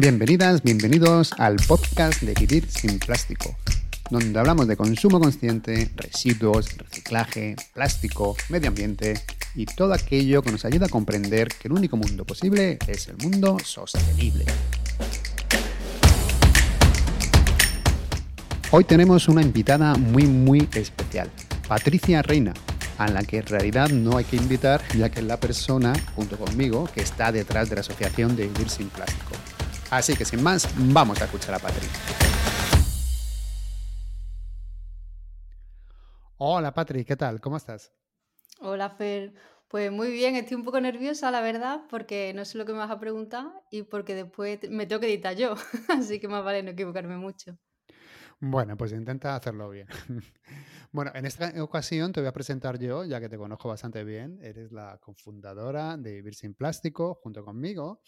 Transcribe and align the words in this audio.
Bienvenidas, 0.00 0.62
bienvenidos 0.62 1.34
al 1.36 1.56
podcast 1.56 2.22
de 2.22 2.32
Vivir 2.32 2.66
sin 2.70 2.98
Plástico, 2.98 3.54
donde 4.08 4.40
hablamos 4.40 4.66
de 4.66 4.74
consumo 4.74 5.20
consciente, 5.20 5.90
residuos, 5.94 6.74
reciclaje, 6.78 7.54
plástico, 7.74 8.34
medio 8.48 8.68
ambiente 8.68 9.20
y 9.54 9.66
todo 9.66 9.92
aquello 9.92 10.40
que 10.40 10.52
nos 10.52 10.64
ayuda 10.64 10.86
a 10.86 10.88
comprender 10.88 11.48
que 11.48 11.68
el 11.68 11.72
único 11.72 11.98
mundo 11.98 12.24
posible 12.24 12.78
es 12.86 13.08
el 13.08 13.18
mundo 13.18 13.58
sostenible. 13.62 14.46
Hoy 18.70 18.84
tenemos 18.84 19.28
una 19.28 19.42
invitada 19.42 19.96
muy 19.96 20.24
muy 20.24 20.66
especial, 20.72 21.30
Patricia 21.68 22.22
Reina, 22.22 22.54
a 22.96 23.06
la 23.08 23.22
que 23.22 23.40
en 23.40 23.46
realidad 23.46 23.90
no 23.90 24.16
hay 24.16 24.24
que 24.24 24.36
invitar 24.36 24.80
ya 24.96 25.10
que 25.10 25.20
es 25.20 25.26
la 25.26 25.38
persona, 25.38 25.92
junto 26.16 26.38
conmigo, 26.38 26.88
que 26.94 27.02
está 27.02 27.32
detrás 27.32 27.68
de 27.68 27.74
la 27.74 27.82
Asociación 27.82 28.34
de 28.34 28.48
Vivir 28.48 28.70
sin 28.70 28.88
Plástico. 28.88 29.32
Así 29.90 30.16
que 30.16 30.24
sin 30.24 30.40
más, 30.40 30.68
vamos 30.92 31.20
a 31.20 31.24
escuchar 31.24 31.56
a 31.56 31.58
Patrick. 31.58 31.90
Hola 36.38 36.72
Patrick, 36.72 37.08
¿qué 37.08 37.16
tal? 37.16 37.40
¿Cómo 37.40 37.56
estás? 37.56 37.92
Hola 38.60 38.90
Fer, 38.90 39.34
pues 39.66 39.90
muy 39.90 40.12
bien, 40.12 40.36
estoy 40.36 40.56
un 40.56 40.64
poco 40.64 40.80
nerviosa 40.80 41.30
la 41.32 41.40
verdad 41.40 41.82
porque 41.90 42.32
no 42.34 42.44
sé 42.44 42.56
lo 42.56 42.64
que 42.64 42.72
me 42.72 42.78
vas 42.78 42.90
a 42.90 43.00
preguntar 43.00 43.46
y 43.70 43.82
porque 43.82 44.14
después 44.14 44.60
me 44.70 44.86
tengo 44.86 45.00
que 45.00 45.08
editar 45.08 45.34
yo, 45.34 45.54
así 45.88 46.20
que 46.20 46.28
más 46.28 46.44
vale 46.44 46.62
no 46.62 46.70
equivocarme 46.70 47.16
mucho. 47.16 47.58
Bueno, 48.38 48.76
pues 48.76 48.92
intenta 48.92 49.34
hacerlo 49.34 49.68
bien. 49.70 49.88
bueno, 50.92 51.10
en 51.14 51.26
esta 51.26 51.52
ocasión 51.62 52.12
te 52.12 52.20
voy 52.20 52.28
a 52.28 52.32
presentar 52.32 52.78
yo, 52.78 53.04
ya 53.04 53.20
que 53.20 53.28
te 53.28 53.36
conozco 53.36 53.68
bastante 53.68 54.02
bien. 54.02 54.38
Eres 54.40 54.72
la 54.72 54.98
cofundadora 54.98 55.98
de 55.98 56.14
Vivir 56.14 56.34
sin 56.34 56.54
Plástico 56.54 57.16
junto 57.22 57.44
conmigo. 57.44 58.00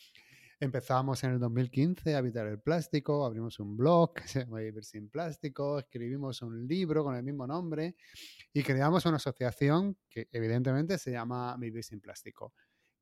Empezamos 0.63 1.25
en 1.25 1.33
el 1.33 1.41
2015 1.41 2.15
a 2.15 2.19
evitar 2.19 2.47
el 2.47 2.61
plástico, 2.61 3.27
abrimos 3.27 3.59
un 3.59 3.77
blog 3.77 4.15
que 4.15 4.29
se 4.29 4.45
llama 4.45 4.61
Vivir 4.61 4.85
sin 4.85 5.09
Plástico, 5.09 5.81
escribimos 5.81 6.41
un 6.41 6.69
libro 6.69 7.03
con 7.03 7.17
el 7.17 7.25
mismo 7.25 7.49
nombre 7.49 7.97
y 8.53 8.63
creamos 8.63 9.05
una 9.05 9.17
asociación 9.17 9.99
que 10.09 10.29
evidentemente 10.31 10.99
se 10.99 11.11
llama 11.11 11.57
Vivir 11.59 11.83
sin 11.83 12.01
Plástico. 12.01 12.55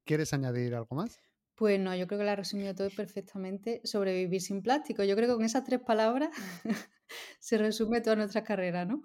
¿Quieres 0.07 0.33
añadir 0.33 0.75
algo 0.75 0.97
más? 0.97 1.21
Pues 1.55 1.79
no, 1.79 1.95
yo 1.95 2.07
creo 2.07 2.21
que 2.21 2.25
la 2.25 2.33
ha 2.33 2.37
resumido 2.37 2.75
todo 2.75 2.89
perfectamente 2.97 3.83
sobre 3.85 4.15
vivir 4.15 4.41
sin 4.41 4.63
plástico. 4.63 5.05
Yo 5.05 5.15
creo 5.15 5.29
que 5.29 5.35
con 5.35 5.45
esas 5.45 5.63
tres 5.63 5.81
palabras 5.81 6.31
se 7.41 7.59
resume 7.59 8.01
toda 8.01 8.17
nuestra 8.17 8.43
carrera, 8.43 8.87
¿no? 8.87 9.03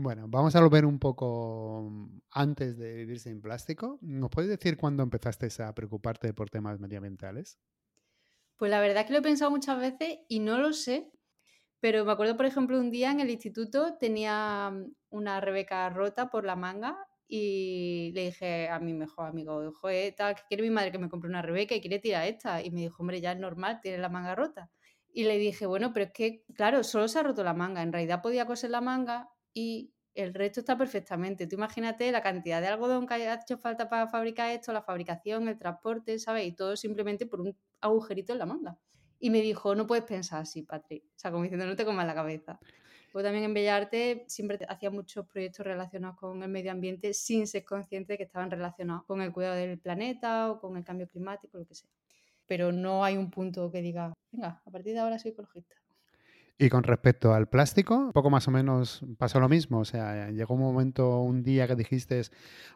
Bueno, 0.00 0.26
vamos 0.28 0.54
a 0.54 0.60
volver 0.60 0.86
un 0.86 1.00
poco 1.00 1.88
mm, 1.90 2.20
antes 2.30 2.78
de 2.78 2.94
vivir 2.94 3.18
sin 3.18 3.40
plástico. 3.42 3.98
¿Nos 4.00 4.30
puedes 4.30 4.48
decir 4.48 4.76
cuándo 4.76 5.02
empezaste 5.02 5.48
a 5.62 5.74
preocuparte 5.74 6.32
por 6.34 6.50
temas 6.50 6.78
medioambientales? 6.78 7.58
Pues 8.56 8.70
la 8.70 8.80
verdad 8.80 9.00
es 9.02 9.06
que 9.06 9.12
lo 9.12 9.18
he 9.20 9.22
pensado 9.22 9.50
muchas 9.50 9.78
veces 9.78 10.18
y 10.28 10.40
no 10.40 10.58
lo 10.58 10.72
sé, 10.72 11.10
pero 11.80 12.04
me 12.04 12.12
acuerdo, 12.12 12.36
por 12.36 12.46
ejemplo, 12.46 12.78
un 12.78 12.90
día 12.90 13.10
en 13.12 13.20
el 13.20 13.30
instituto 13.30 13.96
tenía 13.98 14.70
mm, 14.72 14.94
una 15.10 15.40
Rebeca 15.40 15.88
rota 15.90 16.30
por 16.30 16.44
la 16.44 16.56
manga 16.56 16.98
y 17.28 18.12
le 18.14 18.22
dije 18.26 18.68
a 18.68 18.80
mi 18.80 18.94
mejor 18.94 19.28
amigo, 19.28 19.72
joder, 19.72 20.14
tal, 20.16 20.34
que 20.36 20.42
quiere 20.48 20.62
mi 20.64 20.70
madre 20.70 20.92
que 20.92 20.98
me 20.98 21.08
compre 21.10 21.30
una 21.30 21.42
Rebeca 21.42 21.74
y 21.74 21.80
quiere 21.80 21.98
tirar 22.00 22.26
esta. 22.26 22.62
Y 22.62 22.70
me 22.70 22.82
dijo, 22.82 23.02
hombre, 23.02 23.20
ya 23.20 23.32
es 23.32 23.38
normal, 23.38 23.80
tiene 23.82 23.98
la 23.98 24.08
manga 24.08 24.34
rota. 24.34 24.70
Y 25.12 25.24
le 25.24 25.38
dije, 25.38 25.66
bueno, 25.66 25.92
pero 25.92 26.06
es 26.06 26.12
que, 26.12 26.44
claro, 26.54 26.84
solo 26.84 27.08
se 27.08 27.18
ha 27.20 27.22
roto 27.24 27.44
la 27.44 27.54
manga. 27.54 27.82
En 27.82 27.92
realidad 27.92 28.22
podía 28.22 28.46
coser 28.46 28.70
la 28.70 28.80
manga 28.80 29.30
y 29.58 29.92
el 30.14 30.34
resto 30.34 30.60
está 30.60 30.78
perfectamente. 30.78 31.48
Tú 31.48 31.56
imagínate 31.56 32.12
la 32.12 32.22
cantidad 32.22 32.60
de 32.60 32.68
algodón 32.68 33.08
que 33.08 33.14
ha 33.14 33.34
hecho 33.34 33.58
falta 33.58 33.88
para 33.88 34.06
fabricar 34.06 34.50
esto, 34.50 34.72
la 34.72 34.82
fabricación, 34.82 35.48
el 35.48 35.58
transporte, 35.58 36.16
¿sabes? 36.20 36.46
Y 36.46 36.52
todo 36.52 36.76
simplemente 36.76 37.26
por 37.26 37.40
un 37.40 37.56
agujerito 37.80 38.32
en 38.32 38.38
la 38.38 38.46
manga. 38.46 38.78
Y 39.18 39.30
me 39.30 39.40
dijo, 39.42 39.74
no 39.74 39.84
puedes 39.88 40.04
pensar 40.04 40.42
así, 40.42 40.62
Patrick. 40.62 41.02
O 41.06 41.18
sea, 41.18 41.32
como 41.32 41.42
diciendo, 41.42 41.66
no 41.66 41.74
te 41.74 41.84
comas 41.84 42.06
la 42.06 42.14
cabeza. 42.14 42.60
Pues 43.12 43.24
también 43.24 43.44
en 43.46 43.54
Bellarte 43.54 44.24
siempre 44.28 44.60
hacía 44.68 44.90
muchos 44.90 45.26
proyectos 45.26 45.66
relacionados 45.66 46.16
con 46.16 46.40
el 46.40 46.48
medio 46.48 46.70
ambiente 46.70 47.14
sin 47.14 47.48
ser 47.48 47.64
consciente 47.64 48.12
de 48.12 48.18
que 48.18 48.24
estaban 48.24 48.48
relacionados 48.48 49.04
con 49.06 49.20
el 49.22 49.32
cuidado 49.32 49.56
del 49.56 49.80
planeta 49.80 50.52
o 50.52 50.60
con 50.60 50.76
el 50.76 50.84
cambio 50.84 51.08
climático, 51.08 51.58
lo 51.58 51.66
que 51.66 51.74
sea. 51.74 51.90
Pero 52.46 52.70
no 52.70 53.04
hay 53.04 53.16
un 53.16 53.28
punto 53.28 53.72
que 53.72 53.82
diga, 53.82 54.14
venga, 54.30 54.62
a 54.64 54.70
partir 54.70 54.92
de 54.92 55.00
ahora 55.00 55.18
soy 55.18 55.32
ecologista. 55.32 55.74
Y 56.60 56.70
con 56.70 56.82
respecto 56.82 57.32
al 57.32 57.48
plástico, 57.48 58.10
poco 58.12 58.30
más 58.30 58.48
o 58.48 58.50
menos 58.50 59.04
pasó 59.16 59.38
lo 59.38 59.48
mismo. 59.48 59.78
O 59.78 59.84
sea, 59.84 60.30
llegó 60.30 60.54
un 60.54 60.60
momento, 60.60 61.20
un 61.20 61.44
día 61.44 61.68
que 61.68 61.76
dijiste, 61.76 62.20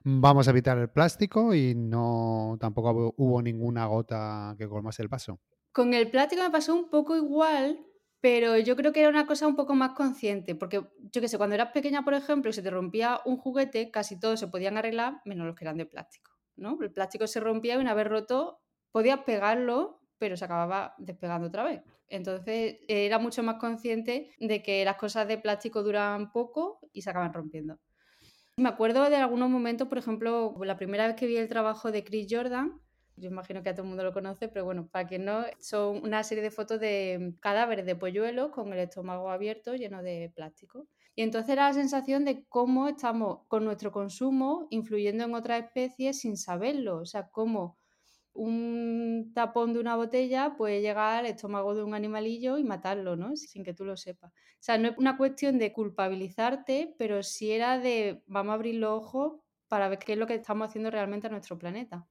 vamos 0.05 0.47
a 0.47 0.53
evitar 0.53 0.79
el 0.79 0.89
plástico 0.89 1.53
y 1.53 1.75
no 1.75 2.57
tampoco 2.61 3.13
hubo 3.17 3.43
ninguna 3.43 3.87
gota 3.87 4.55
que 4.57 4.69
colmase 4.69 5.03
el 5.03 5.09
paso. 5.09 5.41
Con 5.73 5.95
el 5.95 6.09
plástico 6.11 6.45
me 6.45 6.51
pasó 6.51 6.77
un 6.77 6.91
poco 6.91 7.17
igual, 7.17 7.85
pero 8.21 8.57
yo 8.57 8.77
creo 8.77 8.93
que 8.93 9.01
era 9.01 9.09
una 9.09 9.27
cosa 9.27 9.49
un 9.49 9.57
poco 9.57 9.75
más 9.75 9.93
consciente, 9.97 10.55
porque 10.55 10.85
yo 11.11 11.21
qué 11.21 11.27
sé, 11.27 11.37
cuando 11.37 11.55
eras 11.57 11.73
pequeña, 11.73 12.05
por 12.05 12.15
ejemplo, 12.15 12.51
y 12.51 12.53
se 12.53 12.63
te 12.63 12.71
rompía 12.71 13.21
un 13.25 13.37
juguete, 13.37 13.91
casi 13.91 14.17
todos 14.21 14.39
se 14.39 14.47
podían 14.47 14.77
arreglar, 14.77 15.21
menos 15.25 15.45
los 15.45 15.57
que 15.57 15.65
eran 15.65 15.77
de 15.77 15.87
plástico, 15.87 16.31
¿no? 16.55 16.79
El 16.81 16.93
plástico 16.93 17.27
se 17.27 17.41
rompía 17.41 17.75
y 17.75 17.79
una 17.79 17.95
vez 17.95 18.07
roto 18.07 18.61
podías 18.93 19.21
pegarlo, 19.21 20.03
pero 20.19 20.37
se 20.37 20.45
acababa 20.45 20.95
despegando 20.99 21.49
otra 21.49 21.65
vez. 21.65 21.83
Entonces 22.13 22.77
era 22.89 23.19
mucho 23.19 23.43
más 23.43 23.57
consciente 23.57 24.31
de 24.39 24.63
que 24.63 24.85
las 24.85 24.97
cosas 24.97 25.27
de 25.27 25.39
plástico 25.39 25.83
duran 25.83 26.31
poco 26.31 26.79
y 26.93 27.01
se 27.01 27.09
acaban 27.09 27.33
rompiendo. 27.33 27.79
Me 28.59 28.69
acuerdo 28.69 29.09
de 29.09 29.17
algunos 29.17 29.49
momentos, 29.49 29.89
por 29.89 29.97
ejemplo, 29.97 30.55
la 30.63 30.77
primera 30.77 31.07
vez 31.07 31.17
que 31.17 31.27
vi 31.27 31.39
el 31.39 31.49
trabajo 31.49 31.91
de 31.91 32.05
Chris 32.05 32.27
Jordan, 32.31 32.79
yo 33.17 33.29
imagino 33.29 33.63
que 33.63 33.71
a 33.71 33.75
todo 33.75 33.85
el 33.85 33.89
mundo 33.89 34.05
lo 34.05 34.13
conoce, 34.13 34.49
pero 34.49 34.67
bueno, 34.67 34.89
para 34.89 35.07
quien 35.07 35.25
no, 35.25 35.47
son 35.59 36.03
una 36.05 36.23
serie 36.23 36.45
de 36.45 36.51
fotos 36.51 36.81
de 36.81 37.35
cadáveres 37.41 37.87
de 37.87 37.97
polluelos 37.97 38.51
con 38.51 38.71
el 38.75 38.79
estómago 38.81 39.31
abierto 39.31 39.75
lleno 39.75 40.03
de 40.03 40.31
plástico. 40.35 40.87
Y 41.15 41.23
entonces 41.23 41.51
era 41.51 41.69
la 41.69 41.75
sensación 41.75 42.27
de 42.27 42.45
cómo 42.47 42.89
estamos 42.89 43.47
con 43.49 43.65
nuestro 43.65 43.91
consumo 43.91 44.67
influyendo 44.69 45.25
en 45.25 45.35
otras 45.35 45.65
especies 45.65 46.21
sin 46.21 46.37
saberlo. 46.37 46.99
O 46.99 47.07
sea, 47.07 47.29
cómo 47.31 47.79
un 48.35 49.33
tapón 49.35 49.73
de 49.73 49.81
una 49.81 49.97
botella 49.97 50.55
puede 50.57 50.81
llegar 50.81 51.19
al 51.19 51.27
estómago 51.27 51.75
de 51.75 51.83
un 51.83 51.95
animalillo 51.95 52.59
y 52.59 52.65
matarlo, 52.65 53.17
¿no? 53.17 53.37
Sin 53.37 53.65
que 53.65 53.75
tú 53.75 53.85
lo 53.85 53.97
sepas. 53.97 54.33
O 54.33 54.59
sea, 54.61 54.79
no 54.79 54.89
es 54.89 54.99
una 54.99 55.17
cuestión 55.17 55.59
de 55.59 55.73
culpabilizarte, 55.73 56.95
pero 56.99 57.23
sí 57.23 57.53
era 57.53 57.79
de 57.79 58.23
vamos 58.27 58.53
a 58.53 58.55
abrir 58.55 58.77
los 58.77 58.93
ojos 58.93 59.41
para 59.69 59.89
ver 59.89 59.99
qué 59.99 60.13
es 60.13 60.19
lo 60.19 60.27
que 60.27 60.35
estamos 60.35 60.69
haciendo 60.69 60.91
realmente 60.91 61.27
a 61.27 61.31
nuestro 61.31 61.59
planeta. 61.59 62.07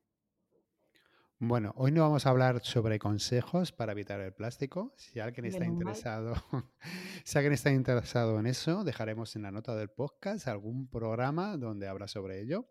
Bueno, 1.43 1.73
hoy 1.75 1.91
no 1.91 2.01
vamos 2.01 2.27
a 2.27 2.29
hablar 2.29 2.61
sobre 2.63 2.99
consejos 2.99 3.71
para 3.71 3.93
evitar 3.93 4.21
el 4.21 4.31
plástico. 4.31 4.93
Si 4.95 5.19
alguien 5.19 5.45
está 5.45 5.65
interesado, 5.65 6.35
si 7.23 7.37
alguien 7.39 7.53
está 7.53 7.71
interesado 7.71 8.39
en 8.39 8.45
eso, 8.45 8.83
dejaremos 8.83 9.35
en 9.35 9.41
la 9.41 9.51
nota 9.51 9.75
del 9.75 9.89
podcast 9.89 10.47
algún 10.47 10.87
programa 10.87 11.57
donde 11.57 11.87
habla 11.87 12.07
sobre 12.07 12.41
ello. 12.41 12.69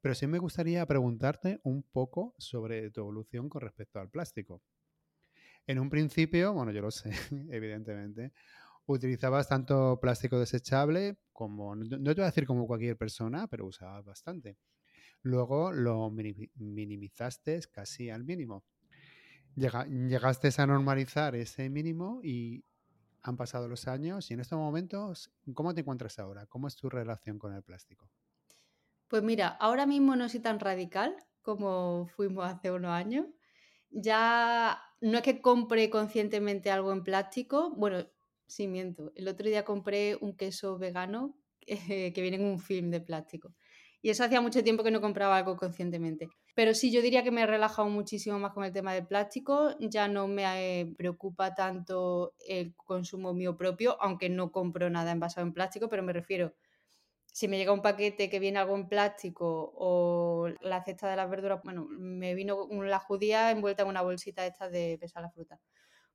Pero 0.00 0.14
sí 0.14 0.26
me 0.26 0.38
gustaría 0.38 0.86
preguntarte 0.86 1.60
un 1.62 1.82
poco 1.82 2.34
sobre 2.38 2.90
tu 2.90 3.00
evolución 3.00 3.48
con 3.48 3.60
respecto 3.60 4.00
al 4.00 4.10
plástico. 4.10 4.62
En 5.66 5.78
un 5.78 5.90
principio, 5.90 6.52
bueno, 6.52 6.72
yo 6.72 6.80
lo 6.80 6.90
sé, 6.90 7.10
evidentemente, 7.50 8.32
utilizabas 8.86 9.48
tanto 9.48 9.98
plástico 10.00 10.38
desechable 10.38 11.18
como, 11.32 11.76
no 11.76 11.88
te 11.88 12.14
voy 12.14 12.22
a 12.22 12.26
decir 12.26 12.46
como 12.46 12.66
cualquier 12.66 12.96
persona, 12.96 13.46
pero 13.46 13.66
usabas 13.66 14.04
bastante. 14.04 14.56
Luego 15.22 15.72
lo 15.72 16.10
minimizaste 16.10 17.60
casi 17.70 18.10
al 18.10 18.24
mínimo. 18.24 18.64
llegaste 19.54 20.50
a 20.58 20.66
normalizar 20.66 21.34
ese 21.34 21.68
mínimo 21.70 22.20
y 22.22 22.64
han 23.22 23.36
pasado 23.36 23.68
los 23.68 23.86
años 23.86 24.30
y 24.30 24.34
en 24.34 24.40
estos 24.40 24.58
momentos, 24.58 25.30
¿cómo 25.54 25.74
te 25.74 25.82
encuentras 25.82 26.18
ahora? 26.18 26.46
¿Cómo 26.46 26.68
es 26.68 26.76
tu 26.76 26.88
relación 26.88 27.38
con 27.38 27.54
el 27.54 27.62
plástico? 27.62 28.10
Pues 29.10 29.24
mira, 29.24 29.48
ahora 29.48 29.86
mismo 29.86 30.14
no 30.14 30.28
soy 30.28 30.38
tan 30.40 30.60
radical 30.60 31.16
como 31.42 32.06
fuimos 32.06 32.46
hace 32.46 32.70
unos 32.70 32.92
años. 32.92 33.26
Ya 33.90 34.80
no 35.00 35.18
es 35.18 35.24
que 35.24 35.42
compre 35.42 35.90
conscientemente 35.90 36.70
algo 36.70 36.92
en 36.92 37.02
plástico, 37.02 37.74
bueno, 37.76 38.06
sí 38.46 38.68
miento. 38.68 39.10
El 39.16 39.26
otro 39.28 39.48
día 39.48 39.64
compré 39.64 40.16
un 40.20 40.36
queso 40.36 40.78
vegano 40.78 41.36
que 41.66 42.12
viene 42.22 42.36
en 42.36 42.44
un 42.44 42.60
film 42.60 42.90
de 42.90 43.00
plástico. 43.00 43.52
Y 44.00 44.10
eso 44.10 44.24
hacía 44.24 44.40
mucho 44.40 44.62
tiempo 44.62 44.84
que 44.84 44.92
no 44.92 45.00
compraba 45.00 45.36
algo 45.38 45.56
conscientemente. 45.56 46.28
Pero 46.54 46.72
sí, 46.72 46.92
yo 46.92 47.02
diría 47.02 47.24
que 47.24 47.32
me 47.32 47.42
he 47.42 47.46
relajado 47.46 47.88
muchísimo 47.88 48.38
más 48.38 48.52
con 48.52 48.64
el 48.64 48.72
tema 48.72 48.94
del 48.94 49.06
plástico. 49.08 49.74
Ya 49.80 50.06
no 50.08 50.28
me 50.28 50.80
eh, 50.82 50.94
preocupa 50.96 51.54
tanto 51.54 52.34
el 52.46 52.74
consumo 52.76 53.34
mío 53.34 53.56
propio, 53.56 54.00
aunque 54.00 54.28
no 54.30 54.52
compro 54.52 54.88
nada 54.88 55.10
envasado 55.10 55.46
en 55.46 55.52
plástico, 55.52 55.88
pero 55.88 56.02
me 56.04 56.12
refiero, 56.12 56.54
si 57.32 57.48
me 57.48 57.58
llega 57.58 57.72
un 57.72 57.82
paquete 57.82 58.28
que 58.28 58.38
viene 58.38 58.58
algo 58.58 58.74
en 58.76 58.88
plástico 58.88 59.72
o 59.74 60.48
la 60.60 60.82
cesta 60.84 61.08
de 61.10 61.16
las 61.16 61.30
verduras, 61.30 61.60
bueno, 61.64 61.86
me 61.88 62.34
vino 62.34 62.68
la 62.70 62.98
judía 62.98 63.50
envuelta 63.50 63.82
en 63.82 63.88
una 63.88 64.02
bolsita 64.02 64.46
esta 64.46 64.68
de 64.68 64.98
pesar 65.00 65.22
la 65.22 65.30
fruta. 65.30 65.60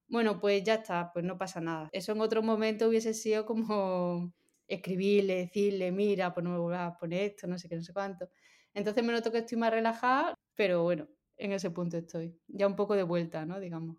Bueno, 0.07 0.39
pues 0.39 0.63
ya 0.63 0.75
está, 0.75 1.11
pues 1.13 1.25
no 1.25 1.37
pasa 1.37 1.61
nada. 1.61 1.89
Eso 1.91 2.11
en 2.11 2.21
otro 2.21 2.43
momento 2.43 2.87
hubiese 2.87 3.13
sido 3.13 3.45
como 3.45 4.33
escribirle, 4.67 5.35
decirle, 5.35 5.91
mira, 5.91 6.33
pues 6.33 6.43
no 6.43 6.51
me 6.51 6.59
vuelvas 6.59 6.93
a 6.93 6.97
poner 6.97 7.31
esto, 7.31 7.47
no 7.47 7.57
sé 7.57 7.69
qué, 7.69 7.75
no 7.75 7.83
sé 7.83 7.93
cuánto. 7.93 8.29
Entonces 8.73 9.03
me 9.03 9.13
noto 9.13 9.31
que 9.31 9.39
estoy 9.39 9.57
más 9.57 9.71
relajada, 9.71 10.35
pero 10.55 10.83
bueno, 10.83 11.07
en 11.37 11.53
ese 11.53 11.71
punto 11.71 11.97
estoy. 11.97 12.39
Ya 12.47 12.67
un 12.67 12.75
poco 12.75 12.95
de 12.95 13.03
vuelta, 13.03 13.45
¿no? 13.45 13.59
Digamos. 13.59 13.97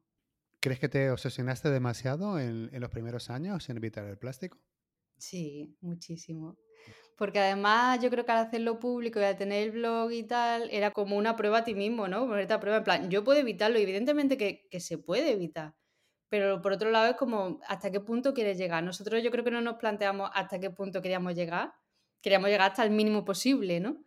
¿Crees 0.60 0.80
que 0.80 0.88
te 0.90 1.10
obsesionaste 1.10 1.70
demasiado 1.70 2.38
en, 2.38 2.68
en 2.72 2.80
los 2.80 2.90
primeros 2.90 3.30
años 3.30 3.68
en 3.70 3.78
evitar 3.78 4.04
el 4.06 4.18
plástico? 4.18 4.58
Sí, 5.18 5.76
muchísimo. 5.82 6.56
Porque 7.16 7.38
además 7.40 8.00
yo 8.02 8.10
creo 8.10 8.24
que 8.26 8.32
al 8.32 8.46
hacerlo 8.46 8.78
público 8.78 9.20
y 9.20 9.24
al 9.24 9.36
tener 9.36 9.62
el 9.64 9.72
blog 9.72 10.12
y 10.12 10.22
tal, 10.24 10.68
era 10.70 10.90
como 10.92 11.16
una 11.16 11.34
prueba 11.36 11.58
a 11.58 11.64
ti 11.64 11.74
mismo, 11.74 12.08
¿no? 12.08 12.26
Ponerte 12.26 12.52
a 12.54 12.60
prueba, 12.60 12.78
en 12.78 12.84
plan, 12.84 13.10
yo 13.10 13.24
puedo 13.24 13.40
evitarlo, 13.40 13.78
evidentemente 13.78 14.36
que, 14.36 14.68
que 14.70 14.80
se 14.80 14.98
puede 14.98 15.32
evitar, 15.32 15.74
pero 16.28 16.60
por 16.62 16.72
otro 16.72 16.90
lado 16.90 17.08
es 17.10 17.16
como, 17.16 17.60
¿hasta 17.68 17.90
qué 17.90 18.00
punto 18.00 18.34
quieres 18.34 18.58
llegar? 18.58 18.82
Nosotros 18.84 19.22
yo 19.22 19.30
creo 19.30 19.44
que 19.44 19.50
no 19.50 19.60
nos 19.60 19.76
planteamos 19.76 20.30
hasta 20.34 20.58
qué 20.60 20.70
punto 20.70 21.00
queríamos 21.02 21.34
llegar, 21.34 21.72
queríamos 22.22 22.50
llegar 22.50 22.70
hasta 22.70 22.84
el 22.84 22.90
mínimo 22.90 23.24
posible, 23.24 23.80
¿no? 23.80 24.04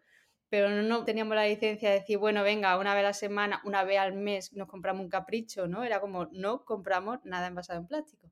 Pero 0.50 0.70
no 0.70 1.06
teníamos 1.06 1.36
la 1.36 1.46
licencia 1.48 1.90
de 1.90 2.00
decir, 2.00 2.18
bueno, 2.18 2.44
venga, 2.44 2.78
una 2.78 2.94
vez 2.96 3.02
a 3.02 3.08
la 3.10 3.14
semana, 3.14 3.62
una 3.66 3.84
vez 3.84 4.00
al 4.00 4.14
mes 4.14 4.54
nos 4.54 4.68
compramos 4.68 5.04
un 5.04 5.10
capricho, 5.10 5.68
¿no? 5.68 5.84
Era 5.84 6.02
como, 6.02 6.28
no 6.32 6.66
compramos 6.66 7.20
nada 7.24 7.48
envasado 7.48 7.80
en 7.80 7.88
plástico. 7.88 8.32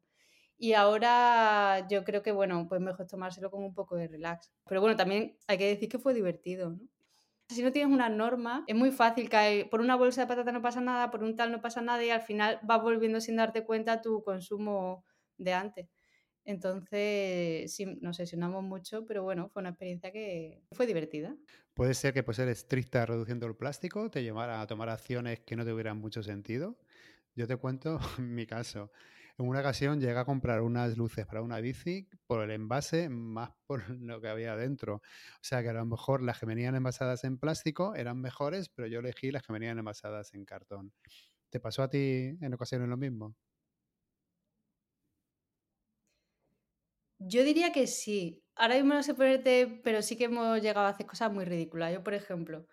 Y 0.58 0.74
ahora 0.74 1.88
yo 1.90 2.04
creo 2.04 2.24
que, 2.24 2.32
bueno, 2.32 2.68
pues 2.68 2.82
mejor 2.82 3.08
tomárselo 3.08 3.52
con 3.52 3.64
un 3.64 3.74
poco 3.74 3.96
de 3.96 4.08
relax. 4.08 4.52
Pero 4.68 4.82
bueno, 4.82 4.96
también 4.96 5.38
hay 5.48 5.58
que 5.58 5.68
decir 5.68 5.90
que 5.90 6.00
fue 6.00 6.14
divertido. 6.14 6.80
Si 7.50 7.64
no 7.64 7.72
tienes 7.72 7.94
una 7.94 8.10
norma, 8.10 8.66
es 8.68 8.76
muy 8.76 8.92
fácil 8.92 9.30
caer. 9.30 9.70
Por 9.70 9.82
una 9.82 9.96
bolsa 9.96 10.22
de 10.22 10.28
patata 10.28 10.52
no 10.52 10.62
pasa 10.62 10.82
nada, 10.82 11.12
por 11.12 11.24
un 11.24 11.36
tal 11.36 11.52
no 11.52 11.62
pasa 11.62 11.82
nada 11.82 12.04
y 12.04 12.10
al 12.10 12.22
final 12.22 12.60
vas 12.64 12.82
volviendo 12.82 13.22
sin 13.22 13.38
darte 13.38 13.64
cuenta 13.66 14.02
tu 14.02 14.24
consumo 14.24 15.06
de 15.38 15.54
antes. 15.54 15.88
Entonces, 16.44 17.74
sí, 17.74 17.86
nos 18.02 18.18
sesionamos 18.18 18.64
mucho, 18.64 19.06
pero 19.06 19.24
bueno, 19.24 19.50
fue 19.50 19.62
una 19.62 19.70
experiencia 19.70 20.12
que 20.12 20.62
fue 20.72 20.88
divertida. 20.88 21.36
Puede 21.74 21.94
ser 21.94 22.14
que 22.14 22.24
por 22.24 22.36
ser 22.36 22.48
estricta 22.48 23.06
reduciendo 23.06 23.48
el 23.48 23.56
plástico 23.56 24.10
te 24.10 24.24
llevara 24.24 24.62
a 24.62 24.68
tomar 24.68 24.90
acciones 24.90 25.42
que 25.42 25.56
no 25.56 25.66
tuvieran 25.66 25.98
mucho 26.00 26.24
sentido. 26.24 26.78
Yo 27.36 27.48
te 27.48 27.58
cuento 27.58 28.00
mi 28.20 28.46
caso. 28.48 28.92
En 29.40 29.48
una 29.48 29.60
ocasión 29.60 30.00
llegué 30.00 30.18
a 30.18 30.26
comprar 30.26 30.62
unas 30.62 30.98
luces 30.98 31.26
para 31.26 31.42
una 31.42 31.60
bici 31.60 32.08
por 32.28 32.42
el 32.44 32.52
envase 32.52 33.10
más 33.10 33.52
por 33.68 33.90
lo 33.90 34.20
que 34.22 34.30
había 34.30 34.56
dentro. 34.56 34.96
O 34.96 35.02
sea 35.42 35.62
que 35.64 35.70
a 35.70 35.74
lo 35.74 35.86
mejor 35.86 36.22
las 36.24 36.40
que 36.40 36.46
venían 36.46 36.76
envasadas 36.76 37.24
en 37.24 37.38
plástico 37.40 37.96
eran 37.96 38.20
mejores, 38.22 38.70
pero 38.70 38.88
yo 38.88 39.00
elegí 39.00 39.32
las 39.32 39.44
que 39.44 39.54
venían 39.54 39.78
envasadas 39.80 40.34
en 40.34 40.46
cartón. 40.46 40.94
¿Te 41.50 41.60
pasó 41.60 41.84
a 41.84 41.90
ti 41.90 42.38
en 42.42 42.54
ocasiones 42.54 42.90
lo 42.90 42.98
mismo? 42.98 43.36
Yo 47.20 47.44
diría 47.44 47.72
que 47.72 47.88
sí. 47.88 48.44
Ahora 48.56 48.76
mismo 48.76 48.94
no 48.94 49.04
sé 49.04 49.14
ponerte, 49.14 49.82
pero 49.84 50.02
sí 50.02 50.18
que 50.18 50.26
hemos 50.26 50.62
llegado 50.62 50.88
a 50.88 50.90
hacer 50.90 51.06
cosas 51.06 51.32
muy 51.32 51.46
ridículas. 51.46 51.94
Yo, 51.94 52.04
por 52.04 52.14
ejemplo, 52.14 52.68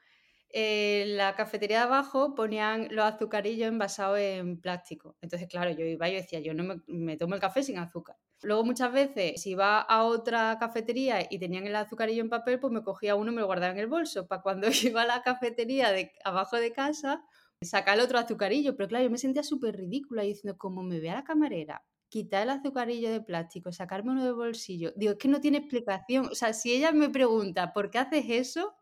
en 0.57 1.17
la 1.17 1.35
cafetería 1.35 1.79
de 1.79 1.85
abajo 1.87 2.37
ponían 2.37 2.87
los 2.93 3.05
azucarillos 3.05 3.67
envasados 3.67 4.21
en 4.21 4.61
plástico. 4.61 5.17
Entonces, 5.21 5.49
claro, 5.49 5.73
yo 5.73 5.85
iba 5.85 6.09
y 6.09 6.15
decía, 6.15 6.39
yo 6.39 6.55
no 6.55 6.81
me, 6.87 7.17
tomo 7.17 7.35
el 7.35 7.41
café 7.41 7.65
sin 7.65 7.77
azúcar. 7.77 8.17
Luego 8.41 8.63
muchas 8.63 8.93
veces, 8.93 9.43
si 9.43 9.51
iba 9.51 9.81
a 9.81 10.05
otra 10.05 10.57
cafetería 10.61 11.27
y 11.29 11.41
tenían 11.41 11.67
el 11.67 11.75
azucarillo 11.75 12.23
en 12.23 12.29
papel, 12.29 12.61
pues 12.61 12.73
me 12.73 12.85
cogía 12.85 13.17
uno 13.17 13.33
y 13.33 13.35
me 13.35 13.41
lo 13.41 13.49
guardaba 13.49 13.73
en 13.73 13.81
el 13.81 13.89
bolso 13.89 14.29
para 14.29 14.43
cuando 14.43 14.69
iba 14.85 15.03
a 15.03 15.07
la 15.07 15.23
cafetería 15.23 15.91
de 15.91 16.13
abajo 16.25 16.57
de 16.57 16.73
casa 16.73 17.25
sacar 17.61 17.99
el 17.99 18.05
otro 18.05 18.21
azucarillo. 18.21 18.77
Pero 18.77 18.89
claro, 18.89 19.05
yo 19.07 19.11
me 19.11 19.19
sentía 19.19 19.43
súper 19.43 19.77
ridícula 19.77 20.23
diciendo, 20.23 20.57
como 20.57 20.85
me 20.85 21.01
vea 21.01 21.17
la 21.17 21.25
camarera, 21.25 21.85
quitar 22.09 22.45
el 22.45 22.51
azucarillo 22.51 23.11
de 23.11 23.21
plástico, 23.21 23.73
sacarme 23.73 24.13
uno 24.13 24.25
de 24.25 24.31
bolsillo. 24.31 24.93
Digo, 24.95 25.15
es 25.15 25.19
que 25.19 25.27
no 25.27 25.41
tiene 25.41 25.59
explicación. 25.59 26.27
O 26.27 26.35
sea, 26.37 26.53
si 26.53 26.73
ella 26.73 26.93
me 26.93 27.11
pregunta, 27.11 27.73
¿por 27.73 27.91
qué 27.91 27.99
haces 27.99 28.27
eso? 28.29 28.77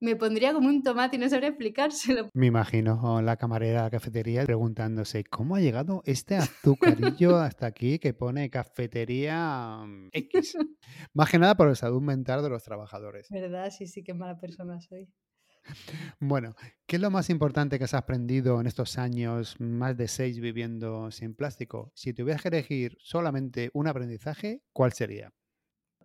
Me 0.00 0.16
pondría 0.16 0.52
como 0.52 0.68
un 0.68 0.82
tomate 0.82 1.16
y 1.16 1.18
no 1.18 1.28
sabría 1.28 1.48
explicárselo. 1.48 2.28
Me 2.34 2.46
imagino 2.46 3.22
la 3.22 3.36
camarera 3.36 3.78
de 3.78 3.84
la 3.84 3.90
cafetería 3.90 4.44
preguntándose, 4.44 5.24
¿cómo 5.24 5.56
ha 5.56 5.60
llegado 5.60 6.02
este 6.04 6.36
azucarillo 6.36 7.36
hasta 7.36 7.66
aquí 7.66 7.98
que 7.98 8.12
pone 8.12 8.50
cafetería 8.50 9.84
mm, 9.86 10.10
X? 10.12 10.56
Más 11.14 11.30
que 11.30 11.38
nada 11.38 11.56
por 11.56 11.68
la 11.68 11.74
salud 11.74 12.02
mental 12.02 12.42
de 12.42 12.50
los 12.50 12.62
trabajadores. 12.62 13.28
¿Verdad? 13.30 13.70
Sí, 13.70 13.86
sí, 13.86 14.02
qué 14.04 14.14
mala 14.14 14.38
persona 14.38 14.80
soy. 14.80 15.08
Bueno, 16.20 16.54
¿qué 16.86 16.96
es 16.96 17.02
lo 17.02 17.10
más 17.10 17.28
importante 17.28 17.78
que 17.78 17.84
has 17.84 17.94
aprendido 17.94 18.60
en 18.60 18.68
estos 18.68 18.98
años, 18.98 19.56
más 19.58 19.96
de 19.96 20.06
seis 20.06 20.38
viviendo 20.38 21.10
sin 21.10 21.34
plástico? 21.34 21.90
Si 21.94 22.12
tuvieras 22.12 22.42
que 22.42 22.48
elegir 22.48 22.96
solamente 23.00 23.70
un 23.72 23.88
aprendizaje, 23.88 24.62
¿cuál 24.72 24.92
sería? 24.92 25.32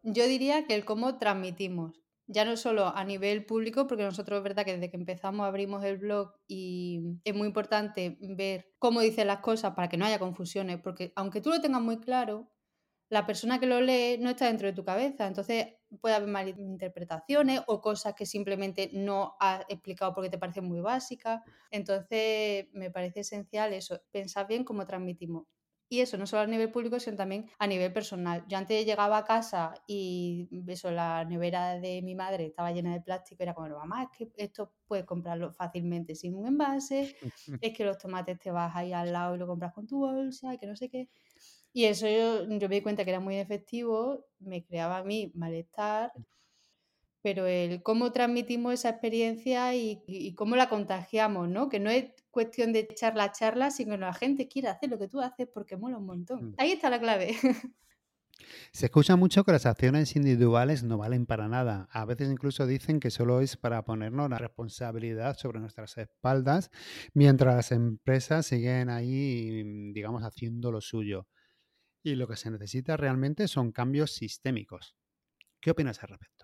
Yo 0.03 0.25
diría 0.25 0.65
que 0.65 0.73
el 0.73 0.83
cómo 0.83 1.19
transmitimos 1.19 2.01
ya 2.31 2.45
no 2.45 2.55
solo 2.57 2.87
a 2.95 3.03
nivel 3.03 3.45
público, 3.45 3.87
porque 3.87 4.03
nosotros 4.03 4.37
es 4.37 4.43
verdad 4.43 4.65
que 4.65 4.73
desde 4.73 4.89
que 4.89 4.97
empezamos 4.97 5.45
abrimos 5.45 5.83
el 5.83 5.97
blog 5.97 6.33
y 6.47 7.01
es 7.25 7.35
muy 7.35 7.47
importante 7.47 8.17
ver 8.21 8.73
cómo 8.79 9.01
dicen 9.01 9.27
las 9.27 9.39
cosas 9.39 9.73
para 9.75 9.89
que 9.89 9.97
no 9.97 10.05
haya 10.05 10.19
confusiones, 10.19 10.79
porque 10.81 11.13
aunque 11.15 11.41
tú 11.41 11.49
lo 11.49 11.61
tengas 11.61 11.81
muy 11.81 11.99
claro, 11.99 12.51
la 13.09 13.25
persona 13.27 13.59
que 13.59 13.67
lo 13.67 13.81
lee 13.81 14.17
no 14.19 14.29
está 14.29 14.47
dentro 14.47 14.67
de 14.67 14.73
tu 14.73 14.85
cabeza, 14.85 15.27
entonces 15.27 15.67
puede 15.99 16.15
haber 16.15 16.29
malinterpretaciones 16.29 17.61
o 17.67 17.81
cosas 17.81 18.13
que 18.15 18.25
simplemente 18.25 18.89
no 18.93 19.35
has 19.39 19.65
explicado 19.69 20.13
porque 20.13 20.29
te 20.29 20.37
parecen 20.37 20.65
muy 20.65 20.79
básicas. 20.81 21.41
Entonces 21.71 22.67
me 22.73 22.89
parece 22.91 23.21
esencial 23.21 23.73
eso, 23.73 24.01
pensar 24.11 24.47
bien 24.47 24.63
cómo 24.63 24.85
transmitimos. 24.85 25.45
Y 25.91 25.99
eso, 25.99 26.17
no 26.17 26.25
solo 26.25 26.43
a 26.43 26.47
nivel 26.47 26.71
público, 26.71 27.01
sino 27.01 27.17
también 27.17 27.49
a 27.59 27.67
nivel 27.67 27.91
personal. 27.91 28.45
Yo 28.47 28.57
antes 28.57 28.85
llegaba 28.85 29.17
a 29.17 29.25
casa 29.25 29.73
y 29.85 30.47
eso, 30.67 30.89
la 30.89 31.25
nevera 31.25 31.81
de 31.81 32.01
mi 32.01 32.15
madre 32.15 32.45
estaba 32.45 32.71
llena 32.71 32.93
de 32.93 33.01
plástico, 33.01 33.43
era 33.43 33.53
como, 33.53 33.67
mamá, 33.67 34.03
es 34.03 34.09
que 34.17 34.31
esto 34.37 34.71
puedes 34.87 35.03
comprarlo 35.03 35.51
fácilmente 35.51 36.15
sin 36.15 36.33
un 36.35 36.47
envase, 36.47 37.13
es 37.61 37.77
que 37.77 37.83
los 37.83 37.97
tomates 37.97 38.39
te 38.39 38.51
vas 38.51 38.73
ahí 38.73 38.93
al 38.93 39.11
lado 39.11 39.35
y 39.35 39.37
lo 39.37 39.47
compras 39.47 39.73
con 39.73 39.85
tu 39.85 39.99
bolsa 39.99 40.53
y 40.53 40.57
que 40.57 40.65
no 40.65 40.77
sé 40.77 40.87
qué. 40.87 41.09
Y 41.73 41.83
eso 41.83 42.07
yo, 42.07 42.47
yo 42.47 42.69
me 42.69 42.75
di 42.75 42.81
cuenta 42.81 43.03
que 43.03 43.09
era 43.09 43.19
muy 43.19 43.35
efectivo, 43.35 44.27
me 44.39 44.63
creaba 44.63 44.99
a 44.99 45.03
mí 45.03 45.29
malestar, 45.35 46.13
pero 47.21 47.45
el 47.45 47.83
cómo 47.83 48.11
transmitimos 48.11 48.73
esa 48.73 48.89
experiencia 48.89 49.75
y, 49.75 50.03
y, 50.07 50.33
cómo 50.33 50.55
la 50.55 50.69
contagiamos, 50.69 51.49
¿no? 51.49 51.69
Que 51.69 51.79
no 51.79 51.89
es 51.89 52.05
cuestión 52.31 52.73
de 52.73 52.79
echar 52.79 53.15
la 53.15 53.31
charla, 53.31 53.71
sino 53.71 53.95
que 53.95 54.01
la 54.01 54.13
gente 54.13 54.47
quiere 54.47 54.69
hacer 54.69 54.89
lo 54.89 54.97
que 54.97 55.07
tú 55.07 55.21
haces 55.21 55.47
porque 55.53 55.77
mola 55.77 55.97
un 55.97 56.05
montón. 56.05 56.51
Mm. 56.51 56.55
Ahí 56.57 56.71
está 56.71 56.89
la 56.89 56.99
clave. 56.99 57.35
Se 58.71 58.85
escucha 58.85 59.15
mucho 59.15 59.43
que 59.43 59.51
las 59.51 59.65
acciones 59.65 60.15
individuales 60.15 60.83
no 60.83 60.97
valen 60.97 61.25
para 61.25 61.47
nada. 61.47 61.87
A 61.91 62.05
veces 62.05 62.31
incluso 62.31 62.65
dicen 62.65 62.99
que 62.99 63.11
solo 63.11 63.41
es 63.41 63.57
para 63.57 63.83
ponernos 63.83 64.29
la 64.29 64.37
responsabilidad 64.37 65.37
sobre 65.37 65.59
nuestras 65.59 65.97
espaldas, 65.97 66.71
mientras 67.13 67.55
las 67.55 67.71
empresas 67.71 68.45
siguen 68.45 68.89
ahí, 68.89 69.91
digamos, 69.93 70.23
haciendo 70.23 70.71
lo 70.71 70.81
suyo. 70.81 71.27
Y 72.03 72.15
lo 72.15 72.27
que 72.27 72.35
se 72.35 72.49
necesita 72.49 72.97
realmente 72.97 73.47
son 73.47 73.71
cambios 73.71 74.11
sistémicos. 74.11 74.95
¿Qué 75.59 75.71
opinas 75.71 76.01
al 76.01 76.09
respecto? 76.09 76.40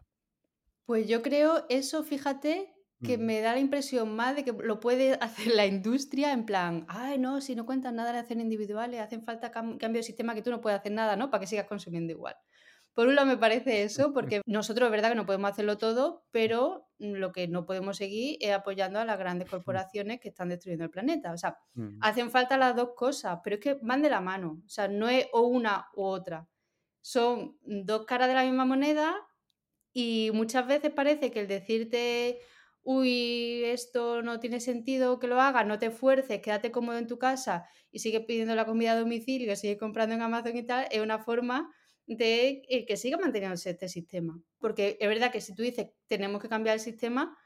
Pues 0.87 1.05
yo 1.05 1.21
creo 1.21 1.65
eso, 1.67 2.01
fíjate, 2.01 2.73
que 3.03 3.17
me 3.17 3.41
da 3.41 3.53
la 3.53 3.59
impresión 3.59 4.15
más 4.15 4.37
de 4.37 4.45
que 4.45 4.53
lo 4.53 4.79
puede 4.79 5.13
hacer 5.21 5.47
la 5.53 5.65
industria 5.65 6.31
en 6.31 6.45
plan, 6.45 6.85
ay, 6.87 7.19
no, 7.19 7.41
si 7.41 7.55
no 7.55 7.65
cuentan 7.65 7.97
nada 7.97 8.13
de 8.13 8.19
acciones 8.19 8.45
individuales, 8.45 9.01
hacen 9.01 9.23
falta 9.23 9.51
cambio 9.51 9.99
de 9.99 10.03
sistema 10.03 10.33
que 10.33 10.41
tú 10.41 10.49
no 10.49 10.61
puedes 10.61 10.79
hacer 10.79 10.93
nada, 10.93 11.17
¿no? 11.17 11.29
Para 11.29 11.41
que 11.41 11.47
sigas 11.47 11.67
consumiendo 11.67 12.13
igual. 12.13 12.35
Por 12.93 13.09
un 13.09 13.15
lado 13.15 13.27
me 13.27 13.37
parece 13.37 13.83
eso, 13.83 14.13
porque 14.13 14.41
nosotros 14.45 14.87
es 14.87 14.91
verdad 14.91 15.09
que 15.09 15.15
no 15.15 15.25
podemos 15.25 15.51
hacerlo 15.51 15.77
todo, 15.77 16.25
pero 16.31 16.87
lo 16.97 17.33
que 17.33 17.49
no 17.49 17.65
podemos 17.65 17.97
seguir 17.97 18.37
es 18.39 18.53
apoyando 18.53 18.99
a 18.99 19.05
las 19.05 19.19
grandes 19.19 19.49
corporaciones 19.51 20.21
que 20.21 20.29
están 20.29 20.47
destruyendo 20.47 20.85
el 20.85 20.89
planeta. 20.89 21.33
O 21.33 21.37
sea, 21.37 21.59
mm. 21.73 21.99
hacen 21.99 22.31
falta 22.31 22.57
las 22.57 22.77
dos 22.77 22.91
cosas, 22.95 23.39
pero 23.43 23.57
es 23.57 23.61
que 23.61 23.77
van 23.81 24.01
de 24.01 24.09
la 24.09 24.21
mano. 24.21 24.61
O 24.65 24.69
sea, 24.69 24.87
no 24.87 25.09
es 25.09 25.27
o 25.33 25.41
una 25.41 25.89
u 25.95 26.05
otra. 26.05 26.47
Son 27.01 27.57
dos 27.61 28.05
caras 28.05 28.29
de 28.29 28.35
la 28.35 28.43
misma 28.43 28.63
moneda 28.63 29.26
y 29.93 30.31
muchas 30.33 30.67
veces 30.67 30.91
parece 30.91 31.31
que 31.31 31.41
el 31.41 31.47
decirte 31.47 32.39
uy, 32.89 33.65
esto 33.65 34.21
no 34.21 34.39
tiene 34.39 34.61
sentido 34.61 35.19
que 35.19 35.27
lo 35.27 35.41
hagas, 35.41 35.67
no 35.67 35.77
te 35.77 35.87
esfuerces, 35.87 36.39
quédate 36.41 36.71
cómodo 36.71 36.97
en 36.97 37.05
tu 37.05 37.19
casa 37.19 37.67
y 37.91 37.99
sigue 37.99 38.21
pidiendo 38.21 38.55
la 38.55 38.65
comida 38.65 38.93
a 38.93 38.99
domicilio, 38.99 39.57
sigue 39.57 39.77
comprando 39.77 40.15
en 40.15 40.21
Amazon 40.21 40.55
y 40.55 40.63
tal, 40.65 40.87
es 40.89 41.01
una 41.01 41.19
forma 41.19 41.69
de 42.05 42.61
eh, 42.69 42.85
que 42.85 42.95
siga 42.95 43.17
manteniéndose 43.17 43.71
este 43.71 43.89
sistema. 43.89 44.41
Porque 44.57 44.97
es 45.01 45.07
verdad 45.09 45.33
que 45.33 45.41
si 45.41 45.53
tú 45.53 45.63
dices 45.63 45.87
tenemos 46.07 46.41
que 46.41 46.47
cambiar 46.47 46.75
el 46.75 46.79
sistema, 46.79 47.37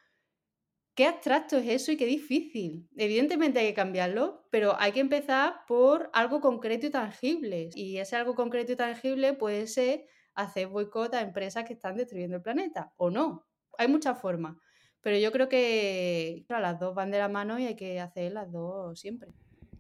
qué 0.94 1.08
abstracto 1.08 1.58
es 1.58 1.68
eso 1.68 1.92
y 1.92 1.98
qué 1.98 2.06
difícil. 2.06 2.88
Evidentemente 2.96 3.62
hay 3.62 3.70
que 3.70 3.74
cambiarlo, 3.74 4.46
pero 4.52 4.80
hay 4.80 4.92
que 4.92 5.00
empezar 5.00 5.62
por 5.68 6.12
algo 6.14 6.40
concreto 6.40 6.86
y 6.86 6.92
tangible. 6.92 7.72
Y 7.74 7.98
ese 7.98 8.16
algo 8.16 8.36
concreto 8.36 8.74
y 8.74 8.76
tangible 8.76 9.34
puede 9.34 9.66
ser 9.66 10.06
hacer 10.42 10.68
boicot 10.68 11.14
a 11.14 11.22
empresas 11.22 11.66
que 11.66 11.74
están 11.74 11.96
destruyendo 11.96 12.38
el 12.38 12.42
planeta 12.42 12.94
o 12.98 13.10
no. 13.10 13.48
Hay 13.78 13.88
muchas 13.88 14.20
formas. 14.20 14.58
Pero 15.02 15.18
yo 15.18 15.32
creo 15.32 15.50
que 15.50 16.46
las 16.48 16.80
dos 16.80 16.94
van 16.94 17.10
de 17.10 17.18
la 17.18 17.28
mano 17.28 17.58
y 17.58 17.66
hay 17.66 17.76
que 17.76 18.00
hacer 18.00 18.32
las 18.32 18.52
dos 18.52 19.00
siempre. 19.00 19.32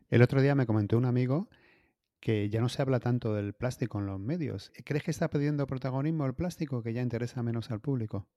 El 0.09 0.21
otro 0.23 0.41
día 0.41 0.55
me 0.55 0.65
comentó 0.65 0.97
un 0.97 1.05
amigo 1.05 1.47
que 2.19 2.49
ya 2.49 2.61
no 2.61 2.69
se 2.69 2.81
habla 2.81 2.99
tanto 2.99 3.33
del 3.33 3.53
plástico 3.53 3.99
en 3.99 4.05
los 4.05 4.19
medios. 4.19 4.71
¿Crees 4.85 5.03
que 5.03 5.11
está 5.11 5.29
perdiendo 5.29 5.67
protagonismo 5.67 6.25
el 6.25 6.33
plástico 6.33 6.81
que 6.83 6.93
ya 6.93 7.01
interesa 7.01 7.43
menos 7.43 7.71
al 7.71 7.81
público? 7.81 8.27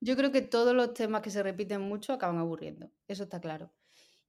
Yo 0.00 0.16
creo 0.16 0.30
que 0.30 0.42
todos 0.42 0.74
los 0.74 0.92
temas 0.94 1.22
que 1.22 1.30
se 1.30 1.42
repiten 1.42 1.80
mucho 1.80 2.12
acaban 2.12 2.38
aburriendo, 2.38 2.90
eso 3.08 3.24
está 3.24 3.40
claro. 3.40 3.72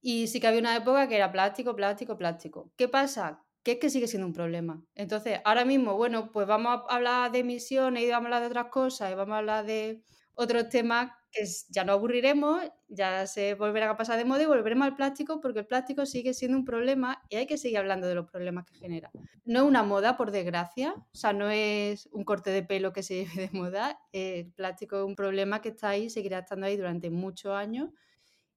Y 0.00 0.28
sí 0.28 0.40
que 0.40 0.46
había 0.46 0.60
una 0.60 0.76
época 0.76 1.08
que 1.08 1.16
era 1.16 1.32
plástico, 1.32 1.74
plástico, 1.74 2.16
plástico. 2.16 2.72
¿Qué 2.76 2.88
pasa? 2.88 3.44
Que 3.62 3.72
es 3.72 3.78
que 3.78 3.90
sigue 3.90 4.06
siendo 4.06 4.26
un 4.26 4.32
problema. 4.32 4.82
Entonces, 4.94 5.40
ahora 5.44 5.64
mismo, 5.64 5.96
bueno, 5.96 6.30
pues 6.32 6.46
vamos 6.46 6.82
a 6.88 6.94
hablar 6.94 7.32
de 7.32 7.40
emisiones 7.40 8.04
y 8.04 8.10
vamos 8.10 8.26
a 8.26 8.28
hablar 8.28 8.42
de 8.42 8.48
otras 8.48 8.66
cosas 8.72 9.12
y 9.12 9.14
vamos 9.14 9.34
a 9.34 9.38
hablar 9.38 9.66
de 9.66 10.02
otros 10.34 10.68
temas 10.68 11.10
que 11.32 11.44
ya 11.68 11.84
no 11.84 11.92
aburriremos, 11.92 12.62
ya 12.86 13.26
se 13.26 13.54
volverán 13.54 13.90
a 13.90 13.96
pasar 13.96 14.16
de 14.16 14.24
moda 14.24 14.42
y 14.44 14.46
volveremos 14.46 14.86
al 14.86 14.94
plástico 14.94 15.40
porque 15.40 15.58
el 15.60 15.66
plástico 15.66 16.06
sigue 16.06 16.32
siendo 16.32 16.56
un 16.56 16.64
problema 16.64 17.22
y 17.28 17.36
hay 17.36 17.46
que 17.46 17.58
seguir 17.58 17.78
hablando 17.78 18.06
de 18.06 18.14
los 18.14 18.30
problemas 18.30 18.64
que 18.64 18.76
genera. 18.76 19.10
No 19.44 19.60
es 19.60 19.66
una 19.66 19.82
moda, 19.82 20.16
por 20.16 20.30
desgracia, 20.30 20.94
o 20.96 21.16
sea, 21.16 21.32
no 21.32 21.50
es 21.50 22.08
un 22.12 22.24
corte 22.24 22.50
de 22.50 22.62
pelo 22.62 22.92
que 22.92 23.02
se 23.02 23.24
lleve 23.24 23.48
de 23.48 23.58
moda, 23.58 23.98
el 24.12 24.52
plástico 24.52 24.98
es 24.98 25.04
un 25.04 25.16
problema 25.16 25.60
que 25.60 25.70
está 25.70 25.90
ahí, 25.90 26.08
seguirá 26.08 26.38
estando 26.38 26.66
ahí 26.66 26.76
durante 26.76 27.10
muchos 27.10 27.52
años 27.52 27.90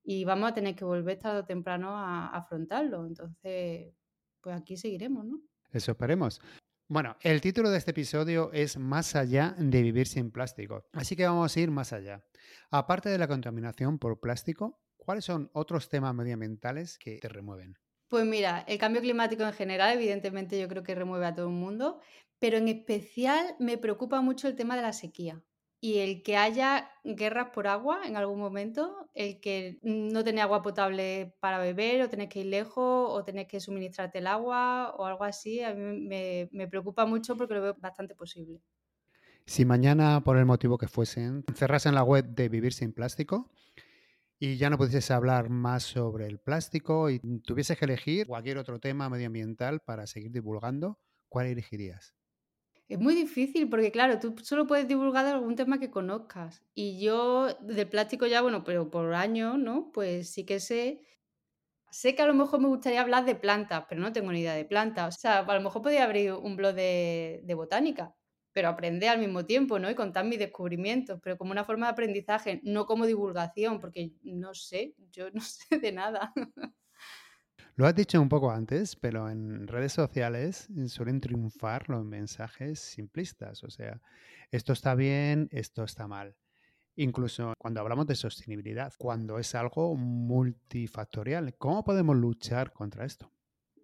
y 0.04 0.24
vamos 0.26 0.52
a 0.52 0.54
tener 0.54 0.76
que 0.76 0.86
volver 0.86 1.20
tarde 1.20 1.40
o 1.40 1.46
temprano 1.46 1.98
a, 1.98 2.28
afrontarlo. 2.28 3.06
Entonces, 3.06 3.94
pues 4.42 4.56
aquí 4.56 4.78
seguiremos, 4.78 5.26
¿no? 5.26 5.42
Eso 5.72 5.92
esperemos. 5.92 6.42
Bueno, 6.88 7.16
el 7.22 7.40
título 7.40 7.70
de 7.70 7.78
este 7.78 7.92
episodio 7.92 8.52
es 8.52 8.78
Más 8.78 9.16
allá 9.16 9.56
de 9.58 9.82
vivir 9.82 10.08
sin 10.08 10.32
plástico. 10.32 10.84
Así 10.92 11.16
que 11.16 11.26
vamos 11.26 11.56
a 11.56 11.60
ir 11.60 11.72
más 11.72 11.94
allá. 11.94 12.26
Aparte 12.70 13.10
de 13.10 13.18
la 13.18 13.30
contaminación 13.30 13.98
por 13.98 14.20
plástico, 14.20 14.82
¿cuáles 14.98 15.24
son 15.24 15.50
otros 15.54 15.88
temas 15.88 16.14
medioambientales 16.14 16.98
que 16.98 17.20
te 17.20 17.30
remueven? 17.30 17.78
Pues 18.10 18.26
mira, 18.26 18.66
el 18.68 18.78
cambio 18.78 19.02
climático 19.02 19.44
en 19.44 19.54
general, 19.54 19.96
evidentemente 19.96 20.60
yo 20.60 20.68
creo 20.68 20.84
que 20.84 20.94
remueve 20.94 21.28
a 21.28 21.34
todo 21.34 21.48
el 21.48 21.54
mundo, 21.54 22.02
pero 22.40 22.58
en 22.58 22.68
especial 22.68 23.56
me 23.60 23.78
preocupa 23.78 24.20
mucho 24.20 24.50
el 24.50 24.56
tema 24.56 24.76
de 24.76 24.82
la 24.82 24.92
sequía 24.92 25.42
y 25.84 25.98
el 25.98 26.22
que 26.22 26.38
haya 26.38 26.92
guerras 27.04 27.50
por 27.52 27.66
agua 27.68 28.02
en 28.06 28.16
algún 28.16 28.40
momento, 28.40 29.10
el 29.16 29.42
que 29.42 29.80
no 29.82 30.24
tenés 30.24 30.44
agua 30.44 30.62
potable 30.62 31.36
para 31.40 31.58
beber 31.58 32.04
o 32.04 32.10
tenés 32.10 32.30
que 32.30 32.42
ir 32.42 32.46
lejos 32.46 33.10
o 33.10 33.24
tenés 33.24 33.48
que 33.48 33.60
suministrarte 33.60 34.20
el 34.20 34.28
agua 34.28 34.94
o 34.96 35.06
algo 35.06 35.24
así, 35.24 35.64
a 35.64 35.74
mí 35.74 36.48
me, 36.52 36.68
preocupa 36.68 37.08
mucho 37.08 37.36
porque 37.36 37.56
lo 37.56 37.64
veo 37.64 37.76
bastante 37.80 38.14
posible. 38.14 38.62
Si 39.48 39.66
mañana, 39.66 40.24
por 40.24 40.38
el 40.38 40.46
motivo 40.46 40.78
que 40.78 40.88
fuesen, 40.88 41.44
cerrasen 41.56 41.96
la 41.96 42.04
web 42.04 42.26
de 42.26 42.48
Vivir 42.48 42.74
sin 42.74 42.94
Plástico 42.94 43.50
y 44.38 44.58
ya 44.58 44.70
no 44.70 44.78
pudieses 44.78 45.10
hablar 45.10 45.50
más 45.50 45.82
sobre 45.82 46.28
el 46.28 46.38
plástico 46.38 47.10
y 47.10 47.20
tuvieses 47.42 47.80
que 47.80 47.86
elegir 47.86 48.28
cualquier 48.28 48.60
otro 48.60 48.80
tema 48.80 49.10
medioambiental 49.10 49.80
para 49.80 50.06
seguir 50.06 50.32
divulgando, 50.32 51.00
¿cuál 51.28 51.48
elegirías? 51.48 52.14
Es 52.92 53.00
muy 53.00 53.16
difícil 53.16 53.70
porque, 53.70 53.90
claro, 53.92 54.20
tú 54.20 54.36
solo 54.44 54.68
puedes 54.68 54.86
divulgar 54.86 55.26
algún 55.26 55.56
tema 55.56 55.80
que 55.80 55.90
conozcas. 55.90 56.62
Y 56.76 57.00
yo 57.02 57.48
del 57.62 57.88
plástico 57.88 58.28
ya, 58.28 58.42
bueno, 58.42 58.66
pero 58.66 58.92
por 58.92 59.14
años, 59.14 59.58
¿no? 59.58 59.92
Pues 59.94 60.30
sí 60.30 60.46
que 60.46 60.60
sé. 60.60 61.00
Sé 61.92 62.16
que 62.16 62.22
a 62.24 62.28
lo 62.28 62.34
mejor 62.36 62.62
me 62.62 62.68
gustaría 62.70 63.02
hablar 63.02 63.26
de 63.26 63.36
plantas, 63.36 63.86
pero 63.90 64.02
no 64.02 64.14
tengo 64.14 64.32
ni 64.32 64.42
idea 64.42 64.56
de 64.56 64.66
plantas. 64.66 65.18
O 65.18 65.20
sea, 65.20 65.40
a 65.40 65.56
lo 65.56 65.62
mejor 65.62 65.82
podría 65.84 66.06
abrir 66.06 66.34
un 66.34 66.56
blog 66.58 66.76
de, 66.76 67.42
de 67.46 67.54
botánica, 67.56 68.16
pero 68.54 68.70
aprender 68.70 69.10
al 69.10 69.20
mismo 69.20 69.46
tiempo, 69.46 69.80
¿no? 69.80 69.90
Y 69.92 69.96
contar 69.96 70.26
mis 70.26 70.40
descubrimientos, 70.40 71.20
pero 71.24 71.38
como 71.38 71.52
una 71.52 71.66
forma 71.66 71.88
de 71.88 71.94
aprendizaje, 71.94 72.62
no 72.64 72.86
como 72.88 73.08
divulgación, 73.08 73.80
porque 73.82 74.14
no 74.24 74.54
sé, 74.56 74.96
yo 75.12 75.30
no 75.34 75.42
sé 75.42 75.80
de 75.80 75.92
nada. 75.94 76.34
Lo 77.76 77.88
has 77.88 77.96
dicho 77.96 78.22
un 78.22 78.30
poco 78.30 78.52
antes, 78.52 78.96
pero 78.96 79.30
en 79.30 79.68
redes 79.68 79.94
sociales 79.94 80.68
suelen 80.88 81.22
triunfar 81.22 81.90
los 81.90 82.04
mensajes 82.04 82.80
simplistas, 82.80 83.64
o 83.64 83.70
sea, 83.70 84.02
esto 84.52 84.74
está 84.74 84.94
bien, 84.94 85.48
esto 85.52 85.84
está 85.84 86.08
mal. 86.08 86.36
Incluso 86.96 87.54
cuando 87.58 87.80
hablamos 87.80 88.08
de 88.08 88.16
sostenibilidad, 88.16 88.94
cuando 88.98 89.40
es 89.40 89.56
algo 89.56 89.96
multifactorial, 89.96 91.56
¿cómo 91.58 91.84
podemos 91.84 92.18
luchar 92.18 92.74
contra 92.74 93.06
esto? 93.06 93.32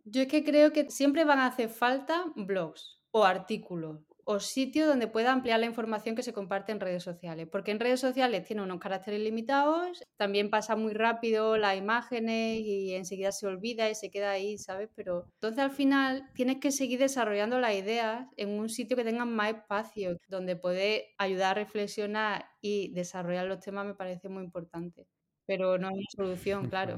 Yo 0.04 0.22
es 0.22 0.28
que 0.28 0.44
creo 0.44 0.74
que 0.74 0.90
siempre 0.90 1.24
van 1.24 1.40
a 1.40 1.48
hacer 1.48 1.70
falta 1.70 2.26
blogs 2.36 3.02
o 3.12 3.24
artículos 3.24 4.02
o 4.30 4.42
sitio 4.42 4.86
donde 4.88 5.08
pueda 5.08 5.32
ampliar 5.32 5.58
la 5.62 5.68
información 5.68 6.14
que 6.14 6.22
se 6.22 6.34
comparte 6.34 6.74
en 6.74 6.82
redes 6.82 7.02
sociales. 7.02 7.48
Porque 7.50 7.72
en 7.72 7.80
redes 7.80 8.02
sociales 8.02 8.44
tiene 8.46 8.62
unos 8.62 8.80
caracteres 8.80 9.22
limitados, 9.22 10.04
también 10.18 10.50
pasa 10.50 10.76
muy 10.76 10.94
rápido 10.94 11.58
las 11.58 11.78
imágenes 11.78 12.60
y 12.60 12.94
enseguida 12.94 13.32
se 13.32 13.48
olvida 13.48 13.90
y 13.90 13.96
se 13.96 14.12
queda 14.12 14.32
ahí, 14.32 14.58
¿sabes? 14.58 14.90
Pero 14.96 15.30
entonces 15.36 15.60
al 15.64 15.72
final 15.72 16.30
tienes 16.36 16.58
que 16.60 16.72
seguir 16.72 17.00
desarrollando 17.00 17.60
las 17.60 17.74
ideas 17.76 18.28
en 18.36 18.50
un 18.60 18.68
sitio 18.68 18.98
que 18.98 19.06
tenga 19.06 19.24
más 19.24 19.54
espacio, 19.54 20.18
donde 20.28 20.58
puede 20.58 21.16
ayudar 21.18 21.52
a 21.52 21.62
reflexionar 21.62 22.48
y 22.60 22.94
desarrollar 22.94 23.46
los 23.48 23.62
temas 23.62 23.86
me 23.86 23.96
parece 23.96 24.28
muy 24.28 24.44
importante 24.44 25.08
pero 25.48 25.78
no 25.78 25.88
hay 25.88 26.04
solución, 26.14 26.70
claro. 26.70 26.98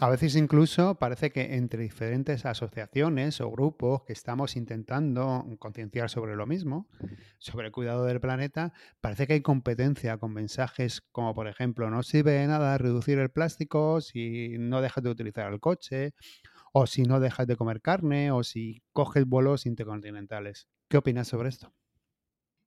A 0.00 0.08
veces 0.08 0.34
incluso 0.34 0.94
parece 0.96 1.30
que 1.30 1.54
entre 1.54 1.82
diferentes 1.82 2.46
asociaciones 2.46 3.40
o 3.42 3.50
grupos 3.50 4.02
que 4.04 4.14
estamos 4.14 4.56
intentando 4.56 5.44
concienciar 5.58 6.08
sobre 6.08 6.34
lo 6.34 6.46
mismo, 6.46 6.88
sobre 7.38 7.66
el 7.66 7.72
cuidado 7.72 8.06
del 8.06 8.18
planeta, 8.18 8.72
parece 9.02 9.26
que 9.26 9.34
hay 9.34 9.42
competencia 9.42 10.16
con 10.16 10.32
mensajes 10.32 11.02
como, 11.12 11.34
por 11.34 11.46
ejemplo, 11.46 11.90
no 11.90 12.02
sirve 12.02 12.32
de 12.32 12.46
nada 12.46 12.78
reducir 12.78 13.18
el 13.18 13.30
plástico 13.30 14.00
si 14.00 14.56
no 14.58 14.80
dejas 14.80 15.04
de 15.04 15.10
utilizar 15.10 15.52
el 15.52 15.60
coche, 15.60 16.14
o 16.72 16.86
si 16.86 17.02
no 17.02 17.20
dejas 17.20 17.46
de 17.46 17.56
comer 17.56 17.82
carne, 17.82 18.32
o 18.32 18.42
si 18.44 18.82
coges 18.92 19.26
vuelos 19.26 19.66
intercontinentales. 19.66 20.68
¿Qué 20.88 20.96
opinas 20.96 21.28
sobre 21.28 21.50
esto? 21.50 21.74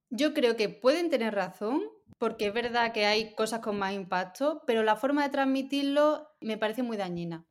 Yo 0.09 0.35
creo 0.35 0.55
que 0.55 0.69
pueden 0.69 1.09
tener 1.09 1.33
razón, 1.33 1.81
porque 2.17 2.47
es 2.47 2.53
verdad 2.53 2.93
que 2.93 3.05
hay 3.05 3.35
cosas 3.35 3.59
con 3.59 3.77
más 3.77 3.93
impacto, 3.93 4.61
pero 4.65 4.83
la 4.83 4.95
forma 4.95 5.23
de 5.23 5.29
transmitirlo 5.29 6.27
me 6.41 6.57
parece 6.57 6.83
muy 6.83 6.97
dañina. 6.97 7.45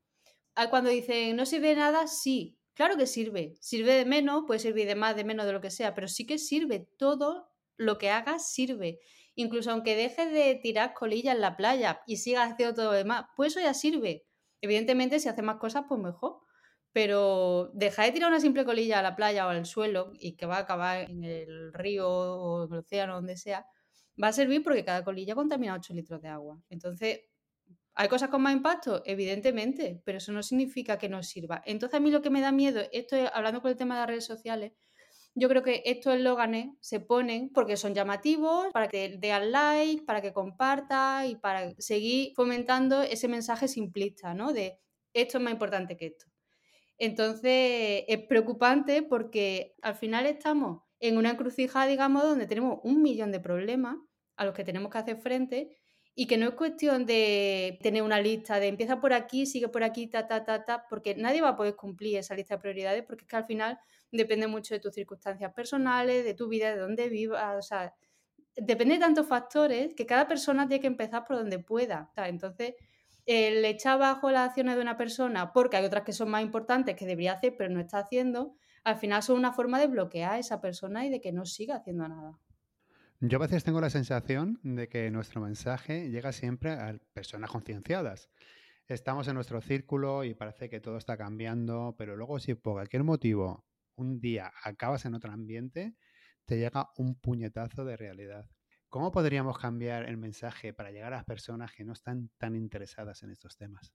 Cuando 0.71 0.91
dicen 0.91 1.37
no 1.37 1.47
sirve 1.47 1.69
de 1.69 1.77
nada, 1.77 2.07
sí, 2.07 2.59
claro 2.75 2.97
que 2.97 3.07
sirve. 3.07 3.55
Sirve 3.61 3.95
de 3.95 4.05
menos, 4.05 4.45
puede 4.47 4.61
servir 4.61 4.87
de 4.87 4.95
más, 4.95 5.17
de 5.17 5.25
menos, 5.25 5.47
de 5.47 5.53
lo 5.53 5.61
que 5.61 5.71
sea, 5.71 5.95
pero 5.95 6.09
sí 6.09 6.27
que 6.27 6.39
sirve. 6.39 6.89
Todo 6.99 7.49
lo 7.77 7.99
que 7.99 8.11
hagas 8.11 8.53
sirve. 8.53 9.01
Incluso 9.35 9.71
aunque 9.71 9.97
dejes 9.97 10.31
de 10.31 10.55
tirar 10.63 10.93
colillas 10.95 11.35
en 11.35 11.41
la 11.41 11.57
playa 11.57 12.03
y 12.07 12.19
sigas 12.19 12.53
haciendo 12.53 12.75
todo 12.75 12.93
lo 12.93 12.99
demás, 12.99 13.25
pues 13.37 13.53
eso 13.53 13.61
ya 13.61 13.73
sirve. 13.75 14.27
Evidentemente, 14.61 15.19
si 15.21 15.29
haces 15.29 15.45
más 15.45 15.57
cosas, 15.57 15.85
pues 15.89 16.01
mejor. 16.01 16.41
Pero 16.93 17.71
dejar 17.73 18.07
de 18.07 18.13
tirar 18.13 18.29
una 18.29 18.41
simple 18.41 18.67
colilla 18.67 18.99
a 18.99 19.03
la 19.03 19.17
playa 19.17 19.47
o 19.47 19.51
al 19.51 19.65
suelo 19.65 20.13
y 20.21 20.37
que 20.37 20.45
va 20.45 20.57
a 20.57 20.61
acabar 20.61 21.11
en 21.11 21.25
el 21.25 21.73
río 21.73 22.07
o 22.11 22.65
en 22.67 22.73
el 22.75 22.79
océano, 22.81 23.15
donde 23.15 23.39
sea, 23.39 23.67
va 24.21 24.29
a 24.29 24.33
servir 24.33 24.63
porque 24.63 24.85
cada 24.85 25.05
colilla 25.05 25.35
contamina 25.35 25.75
8 25.75 25.95
litros 25.95 26.21
de 26.23 26.29
agua. 26.29 26.61
Entonces, 26.69 27.21
¿hay 27.95 28.09
cosas 28.09 28.31
con 28.31 28.43
más 28.43 28.55
impacto? 28.55 29.03
Evidentemente, 29.05 30.01
pero 30.05 30.19
eso 30.19 30.33
no 30.33 30.43
significa 30.43 30.99
que 30.99 31.09
no 31.09 31.23
sirva. 31.23 31.63
Entonces, 31.67 31.99
a 31.99 32.01
mí 32.01 32.11
lo 32.11 32.23
que 32.23 32.31
me 32.31 32.41
da 32.41 32.53
miedo, 32.53 32.83
esto 32.93 33.17
hablando 33.33 33.63
con 33.63 33.71
el 33.71 33.77
tema 33.77 33.95
de 33.95 34.01
las 34.01 34.09
redes 34.09 34.27
sociales, 34.27 34.73
yo 35.35 35.49
creo 35.49 35.63
que 35.63 35.83
estos 35.87 36.15
eslóganes 36.15 36.71
se 36.81 37.01
ponen 37.01 37.51
porque 37.55 37.77
son 37.79 37.95
llamativos, 37.95 38.67
para 38.73 38.89
que 38.89 39.17
den 39.19 39.51
like, 39.51 40.05
para 40.05 40.21
que 40.21 40.33
compartas 40.33 41.27
y 41.29 41.37
para 41.37 41.73
seguir 41.79 42.33
fomentando 42.35 43.03
ese 43.03 43.29
mensaje 43.29 43.67
simplista, 43.67 44.35
¿no? 44.35 44.53
De 44.53 44.79
esto 45.15 45.39
es 45.39 45.45
más 45.45 45.53
importante 45.53 45.97
que 45.97 46.07
esto. 46.07 46.27
Entonces, 46.99 48.05
es 48.07 48.27
preocupante 48.29 49.03
porque 49.03 49.75
al 49.83 49.95
final 49.95 50.27
estamos 50.27 50.83
en 51.03 51.19
una 51.19 51.31
encrucijada, 51.31 51.87
digamos, 51.87 52.23
donde 52.23 52.47
tenemos 52.47 52.79
un 52.85 53.03
millón 53.03 53.33
de 53.33 53.41
problemas 53.41 53.97
a 54.37 54.45
los 54.45 54.55
que 54.55 54.63
tenemos 54.63 54.91
que 54.91 54.99
hacer 54.99 55.17
frente 55.17 55.77
y 56.15 56.29
que 56.29 56.37
no 56.37 56.47
es 56.47 56.55
cuestión 56.55 57.07
de 57.07 57.81
tener 57.83 58.03
una 58.03 58.21
lista 58.21 58.61
de 58.61 58.69
empieza 58.69 59.01
por 59.01 59.13
aquí, 59.13 59.45
sigue 59.45 59.69
por 59.69 59.83
aquí, 59.83 60.07
ta, 60.07 60.29
ta, 60.29 60.45
ta, 60.45 60.65
ta, 60.65 60.87
porque 60.89 61.17
nadie 61.17 61.43
va 61.43 61.51
a 61.51 61.57
poder 61.57 61.75
cumplir 61.75 62.19
esa 62.19 62.37
lista 62.37 62.55
de 62.55 62.61
prioridades 62.61 63.03
porque 63.05 63.25
es 63.25 63.29
que 63.29 63.37
al 63.37 63.47
final 63.47 63.81
depende 64.13 64.47
mucho 64.47 64.75
de 64.75 64.81
tus 64.81 64.95
circunstancias 64.95 65.53
personales, 65.53 66.25
de 66.25 66.35
tu 66.35 66.47
vida, 66.49 66.71
de 66.71 66.77
dónde 66.77 67.09
vivas, 67.09 67.57
o 67.59 67.63
sea, 67.63 67.93
depende 68.55 68.95
de 68.95 69.01
tantos 69.01 69.27
factores 69.27 69.95
que 69.97 70.07
cada 70.07 70.29
persona 70.29 70.69
tiene 70.69 70.83
que 70.83 70.87
empezar 70.87 71.25
por 71.25 71.37
donde 71.37 71.59
pueda. 71.59 72.13
entonces, 72.17 72.75
el 73.27 73.65
echar 73.65 73.95
abajo 73.95 74.31
las 74.31 74.51
acciones 74.51 74.77
de 74.77 74.83
una 74.83 74.97
persona 74.97 75.53
porque 75.53 75.79
hay 75.79 75.85
otras 75.85 76.05
que 76.05 76.13
son 76.13 76.31
más 76.31 76.43
importantes 76.43 76.95
que 76.95 77.07
debería 77.07 77.33
hacer 77.33 77.57
pero 77.57 77.71
no 77.71 77.81
está 77.81 77.99
haciendo, 77.99 78.55
al 78.85 78.97
final 78.97 79.23
son 79.23 79.39
una 79.39 79.53
forma 79.53 79.79
de 79.79 79.87
bloquear 79.87 80.33
a 80.33 80.39
esa 80.39 80.61
persona 80.61 81.07
y 81.07 81.11
de 81.11 81.21
que 81.21 81.33
no 81.33 81.47
siga 81.47 81.77
haciendo 81.77 82.09
nada. 82.09 82.39
Yo 83.21 83.39
a 83.39 83.43
veces 83.43 83.63
tengo 83.63 83.81
la 83.81 83.91
sensación 83.91 84.59
de 84.65 84.89
que 84.89 85.11
nuestro 85.11 85.41
mensaje 85.41 86.11
llega 86.11 86.33
siempre 86.33 86.73
a 86.73 86.99
personas 87.13 87.51
concienciadas. 87.51 88.31
Estamos 88.89 89.29
en 89.29 89.35
nuestro 89.35 89.61
círculo 89.61 90.25
y 90.25 90.35
parece 90.35 90.69
que 90.69 90.81
todo 90.81 90.97
está 90.97 91.17
cambiando, 91.17 91.95
pero 91.97 92.17
luego 92.17 92.41
si 92.41 92.55
por 92.55 92.75
cualquier 92.75 93.05
motivo 93.05 93.65
un 93.95 94.21
día 94.21 94.53
acabas 94.65 95.05
en 95.05 95.15
otro 95.15 95.33
ambiente, 95.33 95.95
te 96.45 96.59
llega 96.59 96.91
un 96.97 97.15
puñetazo 97.15 97.85
de 97.85 97.97
realidad. 97.97 98.51
¿Cómo 98.89 99.13
podríamos 99.13 99.57
cambiar 99.57 100.09
el 100.09 100.17
mensaje 100.17 100.75
para 100.75 100.91
llegar 100.91 101.13
a 101.13 101.19
las 101.19 101.25
personas 101.25 101.73
que 101.73 101.85
no 101.85 101.93
están 101.93 102.31
tan 102.39 102.57
interesadas 102.57 103.23
en 103.23 103.31
estos 103.31 103.57
temas? 103.57 103.95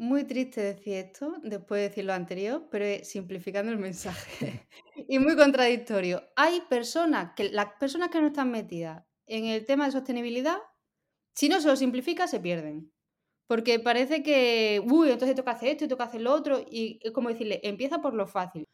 Muy 0.00 0.22
triste 0.22 0.60
decir 0.60 0.94
esto, 0.94 1.34
después 1.42 1.80
de 1.80 1.88
decir 1.88 2.04
lo 2.04 2.12
anterior, 2.12 2.68
pero 2.70 3.04
simplificando 3.04 3.72
el 3.72 3.78
mensaje. 3.78 4.68
y 5.08 5.18
muy 5.18 5.34
contradictorio. 5.36 6.22
Hay 6.36 6.60
personas 6.70 7.32
que, 7.34 7.50
las 7.50 7.72
personas 7.80 8.08
que 8.08 8.20
no 8.20 8.28
están 8.28 8.52
metidas 8.52 9.04
en 9.26 9.46
el 9.46 9.66
tema 9.66 9.86
de 9.86 9.92
sostenibilidad, 9.92 10.58
si 11.34 11.48
no 11.48 11.60
se 11.60 11.66
lo 11.68 11.76
simplifica, 11.76 12.28
se 12.28 12.38
pierden. 12.38 12.92
Porque 13.48 13.80
parece 13.80 14.22
que, 14.22 14.80
uy, 14.88 15.10
entonces 15.10 15.36
toca 15.36 15.52
hacer 15.52 15.70
esto 15.70 15.86
y 15.86 15.88
toca 15.88 16.04
hacer 16.04 16.20
lo 16.20 16.32
otro. 16.32 16.60
Y 16.70 17.00
es 17.02 17.12
como 17.12 17.30
decirle, 17.30 17.60
empieza 17.64 18.00
por 18.00 18.14
lo 18.14 18.28
fácil. 18.28 18.66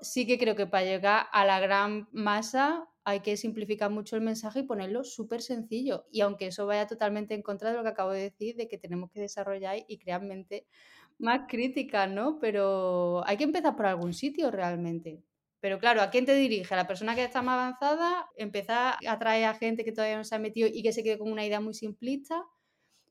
Sí 0.00 0.26
que 0.26 0.38
creo 0.38 0.56
que 0.56 0.66
para 0.66 0.84
llegar 0.84 1.26
a 1.32 1.44
la 1.46 1.58
gran 1.60 2.08
masa 2.12 2.88
hay 3.04 3.20
que 3.20 3.36
simplificar 3.36 3.90
mucho 3.90 4.16
el 4.16 4.22
mensaje 4.22 4.60
y 4.60 4.62
ponerlo 4.64 5.04
súper 5.04 5.40
sencillo. 5.40 6.06
Y 6.10 6.20
aunque 6.20 6.48
eso 6.48 6.66
vaya 6.66 6.86
totalmente 6.86 7.34
en 7.34 7.42
contra 7.42 7.70
de 7.70 7.76
lo 7.76 7.82
que 7.82 7.88
acabo 7.90 8.10
de 8.10 8.20
decir, 8.22 8.56
de 8.56 8.68
que 8.68 8.78
tenemos 8.78 9.10
que 9.10 9.20
desarrollar 9.20 9.78
y 9.88 9.98
crear 9.98 10.22
mente 10.22 10.66
más 11.18 11.42
crítica, 11.48 12.06
¿no? 12.06 12.38
Pero 12.40 13.26
hay 13.26 13.36
que 13.38 13.44
empezar 13.44 13.74
por 13.76 13.86
algún 13.86 14.12
sitio 14.12 14.50
realmente. 14.50 15.22
Pero 15.60 15.78
claro, 15.78 16.02
¿a 16.02 16.10
quién 16.10 16.26
te 16.26 16.34
dirige? 16.34 16.74
¿A 16.74 16.76
la 16.76 16.86
persona 16.86 17.14
que 17.14 17.24
está 17.24 17.40
más 17.42 17.54
avanzada? 17.54 18.28
¿Empezar 18.36 18.96
a 19.06 19.12
atraer 19.12 19.46
a 19.46 19.54
gente 19.54 19.84
que 19.84 19.92
todavía 19.92 20.16
no 20.18 20.24
se 20.24 20.34
ha 20.34 20.38
metido 20.38 20.68
y 20.70 20.82
que 20.82 20.92
se 20.92 21.02
quede 21.02 21.18
con 21.18 21.32
una 21.32 21.46
idea 21.46 21.60
muy 21.60 21.74
simplista? 21.74 22.44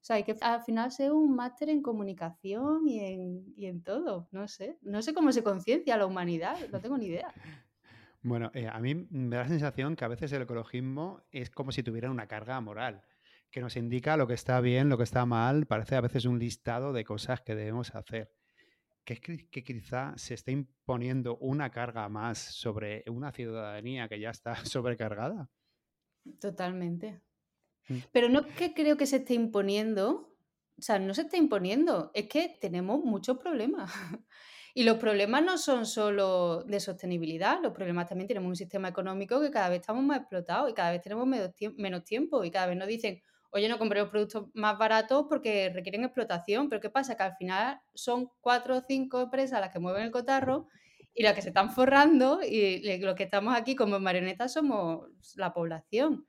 O 0.06 0.08
sea, 0.08 0.18
hay 0.18 0.24
que 0.24 0.36
al 0.40 0.62
final 0.62 0.92
ser 0.92 1.12
un 1.14 1.36
máster 1.36 1.68
en 1.68 1.82
comunicación 1.82 2.88
y 2.88 3.00
en, 3.00 3.54
y 3.58 3.66
en 3.66 3.82
todo. 3.82 4.30
No 4.32 4.48
sé. 4.48 4.78
No 4.84 5.02
sé 5.02 5.16
cómo 5.16 5.32
se 5.32 5.42
conciencia 5.42 5.98
la 5.98 6.06
humanidad. 6.06 6.60
No 6.72 6.80
tengo 6.80 6.96
ni 7.00 7.08
idea. 7.08 7.34
Bueno, 8.22 8.50
eh, 8.56 8.68
a 8.68 8.80
mí 8.80 8.96
me 9.12 9.36
da 9.36 9.44
la 9.44 9.50
sensación 9.50 9.96
que 9.96 10.04
a 10.04 10.08
veces 10.08 10.32
el 10.32 10.42
ecologismo 10.42 11.22
es 11.32 11.52
como 11.52 11.72
si 11.72 11.84
tuviera 11.84 12.10
una 12.10 12.28
carga 12.28 12.60
moral, 12.60 13.04
que 13.52 13.62
nos 13.62 13.78
indica 13.78 14.18
lo 14.18 14.26
que 14.26 14.34
está 14.34 14.60
bien, 14.62 14.90
lo 14.90 14.98
que 14.98 15.04
está 15.04 15.28
mal, 15.28 15.68
parece 15.68 15.96
a 15.96 16.02
veces 16.02 16.26
un 16.26 16.40
listado 16.40 16.92
de 16.92 17.06
cosas 17.06 17.42
que 17.42 17.54
debemos 17.54 17.94
hacer. 17.94 18.32
Que 19.04 19.20
que 19.20 19.64
quizá 19.64 20.14
se 20.18 20.34
esté 20.34 20.54
imponiendo 20.54 21.38
una 21.38 21.70
carga 21.70 22.10
más 22.10 22.40
sobre 22.40 23.04
una 23.08 23.32
ciudadanía 23.32 24.08
que 24.08 24.20
ya 24.20 24.32
está 24.32 24.56
sobrecargada. 24.66 25.50
Totalmente. 26.40 27.22
Mm. 27.88 27.98
Pero 28.12 28.30
no 28.30 28.46
que 28.46 28.74
creo 28.74 28.98
que 28.98 29.06
se 29.06 29.18
esté 29.18 29.34
imponiendo, 29.34 30.36
o 30.77 30.82
sea, 30.82 31.00
no 31.00 31.13
se 31.13 31.22
está 31.22 31.38
imponiendo, 31.38 32.12
es 32.13 32.27
que 32.27 32.58
tenemos 32.60 33.04
muchos 33.04 33.38
problemas. 33.38 33.92
Y 34.77 34.84
los 34.84 34.98
problemas 34.98 35.42
no 35.42 35.58
son 35.58 35.86
solo 35.86 36.63
de 36.63 36.82
sostenibilidad, 36.82 37.62
los 37.63 37.72
problemas 37.72 38.10
también 38.10 38.27
tenemos 38.27 38.50
un 38.50 38.58
sistema 38.58 38.89
económico 38.89 39.39
que 39.39 39.50
cada 39.50 39.70
vez 39.70 39.80
estamos 39.80 40.04
más 40.04 40.18
explotados 40.18 40.70
y 40.70 40.74
cada 40.74 40.92
vez 40.92 41.01
tenemos 41.01 41.25
menos 41.25 42.04
tiempo 42.04 42.44
y 42.44 42.51
cada 42.51 42.68
vez 42.68 42.75
nos 42.75 42.89
dicen, 42.89 43.22
oye, 43.51 43.70
no 43.70 43.77
compremos 43.77 44.10
productos 44.10 44.48
más 44.54 44.77
baratos 44.77 45.27
porque 45.30 45.72
requieren 45.74 46.04
explotación, 46.04 46.68
pero 46.68 46.82
¿qué 46.82 46.89
pasa? 46.89 47.15
Que 47.15 47.24
al 47.24 47.38
final 47.38 47.80
son 47.94 48.30
cuatro 48.42 48.75
o 48.75 48.82
cinco 48.86 49.22
empresas 49.22 49.62
las 49.62 49.72
que 49.72 49.80
mueven 49.80 50.04
el 50.04 50.12
cotarro 50.12 50.68
y 51.13 51.24
las 51.24 51.36
que 51.36 51.42
se 51.42 51.48
están 51.48 51.72
forrando 51.72 52.42
y 52.44 53.00
los 53.00 53.15
que 53.15 53.24
estamos 53.24 53.56
aquí 53.56 53.74
como 53.74 53.98
marionetas 53.98 54.51
somos 54.51 55.08
la 55.38 55.54
población. 55.54 56.27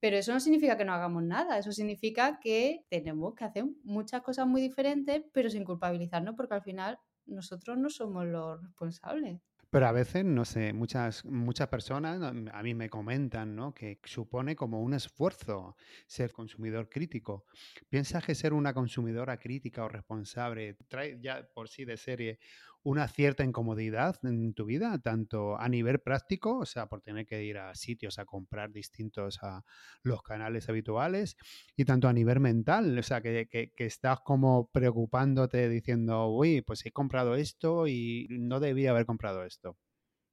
Pero 0.00 0.16
eso 0.16 0.32
no 0.32 0.40
significa 0.40 0.76
que 0.76 0.84
no 0.84 0.92
hagamos 0.92 1.22
nada, 1.22 1.58
eso 1.58 1.72
significa 1.72 2.38
que 2.40 2.84
tenemos 2.88 3.34
que 3.34 3.44
hacer 3.44 3.64
muchas 3.82 4.22
cosas 4.22 4.46
muy 4.46 4.60
diferentes, 4.60 5.22
pero 5.32 5.50
sin 5.50 5.64
culpabilizarnos, 5.64 6.34
porque 6.36 6.54
al 6.54 6.62
final 6.62 6.98
nosotros 7.26 7.76
no 7.78 7.90
somos 7.90 8.26
los 8.26 8.62
responsables. 8.62 9.40
Pero 9.70 9.86
a 9.86 9.92
veces, 9.92 10.24
no 10.24 10.46
sé, 10.46 10.72
muchas, 10.72 11.26
muchas 11.26 11.68
personas 11.68 12.22
a 12.22 12.62
mí 12.62 12.74
me 12.74 12.88
comentan 12.88 13.54
¿no? 13.54 13.74
que 13.74 14.00
supone 14.04 14.56
como 14.56 14.80
un 14.80 14.94
esfuerzo 14.94 15.76
ser 16.06 16.32
consumidor 16.32 16.88
crítico. 16.88 17.44
¿Piensas 17.90 18.24
que 18.24 18.34
ser 18.34 18.54
una 18.54 18.72
consumidora 18.72 19.38
crítica 19.38 19.84
o 19.84 19.88
responsable 19.88 20.78
trae 20.88 21.18
ya 21.20 21.46
por 21.52 21.68
sí 21.68 21.84
de 21.84 21.98
serie 21.98 22.38
una 22.82 23.08
cierta 23.08 23.44
incomodidad 23.44 24.16
en 24.22 24.54
tu 24.54 24.64
vida, 24.64 24.98
tanto 24.98 25.58
a 25.58 25.68
nivel 25.68 26.00
práctico, 26.00 26.58
o 26.58 26.66
sea, 26.66 26.86
por 26.86 27.00
tener 27.00 27.26
que 27.26 27.44
ir 27.44 27.58
a 27.58 27.74
sitios 27.74 28.18
a 28.18 28.24
comprar 28.24 28.72
distintos 28.72 29.38
a 29.42 29.62
los 30.02 30.22
canales 30.22 30.68
habituales, 30.68 31.36
y 31.76 31.84
tanto 31.84 32.08
a 32.08 32.12
nivel 32.12 32.40
mental, 32.40 32.96
o 32.98 33.02
sea, 33.02 33.20
que, 33.20 33.48
que, 33.48 33.72
estás 33.84 34.20
como 34.20 34.70
preocupándote 34.70 35.68
diciendo, 35.68 36.28
uy, 36.28 36.62
pues 36.62 36.84
he 36.86 36.92
comprado 36.92 37.34
esto 37.34 37.86
y 37.86 38.26
no 38.30 38.60
debía 38.60 38.90
haber 38.90 39.06
comprado 39.06 39.44
esto. 39.44 39.76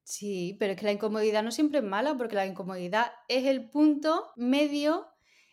Sí, 0.04 0.56
pero 0.60 0.74
es 0.74 0.80
que 0.80 0.86
la 0.86 0.92
incomodidad 0.92 1.42
no 1.42 1.52
siempre 1.52 1.80
es 1.80 1.86
mala, 1.86 2.16
porque 2.16 2.36
la 2.36 2.46
incomodidad 2.46 3.08
es 3.28 3.46
el 3.46 3.70
punto 3.70 4.32
medio 4.36 5.08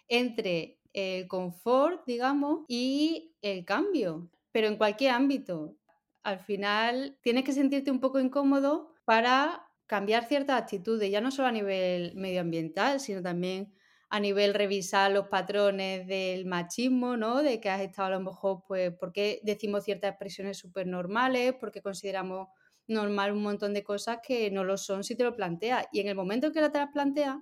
entre 0.09 0.79
el 0.93 1.27
confort, 1.27 2.05
digamos, 2.07 2.67
y 2.69 3.35
el 3.41 3.65
cambio, 3.65 4.31
pero 4.53 4.67
en 4.67 4.77
cualquier 4.77 5.13
ámbito 5.13 5.79
al 6.23 6.39
final 6.41 7.19
tienes 7.23 7.45
que 7.45 7.53
sentirte 7.53 7.91
un 7.91 8.01
poco 8.01 8.21
incómodo 8.21 8.95
para 9.05 9.69
cambiar 9.87 10.25
ciertas 10.27 10.61
actitudes, 10.63 11.11
ya 11.11 11.21
no 11.21 11.31
solo 11.31 11.49
a 11.49 11.53
nivel 11.53 12.15
medioambiental, 12.17 13.01
sino 13.01 13.23
también 13.23 13.75
a 14.09 14.21
nivel 14.21 14.55
revisar 14.55 15.11
los 15.11 15.29
patrones 15.29 16.07
del 16.07 16.45
machismo, 16.47 17.17
¿no? 17.17 17.43
De 17.43 17.61
que 17.61 17.71
has 17.71 17.81
estado 17.81 18.09
a 18.09 18.11
lo 18.13 18.21
mejor, 18.21 18.63
pues, 18.67 18.93
¿por 18.99 19.13
qué 19.13 19.41
decimos 19.43 19.85
ciertas 19.85 20.11
expresiones 20.11 20.59
súper 20.59 20.87
normales? 20.87 21.55
¿Por 21.55 21.73
qué 21.73 21.81
consideramos 21.83 22.49
normal 22.87 23.33
un 23.33 23.43
montón 23.43 23.73
de 23.75 23.83
cosas 23.85 24.19
que 24.23 24.51
no 24.51 24.65
lo 24.65 24.77
son 24.77 25.03
si 25.05 25.17
te 25.17 25.25
lo 25.25 25.35
planteas? 25.35 25.87
Y 25.93 26.01
en 26.01 26.09
el 26.09 26.15
momento 26.15 26.47
en 26.49 26.53
que 26.53 26.69
te 26.69 26.79
las 26.79 26.91
planteas, 26.93 27.39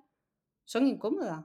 son 0.64 0.86
incómodas. 0.86 1.44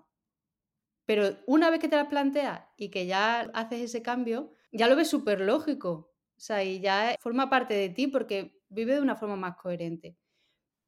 Pero 1.05 1.37
una 1.47 1.69
vez 1.71 1.79
que 1.79 1.87
te 1.89 1.95
las 1.95 2.07
planteas 2.07 2.65
y 2.77 2.89
que 2.89 3.05
ya 3.07 3.39
haces 3.53 3.81
ese 3.81 4.01
cambio, 4.03 4.51
ya 4.71 4.87
lo 4.87 4.95
ves 4.95 5.09
súper 5.09 5.41
lógico. 5.41 6.14
O 6.37 6.39
sea, 6.39 6.63
y 6.63 6.79
ya 6.79 7.15
forma 7.19 7.49
parte 7.49 7.73
de 7.73 7.89
ti 7.89 8.07
porque 8.07 8.61
vive 8.69 8.93
de 8.93 9.01
una 9.01 9.15
forma 9.15 9.35
más 9.35 9.55
coherente. 9.55 10.17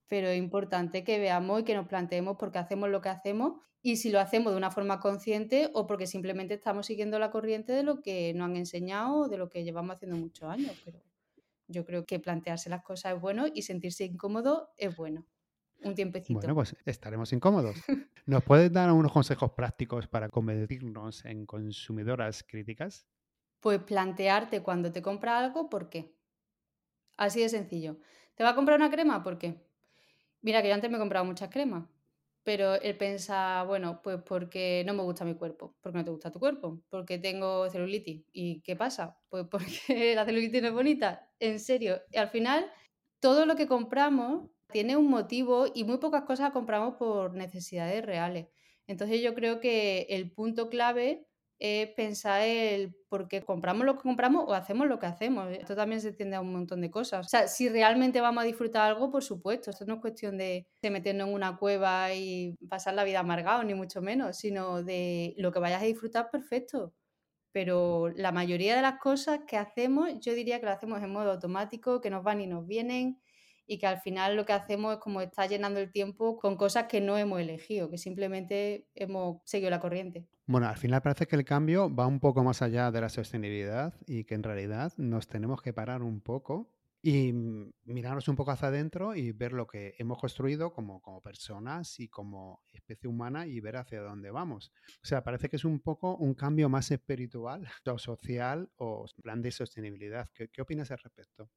Pero 0.08 0.28
es 0.28 0.38
importante 0.38 1.04
que 1.04 1.20
veamos 1.20 1.62
y 1.62 1.64
que 1.64 1.76
nos 1.76 1.88
planteemos 1.88 2.38
por 2.38 2.52
qué 2.52 2.60
hacemos 2.60 2.90
lo 2.90 3.02
que 3.02 3.10
hacemos 3.10 3.62
y 3.82 3.98
si 3.98 4.12
lo 4.12 4.20
hacemos 4.20 4.52
de 4.52 4.58
una 4.58 4.72
forma 4.72 5.00
consciente 5.00 5.70
o 5.74 5.88
porque 5.88 6.08
simplemente 6.08 6.56
estamos 6.56 6.86
siguiendo 6.86 7.20
la 7.20 7.32
corriente 7.32 7.74
de 7.74 7.84
lo 7.84 8.02
que 8.02 8.34
nos 8.34 8.50
han 8.50 8.58
enseñado 8.58 9.20
o 9.20 9.28
de 9.30 9.38
lo 9.38 9.50
que 9.50 9.64
llevamos 9.64 9.96
haciendo 9.96 10.18
muchos 10.18 10.50
años. 10.50 10.74
Pero 10.84 11.02
yo 11.68 11.86
creo 11.86 12.06
que 12.06 12.20
plantearse 12.20 12.70
las 12.70 12.84
cosas 12.84 13.16
es 13.16 13.22
bueno 13.22 13.46
y 13.54 13.62
sentirse 13.62 14.06
incómodo 14.06 14.70
es 14.78 14.96
bueno. 14.96 15.26
Un 15.84 15.94
tiempecito. 15.94 16.40
Bueno, 16.40 16.56
pues 16.56 16.76
estaremos 16.86 17.32
incómodos. 17.34 17.78
¿Nos 18.26 18.44
puedes 18.44 18.72
dar 18.72 18.92
unos 18.92 19.12
consejos 19.12 19.52
prácticos 19.52 20.08
para 20.08 20.30
convertirnos 20.30 21.24
en 21.26 21.46
consumidoras 21.46 22.44
críticas? 22.44 23.08
Pues 23.60 23.82
plantearte 23.84 24.64
cuando 24.64 24.92
te 24.92 25.02
compra 25.04 25.38
algo, 25.38 25.70
¿por 25.70 25.90
qué? 25.90 26.16
Así 27.18 27.42
de 27.42 27.50
sencillo. 27.50 27.98
¿Te 28.36 28.44
va 28.44 28.52
a 28.52 28.56
comprar 28.56 28.78
una 28.80 28.92
crema? 28.92 29.24
¿Por 29.24 29.38
qué? 29.38 29.66
Mira 30.42 30.62
que 30.62 30.70
yo 30.70 30.76
antes 30.76 30.90
me 30.90 30.98
he 30.98 31.00
comprado 31.00 31.26
muchas 31.26 31.50
cremas, 31.50 31.86
pero 32.44 32.76
él 32.76 32.98
piensa, 32.98 33.64
bueno, 33.64 34.02
pues 34.04 34.22
porque 34.24 34.84
no 34.86 34.94
me 34.94 35.04
gusta 35.04 35.26
mi 35.26 35.36
cuerpo. 35.36 35.76
porque 35.82 35.98
no 35.98 36.06
te 36.06 36.12
gusta 36.12 36.32
tu 36.32 36.40
cuerpo? 36.40 36.82
Porque 36.90 37.18
tengo 37.20 37.70
celulitis. 37.70 38.26
¿Y 38.32 38.62
qué 38.62 38.76
pasa? 38.76 39.20
Pues 39.30 39.46
porque 39.52 40.16
la 40.16 40.26
celulitis 40.26 40.62
no 40.62 40.70
es 40.70 40.74
bonita. 40.74 41.30
En 41.40 41.60
serio. 41.60 42.02
Y 42.12 42.18
al 42.18 42.30
final, 42.30 42.72
todo 43.20 43.46
lo 43.46 43.56
que 43.56 43.68
compramos 43.68 44.50
tiene 44.72 44.98
un 44.98 45.10
motivo 45.10 45.66
y 45.74 45.84
muy 45.86 45.98
pocas 45.98 46.24
cosas 46.24 46.52
compramos 46.52 46.96
por 46.98 47.34
necesidades 47.34 48.06
reales. 48.06 48.48
Entonces 48.88 49.22
yo 49.22 49.34
creo 49.36 49.60
que 49.60 50.08
el 50.10 50.32
punto 50.32 50.70
clave 50.70 51.28
es 51.60 51.90
pensar 51.92 52.42
el 52.42 52.96
por 53.10 53.28
qué 53.28 53.44
compramos 53.44 53.86
lo 53.86 53.96
que 53.96 54.04
compramos 54.04 54.46
o 54.48 54.54
hacemos 54.54 54.88
lo 54.88 55.00
que 55.00 55.08
hacemos. 55.08 55.52
Esto 55.52 55.76
también 55.76 56.02
se 56.02 56.14
tiende 56.14 56.36
a 56.36 56.42
un 56.42 56.52
montón 56.52 56.82
de 56.82 56.92
cosas. 56.92 57.26
O 57.26 57.30
sea, 57.30 57.48
si 57.48 57.70
realmente 57.70 58.22
vamos 58.22 58.44
a 58.44 58.48
disfrutar 58.48 58.90
algo, 58.90 59.10
por 59.10 59.24
supuesto. 59.24 59.72
Esto 59.72 59.86
no 59.86 59.96
es 59.96 60.02
cuestión 60.02 60.38
de, 60.38 60.68
meternos 60.84 61.28
en 61.28 61.34
una 61.34 61.58
cueva 61.58 62.14
y 62.14 62.56
pasar 62.70 62.94
la 62.94 63.04
vida 63.04 63.20
amargado, 63.20 63.64
ni 63.64 63.74
mucho 63.74 64.02
menos, 64.02 64.38
sino 64.38 64.84
de 64.84 65.34
lo 65.38 65.52
que 65.52 65.60
vayas 65.60 65.82
a 65.82 65.86
disfrutar, 65.86 66.30
perfecto. 66.30 66.94
Pero 67.52 68.10
la 68.10 68.32
mayoría 68.32 68.76
de 68.76 68.82
las 68.84 69.00
cosas 69.00 69.40
que 69.48 69.58
hacemos, 69.58 70.10
yo 70.20 70.34
diría 70.36 70.60
que 70.60 70.66
lo 70.68 70.72
hacemos 70.72 71.02
en 71.02 71.12
modo 71.12 71.32
automático, 71.32 72.02
que 72.02 72.10
nos 72.10 72.24
van 72.24 72.42
y 72.42 72.48
nos 72.48 72.68
vienen 72.68 73.20
y 73.68 73.78
que 73.78 73.86
al 73.86 74.00
final 74.00 74.36
lo 74.36 74.46
que 74.46 74.54
hacemos 74.54 74.96
es 74.96 75.00
como 75.00 75.22
estar 75.22 75.48
llenando 75.50 75.80
el 75.80 75.92
tiempo 75.92 76.38
con 76.38 76.56
cosas 76.56 76.86
que 76.86 77.02
no 77.02 77.18
hemos 77.18 77.40
elegido, 77.42 77.90
que 77.90 77.98
simplemente 77.98 78.88
hemos 78.96 79.42
seguido 79.44 79.70
la 79.70 79.80
corriente. 79.80 80.26
Bueno, 80.46 80.68
al 80.68 80.78
final 80.78 81.02
parece 81.02 81.28
que 81.28 81.36
el 81.36 81.44
cambio 81.44 81.94
va 81.94 82.08
un 82.08 82.22
poco 82.22 82.44
más 82.44 82.62
allá 82.62 82.90
de 82.90 83.02
la 83.02 83.10
sostenibilidad 83.10 83.94
y 84.08 84.24
que 84.24 84.36
en 84.36 84.44
realidad 84.44 84.94
nos 84.96 85.28
tenemos 85.28 85.62
que 85.62 85.74
parar 85.74 86.02
un 86.02 86.22
poco 86.22 86.72
y 87.02 87.32
mirarnos 87.84 88.28
un 88.28 88.36
poco 88.36 88.52
hacia 88.52 88.70
adentro 88.70 89.16
y 89.16 89.32
ver 89.32 89.54
lo 89.54 89.68
que 89.68 89.94
hemos 90.00 90.18
construido 90.18 90.74
como, 90.74 91.02
como 91.02 91.22
personas 91.22 92.00
y 92.00 92.08
como 92.08 92.64
especie 92.74 93.08
humana 93.08 93.46
y 93.46 93.60
ver 93.60 93.78
hacia 93.78 94.02
dónde 94.02 94.32
vamos. 94.32 94.72
O 95.04 95.06
sea, 95.06 95.24
parece 95.24 95.50
que 95.50 95.58
es 95.58 95.66
un 95.66 95.80
poco 95.80 96.16
un 96.16 96.34
cambio 96.34 96.70
más 96.70 96.90
espiritual 96.92 97.68
o 97.86 97.98
social 97.98 98.70
o 98.78 99.06
plan 99.22 99.42
de 99.42 99.52
sostenibilidad. 99.52 100.30
¿Qué, 100.34 100.50
qué 100.50 100.62
opinas 100.62 100.92
al 100.92 101.00
respecto? 101.00 101.50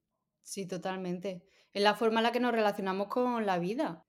Sí, 0.51 0.67
totalmente. 0.67 1.45
Es 1.73 1.81
la 1.81 1.95
forma 1.95 2.19
en 2.19 2.25
la 2.25 2.33
que 2.33 2.41
nos 2.41 2.51
relacionamos 2.51 3.07
con 3.07 3.47
la 3.47 3.61
vida. 3.61 4.05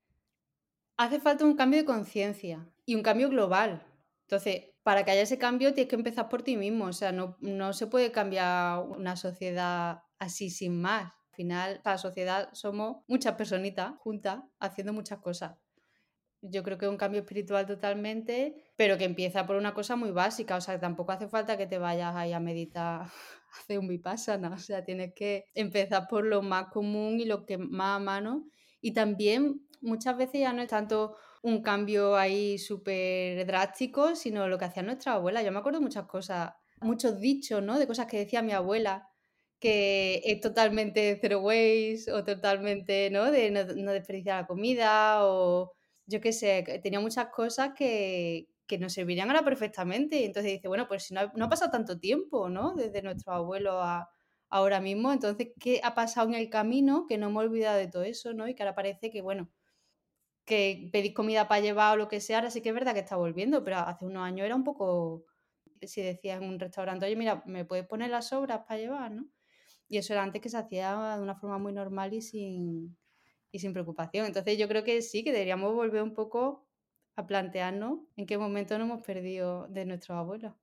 Hace 0.97 1.19
falta 1.19 1.45
un 1.45 1.55
cambio 1.55 1.79
de 1.79 1.85
conciencia 1.85 2.67
y 2.83 2.95
un 2.95 3.03
cambio 3.03 3.29
global. 3.29 3.85
Entonces, 4.21 4.71
para 4.81 5.05
que 5.05 5.11
haya 5.11 5.21
ese 5.21 5.37
cambio 5.37 5.75
tienes 5.75 5.89
que 5.89 5.95
empezar 5.97 6.29
por 6.29 6.41
ti 6.41 6.57
mismo. 6.57 6.85
O 6.85 6.93
sea, 6.93 7.11
no, 7.11 7.37
no 7.41 7.73
se 7.73 7.85
puede 7.85 8.11
cambiar 8.11 8.79
una 8.79 9.15
sociedad 9.17 10.01
así 10.17 10.49
sin 10.49 10.81
más. 10.81 11.13
Al 11.29 11.35
final, 11.35 11.81
la 11.85 11.99
sociedad 11.99 12.49
somos 12.53 13.03
muchas 13.07 13.35
personitas 13.35 13.93
juntas 13.99 14.39
haciendo 14.59 14.93
muchas 14.93 15.19
cosas. 15.19 15.57
yo 16.41 16.63
creo 16.63 16.77
que 16.77 16.85
es 16.85 16.91
un 16.91 16.97
cambio 16.97 17.21
espiritual 17.21 17.65
totalmente, 17.67 18.55
pero 18.75 18.97
que 18.97 19.05
empieza 19.05 19.45
por 19.45 19.55
una 19.57 19.73
cosa 19.73 19.95
muy 19.95 20.11
básica, 20.11 20.55
o 20.55 20.61
sea, 20.61 20.79
tampoco 20.79 21.11
hace 21.11 21.27
falta 21.27 21.57
que 21.57 21.67
te 21.67 21.77
vayas 21.77 22.15
ahí 22.15 22.33
a 22.33 22.39
meditar, 22.39 23.07
a 23.53 23.59
hacer 23.59 23.79
un 23.79 23.87
vipassana, 23.87 24.49
o 24.53 24.57
sea, 24.57 24.83
tienes 24.83 25.13
que 25.13 25.45
empezar 25.53 26.07
por 26.09 26.25
lo 26.25 26.41
más 26.41 26.67
común 26.67 27.19
y 27.19 27.25
lo 27.25 27.45
que 27.45 27.57
más 27.57 27.97
a 27.97 27.99
mano, 27.99 28.47
y 28.81 28.93
también 28.93 29.67
muchas 29.81 30.17
veces 30.17 30.41
ya 30.41 30.53
no 30.53 30.61
es 30.61 30.69
tanto 30.69 31.15
un 31.43 31.61
cambio 31.61 32.15
ahí 32.15 32.57
súper 32.57 33.45
drástico, 33.47 34.15
sino 34.15 34.47
lo 34.47 34.57
que 34.57 34.65
hacía 34.65 34.83
nuestra 34.83 35.13
abuela. 35.13 35.41
Yo 35.41 35.51
me 35.51 35.59
acuerdo 35.59 35.81
muchas 35.81 36.05
cosas, 36.05 36.51
muchos 36.81 37.19
dichos, 37.19 37.63
¿no? 37.63 37.79
De 37.79 37.87
cosas 37.87 38.05
que 38.07 38.17
decía 38.17 38.41
mi 38.43 38.51
abuela, 38.53 39.09
que 39.59 40.21
es 40.25 40.39
totalmente 40.39 41.17
zero 41.19 41.39
waste 41.41 42.11
o 42.11 42.23
totalmente, 42.23 43.09
¿no? 43.11 43.31
De 43.31 43.51
no, 43.51 43.63
no 43.63 43.91
desperdiciar 43.91 44.41
la 44.41 44.47
comida 44.47 45.25
o 45.25 45.73
yo 46.05 46.21
qué 46.21 46.33
sé, 46.33 46.63
tenía 46.83 46.99
muchas 46.99 47.27
cosas 47.27 47.71
que, 47.75 48.47
que 48.71 48.79
nos 48.79 48.93
servirían 48.93 49.29
ahora 49.29 49.43
perfectamente. 49.43 50.19
Y 50.21 50.25
entonces 50.25 50.53
dice, 50.53 50.67
bueno, 50.69 50.87
pues 50.87 51.03
si 51.03 51.13
no 51.13 51.21
ha, 51.21 51.33
no 51.35 51.45
ha 51.45 51.49
pasado 51.49 51.71
tanto 51.71 51.99
tiempo, 51.99 52.49
¿no? 52.49 52.73
Desde 52.75 53.01
nuestro 53.03 53.33
abuelo 53.33 53.81
a 53.81 54.09
ahora 54.49 54.81
mismo, 54.81 55.13
entonces, 55.13 55.49
¿qué 55.59 55.79
ha 55.83 55.95
pasado 55.95 56.27
en 56.29 56.35
el 56.35 56.49
camino 56.49 57.05
que 57.07 57.17
no 57.17 57.29
me 57.31 57.37
he 57.41 57.45
olvidado 57.45 57.77
de 57.77 57.87
todo 57.87 58.03
eso, 58.03 58.33
¿no? 58.33 58.47
Y 58.49 58.55
que 58.55 58.63
ahora 58.63 58.75
parece 58.75 59.09
que, 59.11 59.21
bueno, 59.21 59.49
que 60.45 60.89
pedís 60.91 61.13
comida 61.13 61.47
para 61.47 61.61
llevar 61.61 61.93
o 61.95 61.97
lo 61.97 62.07
que 62.07 62.19
sea, 62.21 62.37
ahora 62.39 62.51
sí 62.51 62.61
que 62.61 62.69
es 62.69 62.75
verdad 62.75 62.93
que 62.93 62.99
está 63.01 63.15
volviendo, 63.15 63.63
pero 63.63 63.77
hace 63.77 64.05
unos 64.05 64.23
años 64.23 64.45
era 64.45 64.55
un 64.55 64.63
poco, 64.63 65.25
si 65.81 66.01
decías 66.01 66.41
en 66.41 66.49
un 66.49 66.59
restaurante, 66.59 67.05
oye, 67.05 67.15
mira, 67.15 67.43
¿me 67.47 67.65
puedes 67.65 67.87
poner 67.87 68.09
las 68.11 68.29
sobras 68.29 68.61
para 68.67 68.79
llevar, 68.79 69.11
no? 69.11 69.27
Y 69.89 69.97
eso 69.97 70.13
era 70.13 70.23
antes 70.23 70.41
que 70.41 70.49
se 70.49 70.57
hacía 70.57 71.17
de 71.17 71.23
una 71.23 71.35
forma 71.35 71.59
muy 71.59 71.73
normal 71.73 72.13
y 72.13 72.21
sin, 72.21 72.97
y 73.51 73.59
sin 73.59 73.73
preocupación. 73.73 74.25
Entonces 74.27 74.57
yo 74.57 74.67
creo 74.69 74.83
que 74.83 75.01
sí, 75.01 75.23
que 75.23 75.31
deberíamos 75.33 75.73
volver 75.75 76.03
un 76.03 76.13
poco 76.15 76.67
a 77.15 77.27
plantearnos 77.27 77.99
en 78.15 78.25
qué 78.25 78.37
momento 78.37 78.77
nos 78.77 78.87
hemos 78.87 79.05
perdido 79.05 79.67
de 79.67 79.85
nuestros 79.85 80.17
abuelos. 80.17 80.53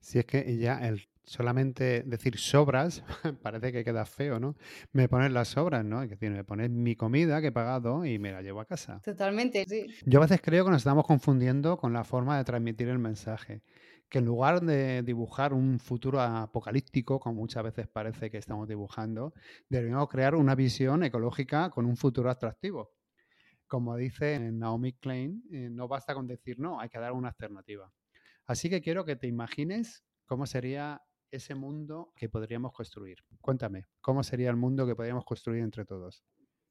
Si 0.00 0.18
es 0.18 0.24
que 0.24 0.56
ya 0.58 0.78
el 0.86 1.08
solamente 1.24 2.02
decir 2.02 2.38
sobras 2.38 3.04
parece 3.42 3.72
que 3.72 3.84
queda 3.84 4.04
feo, 4.04 4.40
¿no? 4.40 4.56
Me 4.92 5.08
pones 5.08 5.32
las 5.32 5.48
sobras, 5.48 5.84
¿no? 5.84 6.02
Es 6.02 6.10
decir, 6.10 6.30
me 6.30 6.44
pones 6.44 6.70
mi 6.70 6.96
comida 6.96 7.40
que 7.40 7.48
he 7.48 7.52
pagado 7.52 8.04
y 8.04 8.18
me 8.18 8.32
la 8.32 8.42
llevo 8.42 8.60
a 8.60 8.64
casa. 8.64 9.00
Totalmente, 9.04 9.64
sí. 9.68 9.86
Yo 10.04 10.18
a 10.18 10.22
veces 10.22 10.40
creo 10.42 10.64
que 10.64 10.70
nos 10.70 10.80
estamos 10.80 11.06
confundiendo 11.06 11.76
con 11.76 11.92
la 11.92 12.04
forma 12.04 12.36
de 12.36 12.44
transmitir 12.44 12.88
el 12.88 12.98
mensaje. 12.98 13.62
Que 14.08 14.18
en 14.18 14.26
lugar 14.26 14.60
de 14.60 15.02
dibujar 15.02 15.54
un 15.54 15.78
futuro 15.78 16.20
apocalíptico, 16.20 17.18
como 17.18 17.36
muchas 17.36 17.62
veces 17.62 17.88
parece 17.88 18.30
que 18.30 18.36
estamos 18.36 18.68
dibujando, 18.68 19.32
deberíamos 19.70 20.08
crear 20.08 20.34
una 20.34 20.54
visión 20.54 21.02
ecológica 21.02 21.70
con 21.70 21.86
un 21.86 21.96
futuro 21.96 22.30
atractivo. 22.30 22.90
Como 23.72 23.96
dice 23.96 24.38
Naomi 24.38 24.92
Klein, 24.92 25.44
eh, 25.50 25.70
no 25.70 25.88
basta 25.88 26.12
con 26.12 26.26
decir 26.26 26.60
no, 26.60 26.78
hay 26.78 26.90
que 26.90 26.98
dar 26.98 27.12
una 27.12 27.28
alternativa. 27.28 27.90
Así 28.44 28.68
que 28.68 28.82
quiero 28.82 29.06
que 29.06 29.16
te 29.16 29.26
imagines 29.26 30.04
cómo 30.26 30.44
sería 30.44 31.00
ese 31.30 31.54
mundo 31.54 32.12
que 32.14 32.28
podríamos 32.28 32.74
construir. 32.74 33.24
Cuéntame, 33.40 33.86
¿cómo 34.02 34.24
sería 34.24 34.50
el 34.50 34.56
mundo 34.56 34.86
que 34.86 34.94
podríamos 34.94 35.24
construir 35.24 35.62
entre 35.62 35.86
todos? 35.86 36.22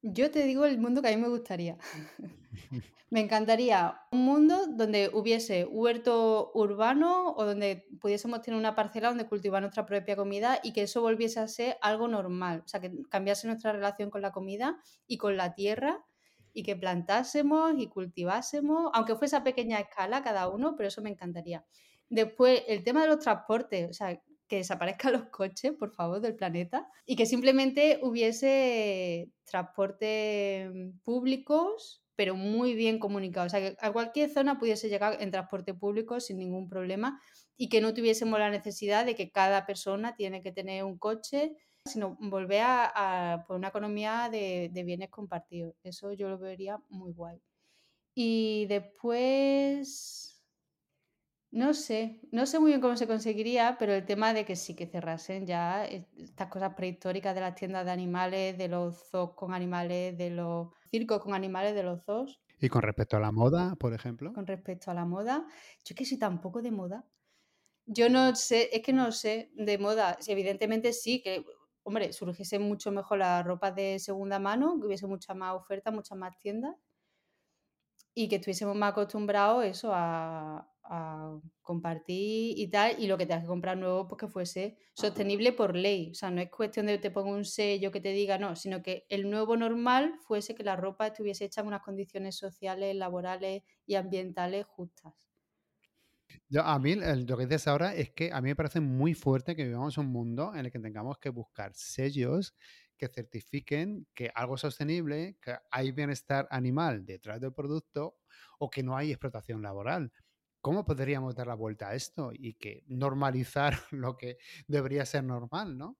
Yo 0.03 0.29
te 0.29 0.43
digo 0.43 0.63
el 0.63 0.77
mundo 0.77 1.01
que 1.01 1.07
a 1.07 1.15
mí 1.15 1.19
me 1.19 1.27
gustaría. 1.27 1.75
me 3.09 3.21
encantaría 3.21 3.99
un 4.11 4.23
mundo 4.23 4.67
donde 4.67 5.09
hubiese 5.11 5.65
huerto 5.65 6.51
urbano 6.53 7.33
o 7.35 7.45
donde 7.45 7.87
pudiésemos 7.99 8.43
tener 8.43 8.59
una 8.59 8.75
parcela 8.75 9.07
donde 9.07 9.25
cultivar 9.25 9.63
nuestra 9.63 9.87
propia 9.87 10.15
comida 10.15 10.59
y 10.61 10.71
que 10.71 10.83
eso 10.83 11.01
volviese 11.01 11.39
a 11.39 11.47
ser 11.47 11.77
algo 11.81 12.07
normal. 12.07 12.61
O 12.63 12.67
sea, 12.67 12.79
que 12.79 12.91
cambiase 13.09 13.47
nuestra 13.47 13.71
relación 13.71 14.11
con 14.11 14.21
la 14.21 14.31
comida 14.31 14.77
y 15.07 15.17
con 15.17 15.35
la 15.35 15.55
tierra 15.55 16.05
y 16.53 16.63
que 16.63 16.75
plantásemos 16.75 17.73
y 17.77 17.87
cultivásemos, 17.87 18.89
aunque 18.93 19.15
fuese 19.15 19.35
a 19.35 19.43
pequeña 19.43 19.79
escala 19.79 20.23
cada 20.23 20.49
uno, 20.49 20.75
pero 20.75 20.87
eso 20.89 21.01
me 21.01 21.09
encantaría. 21.09 21.65
Después, 22.09 22.63
el 22.67 22.83
tema 22.83 23.01
de 23.01 23.07
los 23.07 23.19
transportes, 23.19 23.89
o 23.89 23.93
sea, 23.93 24.21
que 24.47 24.57
desaparezcan 24.57 25.13
los 25.13 25.25
coches, 25.29 25.71
por 25.79 25.93
favor, 25.93 26.19
del 26.19 26.35
planeta 26.35 26.89
y 27.05 27.15
que 27.15 27.25
simplemente 27.25 27.99
hubiese 28.03 29.31
transportes 29.45 30.69
públicos, 31.03 32.03
pero 32.17 32.35
muy 32.35 32.75
bien 32.75 32.99
comunicados. 32.99 33.53
O 33.53 33.57
sea, 33.57 33.61
que 33.61 33.77
a 33.79 33.93
cualquier 33.93 34.29
zona 34.29 34.59
pudiese 34.59 34.89
llegar 34.89 35.21
en 35.21 35.31
transporte 35.31 35.73
público 35.73 36.19
sin 36.19 36.37
ningún 36.37 36.67
problema 36.67 37.21
y 37.55 37.69
que 37.69 37.79
no 37.79 37.93
tuviésemos 37.93 38.39
la 38.39 38.49
necesidad 38.49 39.05
de 39.05 39.15
que 39.15 39.31
cada 39.31 39.65
persona 39.65 40.15
tiene 40.15 40.41
que 40.41 40.51
tener 40.51 40.83
un 40.83 40.97
coche, 40.97 41.55
sino 41.85 42.17
volver 42.19 42.61
a, 42.61 43.33
a 43.33 43.45
por 43.45 43.57
una 43.57 43.69
economía 43.69 44.29
de, 44.31 44.69
de 44.71 44.83
bienes 44.83 45.09
compartidos. 45.09 45.75
Eso 45.83 46.13
yo 46.13 46.29
lo 46.29 46.37
vería 46.37 46.79
muy 46.89 47.11
guay. 47.11 47.41
Y 48.13 48.65
después 48.67 50.31
no 51.51 51.73
sé, 51.73 52.21
no 52.31 52.45
sé 52.45 52.59
muy 52.59 52.69
bien 52.71 52.79
cómo 52.79 52.95
se 52.95 53.07
conseguiría, 53.07 53.75
pero 53.77 53.93
el 53.93 54.05
tema 54.05 54.33
de 54.33 54.45
que 54.45 54.55
sí 54.55 54.73
que 54.73 54.87
cerrasen 54.87 55.45
ya 55.45 55.83
estas 55.83 56.47
cosas 56.47 56.75
prehistóricas 56.75 57.35
de 57.35 57.41
las 57.41 57.55
tiendas 57.55 57.83
de 57.83 57.91
animales, 57.91 58.57
de 58.57 58.69
los 58.69 58.95
zoos 59.09 59.33
con 59.35 59.53
animales, 59.53 60.17
de 60.17 60.29
los 60.29 60.69
circos 60.89 61.21
con 61.21 61.33
animales, 61.33 61.75
de 61.75 61.83
los 61.83 62.03
zoos. 62.05 62.39
¿Y 62.61 62.69
con 62.69 62.81
respecto 62.83 63.17
a 63.17 63.19
la 63.19 63.33
moda, 63.33 63.75
por 63.75 63.93
ejemplo? 63.93 64.31
Con 64.31 64.47
respecto 64.47 64.91
a 64.91 64.93
la 64.93 65.03
moda, 65.03 65.45
yo 65.83 65.93
que 65.93 66.05
soy 66.05 66.17
tampoco 66.17 66.61
de 66.61 66.71
moda. 66.71 67.05
Yo 67.85 68.07
no 68.09 68.33
sé, 68.35 68.69
es 68.73 68.81
que 68.81 68.93
no 68.93 69.11
sé 69.11 69.51
de 69.53 69.77
moda. 69.77 70.17
evidentemente 70.27 70.93
sí, 70.93 71.21
que, 71.21 71.43
hombre, 71.83 72.13
surgiese 72.13 72.59
mucho 72.59 72.91
mejor 72.91 73.19
la 73.19 73.43
ropa 73.43 73.71
de 73.71 73.99
segunda 73.99 74.39
mano, 74.39 74.79
que 74.79 74.87
hubiese 74.87 75.07
mucha 75.07 75.33
más 75.33 75.55
oferta, 75.55 75.91
muchas 75.91 76.17
más 76.17 76.37
tiendas 76.39 76.75
y 78.13 78.27
que 78.27 78.35
estuviésemos 78.37 78.75
más 78.75 78.91
acostumbrados 78.91 79.65
eso 79.65 79.91
a, 79.93 80.69
a 80.83 81.39
compartir 81.61 82.57
y 82.59 82.69
tal, 82.69 83.01
y 83.01 83.07
lo 83.07 83.17
que 83.17 83.25
tengas 83.25 83.43
que 83.43 83.47
comprar 83.47 83.77
nuevo, 83.77 84.07
pues 84.07 84.19
que 84.19 84.27
fuese 84.27 84.77
sostenible 84.93 85.53
por 85.53 85.75
ley. 85.75 86.11
O 86.11 86.13
sea, 86.15 86.31
no 86.31 86.41
es 86.41 86.49
cuestión 86.51 86.85
de 86.87 86.93
que 86.93 86.99
te 87.03 87.11
ponga 87.11 87.31
un 87.31 87.45
sello 87.45 87.91
que 87.91 88.01
te 88.01 88.11
diga 88.11 88.37
no, 88.37 88.55
sino 88.55 88.81
que 88.83 89.05
el 89.09 89.29
nuevo 89.29 89.55
normal 89.57 90.15
fuese 90.19 90.55
que 90.55 90.63
la 90.63 90.75
ropa 90.75 91.07
estuviese 91.07 91.45
hecha 91.45 91.61
en 91.61 91.67
unas 91.67 91.83
condiciones 91.83 92.35
sociales, 92.37 92.95
laborales 92.95 93.63
y 93.85 93.95
ambientales 93.95 94.65
justas. 94.65 95.30
A 96.63 96.79
mí 96.79 96.95
lo 96.95 97.37
que 97.37 97.45
dices 97.45 97.67
ahora 97.67 97.95
es 97.95 98.11
que 98.11 98.31
a 98.31 98.41
mí 98.41 98.49
me 98.49 98.55
parece 98.55 98.79
muy 98.79 99.13
fuerte 99.13 99.55
que 99.55 99.65
vivamos 99.65 99.97
un 99.97 100.07
mundo 100.07 100.53
en 100.53 100.65
el 100.65 100.71
que 100.71 100.79
tengamos 100.79 101.17
que 101.17 101.29
buscar 101.29 101.71
sellos 101.73 102.55
que 103.01 103.07
certifiquen 103.07 104.07
que 104.13 104.31
algo 104.35 104.55
es 104.55 104.61
sostenible, 104.61 105.35
que 105.41 105.57
hay 105.71 105.91
bienestar 105.91 106.47
animal 106.51 107.03
detrás 107.03 107.41
del 107.41 107.51
producto 107.51 108.19
o 108.59 108.69
que 108.69 108.83
no 108.83 108.95
hay 108.95 109.09
explotación 109.09 109.63
laboral. 109.63 110.13
¿Cómo 110.61 110.85
podríamos 110.85 111.33
dar 111.33 111.47
la 111.47 111.55
vuelta 111.55 111.89
a 111.89 111.95
esto 111.95 112.29
y 112.31 112.53
que 112.53 112.83
normalizar 112.85 113.73
lo 113.91 114.17
que 114.17 114.37
debería 114.67 115.03
ser 115.07 115.23
normal, 115.23 115.79
no? 115.79 115.97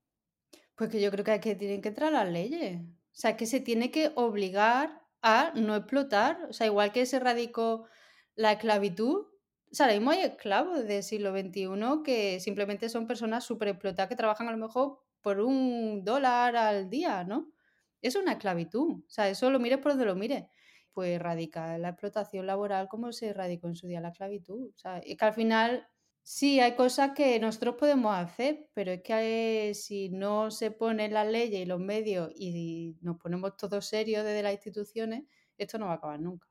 Pues 0.75 0.91
que 0.91 1.01
yo 1.01 1.09
creo 1.09 1.25
que, 1.25 1.39
que 1.39 1.55
tienen 1.55 1.81
que 1.81 1.89
entrar 1.89 2.11
las 2.11 2.29
leyes. 2.29 2.79
O 2.81 3.13
sea, 3.13 3.35
que 3.35 3.47
se 3.47 3.59
tiene 3.59 3.89
que 3.89 4.11
obligar 4.15 5.01
a 5.23 5.53
no 5.55 5.75
explotar. 5.75 6.45
O 6.49 6.53
sea, 6.53 6.67
igual 6.67 6.91
que 6.91 7.07
se 7.07 7.19
radicó 7.19 7.87
la 8.35 8.51
esclavitud. 8.51 9.25
O 9.71 9.75
sea, 9.75 9.85
ahora 9.85 9.97
mismo 9.97 10.11
hay 10.11 10.21
esclavos 10.21 10.85
del 10.85 11.03
siglo 11.03 11.31
XXI 11.31 12.03
que 12.03 12.39
simplemente 12.39 12.89
son 12.89 13.07
personas 13.07 13.45
súper 13.45 13.69
explotadas 13.69 14.09
que 14.09 14.15
trabajan 14.15 14.47
a 14.49 14.51
lo 14.51 14.57
mejor 14.57 14.99
por 15.21 15.39
un 15.39 16.03
dólar 16.03 16.55
al 16.57 16.89
día, 16.89 17.23
¿no? 17.23 17.53
Es 18.01 18.15
una 18.15 18.33
esclavitud. 18.33 19.03
O 19.05 19.09
sea, 19.09 19.29
eso 19.29 19.49
lo 19.49 19.59
mires 19.59 19.79
por 19.79 19.91
donde 19.93 20.05
lo 20.05 20.15
mires 20.15 20.45
pues 20.93 21.11
erradicar 21.15 21.79
la 21.79 21.89
explotación 21.89 22.45
laboral 22.47 22.89
como 22.89 23.13
se 23.13 23.29
erradicó 23.29 23.67
en 23.67 23.75
su 23.75 23.87
día 23.87 24.01
la 24.01 24.09
esclavitud. 24.09 24.71
O 24.75 24.77
sea, 24.77 24.97
es 24.99 25.17
que 25.17 25.25
al 25.25 25.33
final 25.33 25.87
sí 26.21 26.59
hay 26.59 26.75
cosas 26.75 27.11
que 27.15 27.39
nosotros 27.39 27.75
podemos 27.75 28.13
hacer, 28.15 28.69
pero 28.73 28.91
es 28.91 29.01
que 29.01 29.71
si 29.73 30.09
no 30.09 30.51
se 30.51 30.71
ponen 30.71 31.13
las 31.13 31.27
leyes 31.27 31.61
y 31.61 31.65
los 31.65 31.79
medios 31.79 32.31
y 32.35 32.97
nos 33.01 33.17
ponemos 33.17 33.55
todos 33.57 33.85
serios 33.85 34.25
desde 34.25 34.43
las 34.43 34.53
instituciones, 34.53 35.23
esto 35.57 35.77
no 35.77 35.85
va 35.87 35.93
a 35.93 35.95
acabar 35.95 36.19
nunca. 36.19 36.47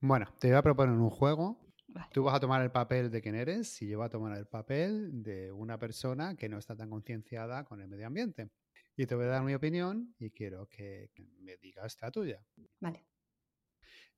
Bueno, 0.00 0.26
te 0.38 0.48
voy 0.48 0.56
a 0.56 0.62
proponer 0.62 0.96
un 0.96 1.10
juego. 1.10 1.61
Tú 2.12 2.22
vas 2.24 2.34
a 2.34 2.40
tomar 2.40 2.62
el 2.62 2.70
papel 2.70 3.10
de 3.10 3.20
quién 3.20 3.34
eres 3.34 3.80
y 3.82 3.88
yo 3.88 3.98
voy 3.98 4.06
a 4.06 4.10
tomar 4.10 4.36
el 4.36 4.46
papel 4.46 5.22
de 5.22 5.52
una 5.52 5.78
persona 5.78 6.36
que 6.36 6.48
no 6.48 6.58
está 6.58 6.76
tan 6.76 6.90
concienciada 6.90 7.64
con 7.64 7.80
el 7.80 7.88
medio 7.88 8.06
ambiente. 8.06 8.50
Y 8.96 9.06
te 9.06 9.14
voy 9.14 9.24
a 9.24 9.28
dar 9.28 9.42
mi 9.42 9.54
opinión 9.54 10.14
y 10.18 10.30
quiero 10.30 10.68
que 10.68 11.10
me 11.40 11.56
digas 11.56 11.96
la 12.00 12.10
tuya. 12.10 12.44
Vale. 12.80 13.06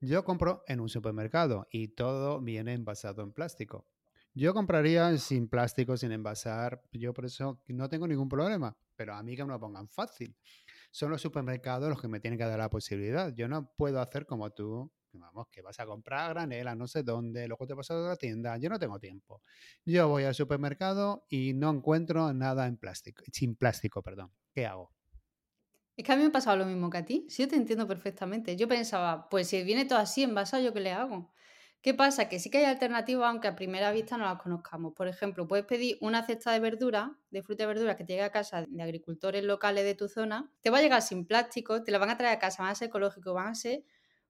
Yo 0.01 0.25
compro 0.25 0.65
en 0.67 0.81
un 0.81 0.89
supermercado 0.89 1.69
y 1.71 1.89
todo 1.89 2.41
viene 2.41 2.75
envasado 2.75 3.23
en 3.23 3.33
plástico. 3.33 3.87
Yo 4.35 4.53
compraría 4.53 5.17
sin 5.19 5.49
plástico, 5.49 5.97
sin 5.97 6.11
envasar. 6.11 6.83
Yo 6.93 7.15
por 7.15 7.25
eso 7.25 7.63
no 7.69 7.89
tengo 7.89 8.09
ningún 8.09 8.29
problema. 8.29 8.77
Pero 8.97 9.15
a 9.15 9.23
mí 9.23 9.37
que 9.37 9.45
me 9.45 9.53
lo 9.53 9.61
pongan 9.61 9.89
fácil. 9.89 10.37
Son 10.91 11.11
los 11.11 11.23
supermercados 11.23 11.89
los 11.89 12.01
que 12.01 12.09
me 12.09 12.21
tienen 12.21 12.39
que 12.39 12.45
dar 12.45 12.59
la 12.59 12.71
posibilidad. 12.71 13.33
Yo 13.35 13.49
no 13.49 13.73
puedo 13.77 14.01
hacer 14.01 14.27
como 14.27 14.51
tú, 14.51 14.93
vamos, 15.21 15.49
que 15.51 15.63
vas 15.63 15.79
a 15.81 15.87
comprar 15.87 16.31
granela, 16.31 16.75
no 16.75 16.87
sé 16.87 17.03
dónde, 17.03 17.47
luego 17.49 17.67
te 17.67 17.75
vas 17.75 17.91
a 17.91 17.99
otra 17.99 18.17
tienda. 18.17 18.57
Yo 18.59 18.69
no 18.71 18.79
tengo 18.79 18.99
tiempo. 18.99 19.43
Yo 19.85 20.09
voy 20.09 20.25
al 20.25 20.35
supermercado 20.35 21.27
y 21.29 21.53
no 21.55 21.71
encuentro 21.71 22.33
nada 22.33 22.67
en 22.67 22.77
plástico, 22.77 23.23
sin 23.33 23.57
plástico, 23.57 24.03
perdón. 24.03 24.33
¿Qué 24.53 24.67
hago? 24.67 24.93
Es 25.97 26.05
que 26.05 26.13
a 26.13 26.17
mí 26.17 26.23
me 26.23 26.29
ha 26.29 26.33
pasado 26.33 26.57
lo 26.57 26.67
mismo 26.67 26.91
que 26.91 26.99
a 26.99 27.05
ti. 27.05 27.27
Sí, 27.29 27.43
yo 27.43 27.49
te 27.49 27.57
entiendo 27.57 27.87
perfectamente. 27.87 28.57
Yo 28.57 28.67
pensaba, 28.69 29.29
pues 29.29 29.49
si 29.49 29.63
viene 29.63 29.85
todo 29.85 29.99
así 29.99 30.23
envasado, 30.25 30.63
¿yo 30.63 30.73
qué 30.73 30.81
le 30.81 30.93
hago? 30.93 31.33
¿Qué 31.83 31.95
pasa? 31.95 32.29
Que 32.29 32.39
sí 32.41 32.51
que 32.51 32.59
hay 32.59 32.65
alternativas, 32.65 33.29
aunque 33.29 33.47
a 33.47 33.55
primera 33.57 33.93
vista 33.93 34.17
no 34.17 34.25
las 34.25 34.41
conozcamos. 34.43 34.95
Por 34.95 35.07
ejemplo, 35.07 35.47
puedes 35.47 35.67
pedir 35.67 35.99
una 36.01 36.25
cesta 36.25 36.51
de 36.53 36.59
verdura, 36.61 37.19
de 37.31 37.43
fruta 37.43 37.65
y 37.65 37.67
verdura 37.67 37.97
que 37.97 38.05
te 38.05 38.15
llegue 38.15 38.25
a 38.25 38.31
casa 38.33 38.65
de 38.67 38.83
agricultores 38.83 39.45
locales 39.45 39.85
de 39.85 39.95
tu 39.95 40.09
zona. 40.09 40.51
Te 40.63 40.71
va 40.71 40.79
a 40.79 40.83
llegar 40.83 41.03
sin 41.03 41.27
plástico, 41.27 41.85
te 41.85 41.93
la 41.93 41.99
van 41.99 42.11
a 42.11 42.17
traer 42.17 42.37
a 42.37 42.39
casa, 42.39 42.63
van 42.63 42.73
a 42.73 42.75
ser 42.75 42.89
ecológicos, 42.89 43.35
van 43.35 43.49
a 43.49 43.55
ser 43.55 43.85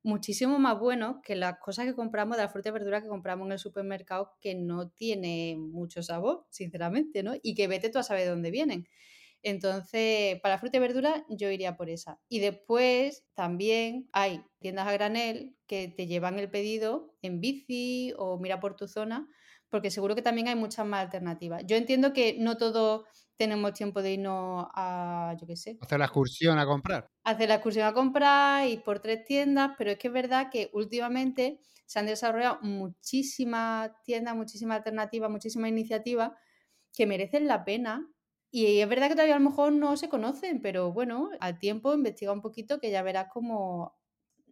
muchísimo 0.04 0.58
más 0.60 0.78
buenos 0.78 1.16
que 1.24 1.34
las 1.36 1.58
cosas 1.58 1.86
que 1.86 1.94
compramos 1.94 2.36
de 2.36 2.44
la 2.44 2.48
fruta 2.50 2.68
y 2.68 2.72
verdura 2.72 3.02
que 3.02 3.08
compramos 3.08 3.46
en 3.46 3.52
el 3.52 3.58
supermercado, 3.58 4.32
que 4.40 4.54
no 4.54 4.90
tiene 4.90 5.56
mucho 5.58 6.02
sabor, 6.02 6.46
sinceramente, 6.50 7.22
¿no? 7.24 7.34
Y 7.42 7.54
que 7.54 7.66
vete 7.68 7.90
tú 7.90 7.98
a 7.98 8.04
saber 8.04 8.24
de 8.24 8.30
dónde 8.30 8.50
vienen. 8.52 8.86
Entonces, 9.42 10.40
para 10.40 10.58
fruta 10.58 10.78
y 10.78 10.80
verdura 10.80 11.26
yo 11.28 11.50
iría 11.50 11.76
por 11.76 11.90
esa. 11.90 12.20
Y 12.28 12.40
después 12.40 13.24
también 13.34 14.08
hay 14.12 14.42
tiendas 14.60 14.86
a 14.88 14.92
granel 14.92 15.56
que 15.66 15.88
te 15.88 16.06
llevan 16.06 16.38
el 16.38 16.50
pedido 16.50 17.14
en 17.22 17.40
bici 17.40 18.14
o 18.16 18.38
mira 18.38 18.60
por 18.60 18.76
tu 18.76 18.88
zona, 18.88 19.28
porque 19.70 19.90
seguro 19.90 20.14
que 20.14 20.22
también 20.22 20.48
hay 20.48 20.54
muchas 20.54 20.86
más 20.86 21.04
alternativas. 21.04 21.62
Yo 21.66 21.76
entiendo 21.76 22.12
que 22.12 22.36
no 22.38 22.56
todos 22.56 23.06
tenemos 23.36 23.72
tiempo 23.72 24.02
de 24.02 24.12
irnos 24.12 24.66
a, 24.74 25.34
yo 25.40 25.46
qué 25.46 25.56
sé. 25.56 25.78
Hacer 25.80 25.98
la 25.98 26.04
excursión 26.04 26.58
a 26.58 26.66
comprar. 26.66 27.08
Hacer 27.24 27.48
la 27.48 27.56
excursión 27.56 27.86
a 27.86 27.92
comprar, 27.92 28.68
ir 28.68 28.82
por 28.82 29.00
tres 29.00 29.24
tiendas, 29.24 29.72
pero 29.76 29.90
es 29.92 29.98
que 29.98 30.08
es 30.08 30.14
verdad 30.14 30.50
que 30.50 30.70
últimamente 30.72 31.60
se 31.86 31.98
han 31.98 32.06
desarrollado 32.06 32.58
muchísimas 32.62 33.90
tiendas, 34.04 34.36
muchísimas 34.36 34.78
alternativas, 34.78 35.30
muchísimas 35.30 35.70
iniciativas 35.70 36.32
que 36.92 37.06
merecen 37.06 37.46
la 37.48 37.64
pena 37.64 38.08
y 38.50 38.78
es 38.78 38.88
verdad 38.88 39.08
que 39.08 39.14
todavía 39.14 39.34
a 39.34 39.40
lo 39.40 39.50
mejor 39.50 39.72
no 39.72 39.96
se 39.96 40.08
conocen, 40.08 40.62
pero 40.62 40.92
bueno, 40.92 41.30
al 41.40 41.58
tiempo 41.58 41.92
investiga 41.92 42.30
un 42.32 42.40
poquito 42.40 42.78
que 42.78 42.92
ya 42.92 43.02
verás 43.02 43.26
como 43.32 43.96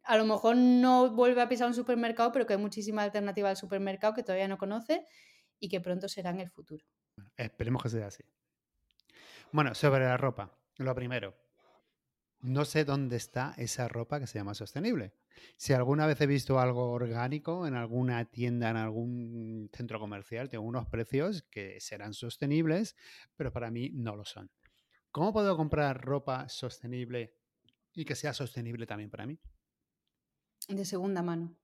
a 0.05 0.17
lo 0.17 0.25
mejor 0.25 0.57
no 0.57 1.11
vuelve 1.11 1.43
a 1.43 1.49
pisar 1.49 1.69
un 1.69 1.75
supermercado, 1.75 2.33
pero 2.33 2.47
que 2.47 2.55
hay 2.55 2.59
muchísimas 2.61 3.05
alternativas 3.05 3.51
al 3.51 3.57
supermercado 3.57 4.15
que 4.15 4.23
todavía 4.23 4.49
no 4.49 4.59
conoce 4.59 5.07
y 5.59 5.69
que 5.69 5.81
pronto 5.81 6.09
será 6.09 6.31
en 6.31 6.41
el 6.41 6.51
futuro. 6.51 6.85
esperemos 7.37 7.83
que 7.83 7.89
sea 7.91 8.07
así. 8.07 8.25
Bueno, 9.53 9.75
sobre 9.75 10.05
la 10.05 10.17
ropa, 10.17 10.59
lo 10.79 10.95
primero, 10.95 11.35
no 12.41 12.65
sé 12.65 12.85
dónde 12.85 13.17
está 13.17 13.55
esa 13.57 13.87
ropa 13.89 14.19
que 14.19 14.27
se 14.27 14.39
llama 14.39 14.55
sostenible. 14.55 15.15
Si 15.57 15.73
alguna 15.73 16.07
vez 16.07 16.21
he 16.21 16.27
visto 16.27 16.59
algo 16.59 16.91
orgánico 16.91 17.67
en 17.67 17.75
alguna 17.75 18.25
tienda, 18.25 18.71
en 18.71 18.77
algún 18.77 19.71
centro 19.73 20.01
comercial, 20.01 20.49
tengo 20.49 20.65
unos 20.65 20.87
precios 20.87 21.43
que 21.51 21.81
serán 21.81 22.15
sostenibles, 22.15 22.97
pero 23.37 23.53
para 23.53 23.71
mí 23.71 23.91
no 23.95 24.17
lo 24.17 24.25
son. 24.25 24.51
¿Cómo 25.13 25.33
puedo 25.33 25.57
comprar 25.57 26.05
ropa 26.05 26.49
sostenible 26.49 27.37
y 27.95 28.05
que 28.05 28.17
sea 28.17 28.33
sostenible 28.35 28.87
también 28.87 29.11
para 29.11 29.27
mí? 29.27 29.39
De 30.69 30.85
segunda 30.85 31.23
mano. 31.23 31.57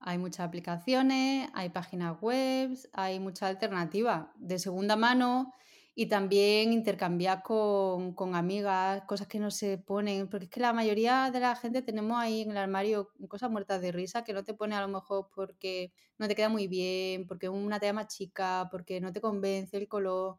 Hay 0.00 0.18
muchas 0.18 0.40
aplicaciones, 0.40 1.48
hay 1.54 1.70
páginas 1.70 2.20
web, 2.20 2.76
hay 2.92 3.20
mucha 3.20 3.46
alternativa. 3.46 4.32
De 4.36 4.58
segunda 4.58 4.96
mano 4.96 5.52
y 5.94 6.06
también 6.06 6.72
intercambiar 6.72 7.42
con, 7.42 8.14
con, 8.14 8.34
amigas 8.34 9.02
cosas 9.06 9.26
que 9.28 9.38
no 9.38 9.50
se 9.50 9.78
ponen, 9.78 10.28
porque 10.28 10.46
es 10.46 10.50
que 10.50 10.60
la 10.60 10.72
mayoría 10.72 11.30
de 11.30 11.40
la 11.40 11.54
gente 11.54 11.82
tenemos 11.82 12.18
ahí 12.18 12.40
en 12.42 12.52
el 12.52 12.56
armario 12.56 13.10
cosas 13.28 13.50
muertas 13.50 13.82
de 13.82 13.92
risa 13.92 14.24
que 14.24 14.32
no 14.32 14.42
te 14.42 14.54
pone 14.54 14.74
a 14.74 14.80
lo 14.80 14.88
mejor 14.88 15.28
porque 15.34 15.92
no 16.18 16.28
te 16.28 16.34
queda 16.34 16.48
muy 16.48 16.66
bien, 16.66 17.26
porque 17.26 17.48
una 17.48 17.78
talla 17.78 17.92
más 17.92 18.08
chica, 18.08 18.68
porque 18.70 19.00
no 19.00 19.12
te 19.12 19.20
convence 19.20 19.76
el 19.76 19.88
color. 19.88 20.38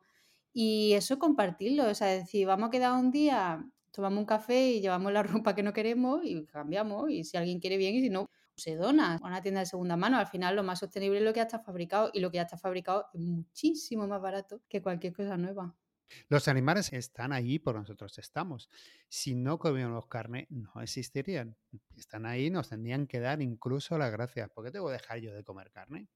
Y 0.54 0.94
eso 0.94 1.20
compartirlo, 1.20 1.90
o 1.90 1.96
sea, 1.96 2.08
decir, 2.08 2.48
vamos 2.48 2.68
a 2.70 2.72
quedar 2.72 2.94
un 2.94 3.12
día, 3.12 3.66
tomamos 3.94 4.20
un 4.20 4.26
café 4.26 4.72
y 4.72 4.82
llevamos 4.82 5.14
la 5.14 5.24
ropa 5.46 5.56
que 5.56 5.64
no 5.64 5.72
queremos 5.72 6.22
y 6.24 6.46
cambiamos, 6.46 7.10
y 7.10 7.24
si 7.24 7.38
alguien 7.38 7.60
quiere 7.60 7.78
bien 7.78 7.96
y 7.96 8.02
si 8.02 8.10
no, 8.10 8.30
se 8.56 8.76
dona 8.76 9.16
a 9.16 9.28
una 9.28 9.42
tienda 9.42 9.62
de 9.62 9.66
segunda 9.66 9.96
mano. 9.96 10.18
Al 10.18 10.28
final 10.28 10.56
lo 10.56 10.64
más 10.64 10.80
sostenible 10.80 11.20
es 11.20 11.24
lo 11.24 11.34
que 11.34 11.38
ya 11.38 11.44
está 11.44 11.60
fabricado 11.60 12.12
y 12.14 12.20
lo 12.20 12.30
que 12.30 12.38
ya 12.38 12.44
está 12.44 12.58
fabricado 12.58 13.06
es 13.14 13.20
muchísimo 13.22 14.08
más 14.08 14.22
barato 14.22 14.62
que 14.68 14.82
cualquier 14.82 15.14
cosa 15.14 15.38
nueva. 15.38 15.76
Los 16.30 16.48
animales 16.48 16.94
están 16.94 17.34
ahí 17.34 17.58
por 17.60 17.76
nosotros 17.76 18.18
estamos. 18.20 18.70
Si 19.10 19.34
no 19.34 19.58
comiéramos 19.58 20.08
carne, 20.08 20.48
no 20.50 20.82
existirían. 20.82 21.58
Están 21.98 22.26
ahí, 22.26 22.50
nos 22.50 22.70
tendrían 22.70 23.08
que 23.08 23.20
dar 23.20 23.42
incluso 23.42 23.98
las 23.98 24.12
gracias. 24.12 24.50
¿Por 24.52 24.64
qué 24.66 24.72
tengo 24.72 24.88
que 24.88 24.94
dejar 24.94 25.20
yo 25.20 25.34
de 25.34 25.44
comer 25.44 25.72
carne? 25.72 26.08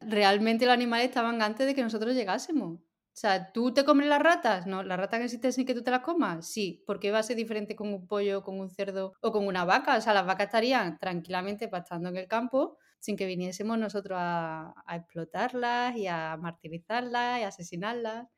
Realmente 0.00 0.66
los 0.66 0.74
animales 0.74 1.08
estaban 1.08 1.40
antes 1.40 1.66
de 1.66 1.74
que 1.74 1.82
nosotros 1.82 2.14
llegásemos. 2.14 2.80
O 3.16 3.18
sea, 3.18 3.50
¿tú 3.50 3.72
te 3.72 3.84
comes 3.86 4.06
las 4.08 4.22
ratas? 4.22 4.66
No, 4.66 4.82
las 4.82 4.98
ratas 4.98 5.18
que 5.20 5.24
existen 5.24 5.50
sin 5.50 5.64
que 5.64 5.72
tú 5.72 5.82
te 5.82 5.90
las 5.90 6.00
comas. 6.00 6.46
Sí, 6.46 6.84
porque 6.86 7.10
va 7.10 7.20
a 7.20 7.22
ser 7.22 7.36
diferente 7.36 7.74
con 7.74 7.88
un 7.94 8.06
pollo, 8.06 8.42
con 8.44 8.60
un 8.60 8.68
cerdo 8.68 9.14
o 9.22 9.32
con 9.32 9.46
una 9.46 9.64
vaca. 9.64 9.96
O 9.96 10.00
sea, 10.02 10.12
las 10.12 10.26
vacas 10.26 10.48
estarían 10.48 10.98
tranquilamente 10.98 11.66
pastando 11.68 12.10
en 12.10 12.18
el 12.18 12.28
campo 12.28 12.76
sin 13.00 13.16
que 13.16 13.24
viniésemos 13.26 13.78
nosotros 13.78 14.18
a, 14.20 14.74
explotarlas 14.92 15.96
y 15.96 16.06
a 16.08 16.36
martirizarlas 16.36 17.40
y 17.40 17.44
a 17.44 17.48
asesinarlas. 17.48 18.28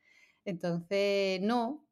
Entonces, 0.45 1.41
no, 1.41 1.85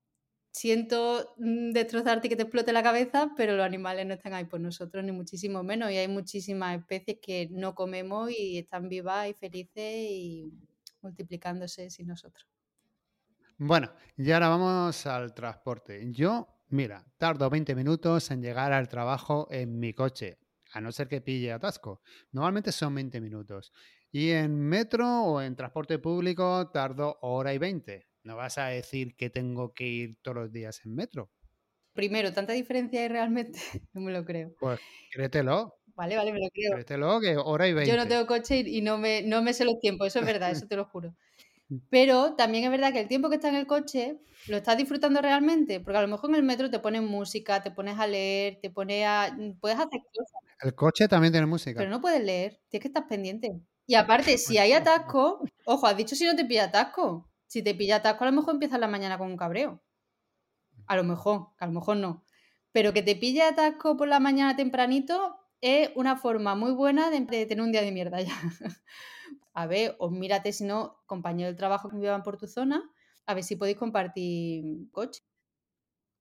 siento 0.52 1.36
mm, 1.38 1.72
destrozarte 1.74 2.28
y 2.28 2.30
que 2.30 2.38
te 2.38 2.44
explote 2.44 2.74
la 2.74 2.84
cabeza, 2.84 3.34
pero 3.38 3.56
los 3.58 3.66
animales 3.66 4.06
no 4.08 4.14
están 4.14 4.34
ahí 4.34 4.46
por 4.46 4.62
nosotros, 4.62 5.04
ni 5.04 5.12
muchísimo 5.12 5.64
menos. 5.64 5.92
Y 5.92 5.98
hay 5.98 6.08
muchísimas 6.08 6.80
especies 6.80 7.20
que 7.22 7.50
no 7.52 7.76
comemos 7.76 8.32
y 8.32 8.60
están 8.60 8.90
vivas 8.90 9.30
y 9.30 9.34
felices 9.34 9.94
y 10.10 10.54
multiplicándose 11.02 11.90
sin 11.90 12.08
nosotros. 12.08 12.57
Bueno, 13.60 13.92
y 14.16 14.32
ahora 14.32 14.50
vamos 14.50 15.08
al 15.08 15.34
transporte. 15.34 16.12
Yo, 16.12 16.48
mira, 16.70 17.04
tardo 17.18 17.50
20 17.50 17.74
minutos 17.74 18.30
en 18.30 18.44
llegar 18.44 18.72
al 18.72 18.88
trabajo 18.88 19.48
en 19.50 19.80
mi 19.80 19.94
coche, 19.94 20.38
a 20.74 20.80
no 20.80 20.92
ser 20.92 21.08
que 21.08 21.22
pille 21.22 21.52
atasco. 21.52 22.02
Normalmente 22.32 22.72
son 22.72 22.94
20 22.94 23.20
minutos. 23.20 23.74
Y 24.12 24.30
en 24.30 24.60
metro 24.60 25.24
o 25.24 25.42
en 25.42 25.56
transporte 25.56 25.98
público 25.98 26.70
tardo 26.70 27.18
hora 27.22 27.52
y 27.52 27.58
20. 27.58 28.08
No 28.22 28.36
vas 28.36 28.60
a 28.60 28.68
decir 28.68 29.16
que 29.16 29.32
tengo 29.32 29.74
que 29.74 29.88
ir 29.88 30.18
todos 30.22 30.38
los 30.38 30.52
días 30.52 30.86
en 30.86 30.94
metro. 30.94 31.32
Primero, 31.94 32.32
¿tanta 32.34 32.54
diferencia 32.54 33.02
hay 33.02 33.08
realmente? 33.08 33.58
no 33.94 34.02
me 34.02 34.12
lo 34.12 34.24
creo. 34.24 34.54
Pues 34.60 34.80
créetelo. 35.12 35.74
Vale, 35.96 36.16
vale, 36.16 36.32
me 36.32 36.40
lo 36.40 36.50
creo. 36.54 36.74
Créetelo 36.74 37.20
que 37.20 37.38
hora 37.38 37.68
y 37.68 37.74
20. 37.74 37.90
Yo 37.90 37.98
no 37.98 38.08
tengo 38.08 38.28
coche 38.28 38.60
y 38.60 38.82
no 38.82 39.00
me, 39.00 39.24
no 39.24 39.42
me 39.42 39.54
sé 39.54 39.66
los 39.66 39.80
tiempos, 39.80 40.06
eso 40.06 40.20
es 40.20 40.28
verdad, 40.28 40.52
eso 40.52 40.68
te 40.68 40.76
lo 40.76 40.86
juro. 40.86 41.16
Pero 41.90 42.36
también 42.36 42.64
es 42.64 42.72
verdad 42.72 42.94
que 42.94 43.02
el 43.02 43.08
tiempo 43.08 43.30
que 43.30 43.36
estás 43.36 43.52
en 43.52 43.58
el 43.58 43.68
coche 43.68 44.20
lo 44.48 44.58
estás 44.58 44.78
disfrutando 44.78 45.22
realmente, 45.22 45.80
porque 45.82 45.98
a 45.98 46.02
lo 46.02 46.08
mejor 46.08 46.30
en 46.30 46.38
el 46.38 46.44
metro 46.44 46.70
te 46.70 46.80
ponen 46.80 47.06
música, 47.06 47.62
te 47.62 47.72
pones 47.72 48.00
a 48.00 48.08
leer, 48.08 48.60
te 48.62 48.70
pones 48.70 49.06
a... 49.06 49.34
Mm, 49.38 49.60
puedes 49.60 49.78
hacer 49.78 50.00
cosas. 50.16 50.42
El 50.62 50.74
coche 50.76 51.08
también 51.08 51.34
tiene 51.34 51.46
música. 51.46 51.78
Pero 51.78 51.90
no 51.90 52.00
puedes 52.00 52.24
leer, 52.24 52.62
tienes 52.70 52.84
que 52.84 52.88
estar 52.88 53.08
pendiente. 53.08 53.60
Y 53.86 53.96
aparte, 53.96 54.38
si 54.38 54.58
hay 54.58 54.74
atasco, 54.74 55.42
ojo, 55.66 55.88
has 55.88 55.98
dicho 55.98 56.16
si 56.16 56.26
no 56.26 56.36
te 56.36 56.46
pilla 56.46 56.66
atasco. 56.66 57.30
Si 57.48 57.62
te 57.62 57.76
pilla 57.76 57.98
atasco, 57.98 58.24
a 58.24 58.28
lo 58.28 58.34
mejor 58.34 58.54
empiezas 58.54 58.80
la 58.80 58.88
mañana 58.88 59.18
con 59.18 59.30
un 59.30 59.38
cabreo. 59.38 59.82
A 60.88 60.96
lo 60.96 61.04
mejor, 61.04 61.50
a 61.60 61.66
lo 61.66 61.74
mejor 61.74 61.98
no. 61.98 62.24
Pero 62.72 62.94
que 62.94 63.02
te 63.02 63.16
pille 63.16 63.44
atasco 63.44 63.98
por 63.98 64.08
la 64.08 64.20
mañana 64.20 64.56
tempranito 64.56 65.38
es 65.60 65.90
una 65.96 66.16
forma 66.16 66.56
muy 66.56 66.72
buena 66.72 67.10
de 67.10 67.46
tener 67.46 67.62
un 67.62 67.72
día 67.72 67.82
de 67.82 67.92
mierda 67.92 68.22
ya 68.22 68.34
a 69.62 69.66
ver, 69.68 69.96
o 70.00 70.10
mírate 70.12 70.54
si 70.54 70.64
no, 70.66 70.80
compañero 71.08 71.48
del 71.48 71.58
trabajo 71.58 71.90
que 71.90 71.98
vivan 71.98 72.24
por 72.24 72.38
tu 72.38 72.48
zona, 72.48 72.80
a 73.26 73.34
ver 73.34 73.44
si 73.44 73.56
podéis 73.56 73.78
compartir 73.78 74.64
coche. 74.92 75.24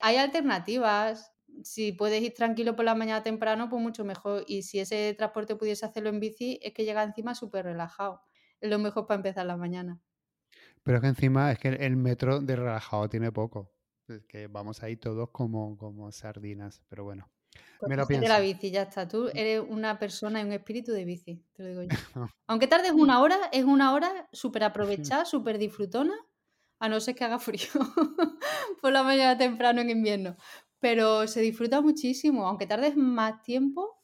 Hay 0.00 0.16
alternativas. 0.16 1.32
Si 1.62 1.92
puedes 1.92 2.22
ir 2.22 2.32
tranquilo 2.34 2.74
por 2.76 2.84
la 2.86 2.94
mañana 2.94 3.22
temprano, 3.22 3.68
pues 3.68 3.82
mucho 3.82 4.04
mejor. 4.06 4.44
Y 4.46 4.62
si 4.62 4.80
ese 4.80 5.14
transporte 5.14 5.56
pudiese 5.56 5.84
hacerlo 5.86 6.08
en 6.10 6.20
bici, 6.20 6.58
es 6.62 6.72
que 6.72 6.84
llega 6.84 7.02
encima 7.02 7.34
súper 7.34 7.66
relajado. 7.66 8.22
Es 8.60 8.70
lo 8.70 8.78
mejor 8.78 9.06
para 9.06 9.16
empezar 9.18 9.44
la 9.46 9.56
mañana. 9.58 10.00
Pero 10.82 10.96
es 10.98 11.02
que 11.02 11.08
encima 11.08 11.52
es 11.52 11.58
que 11.58 11.68
el 11.68 11.96
metro 11.96 12.40
de 12.40 12.56
relajado 12.56 13.08
tiene 13.08 13.32
poco. 13.32 13.72
Es 14.08 14.24
que 14.24 14.46
vamos 14.46 14.82
ahí 14.82 14.96
todos 14.96 15.30
como, 15.30 15.76
como 15.76 16.10
sardinas. 16.12 16.82
Pero 16.88 17.04
bueno. 17.04 17.30
Pues 17.78 17.88
me 17.88 17.96
lo 17.96 18.06
pienso. 18.06 18.22
De 18.22 18.28
la 18.28 18.40
bici, 18.40 18.70
ya 18.70 18.82
está. 18.82 19.06
Tú 19.06 19.28
eres 19.34 19.62
una 19.66 19.98
persona 19.98 20.40
y 20.40 20.44
un 20.44 20.52
espíritu 20.52 20.92
de 20.92 21.04
bici, 21.04 21.44
te 21.54 21.62
lo 21.62 21.68
digo 21.68 21.82
yo. 21.82 21.88
Aunque 22.46 22.66
tardes 22.66 22.92
una 22.92 23.20
hora, 23.22 23.36
es 23.52 23.64
una 23.64 23.92
hora 23.92 24.28
súper 24.32 24.64
aprovechada, 24.64 25.24
súper 25.24 25.58
disfrutona, 25.58 26.14
a 26.78 26.88
no 26.88 27.00
ser 27.00 27.14
que 27.14 27.24
haga 27.24 27.38
frío 27.38 27.68
por 28.80 28.92
la 28.92 29.02
mañana 29.02 29.36
temprano 29.36 29.80
en 29.80 29.90
invierno. 29.90 30.36
Pero 30.78 31.26
se 31.26 31.40
disfruta 31.40 31.80
muchísimo, 31.80 32.46
aunque 32.46 32.66
tardes 32.66 32.96
más 32.96 33.42
tiempo, 33.42 34.02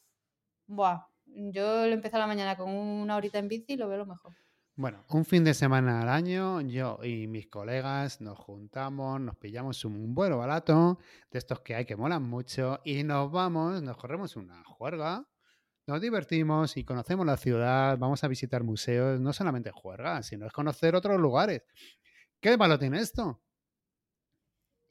buah, 0.66 1.06
yo 1.26 1.86
lo 1.86 1.92
empecé 1.92 2.16
a 2.16 2.20
la 2.20 2.26
mañana 2.26 2.56
con 2.56 2.70
una 2.70 3.16
horita 3.16 3.38
en 3.38 3.48
bici 3.48 3.74
y 3.74 3.76
lo 3.76 3.88
veo 3.88 3.98
lo 3.98 4.06
mejor. 4.06 4.34
Bueno, 4.74 5.04
un 5.10 5.26
fin 5.26 5.44
de 5.44 5.52
semana 5.52 6.00
al 6.00 6.08
año, 6.08 6.62
yo 6.62 6.98
y 7.04 7.26
mis 7.26 7.46
colegas 7.48 8.22
nos 8.22 8.38
juntamos, 8.38 9.20
nos 9.20 9.36
pillamos 9.36 9.84
un 9.84 10.14
vuelo 10.14 10.38
barato, 10.38 10.98
de 11.30 11.38
estos 11.38 11.60
que 11.60 11.74
hay 11.74 11.84
que 11.84 11.94
molan 11.94 12.22
mucho, 12.22 12.80
y 12.82 13.02
nos 13.02 13.30
vamos, 13.30 13.82
nos 13.82 13.98
corremos 13.98 14.34
una 14.34 14.64
juerga, 14.64 15.28
nos 15.86 16.00
divertimos 16.00 16.78
y 16.78 16.84
conocemos 16.84 17.26
la 17.26 17.36
ciudad, 17.36 17.98
vamos 17.98 18.24
a 18.24 18.28
visitar 18.28 18.64
museos, 18.64 19.20
no 19.20 19.34
solamente 19.34 19.70
juerga, 19.70 20.22
sino 20.22 20.46
es 20.46 20.52
conocer 20.54 20.94
otros 20.94 21.20
lugares. 21.20 21.62
¿Qué 22.40 22.56
malo 22.56 22.78
tiene 22.78 23.00
esto? 23.00 23.42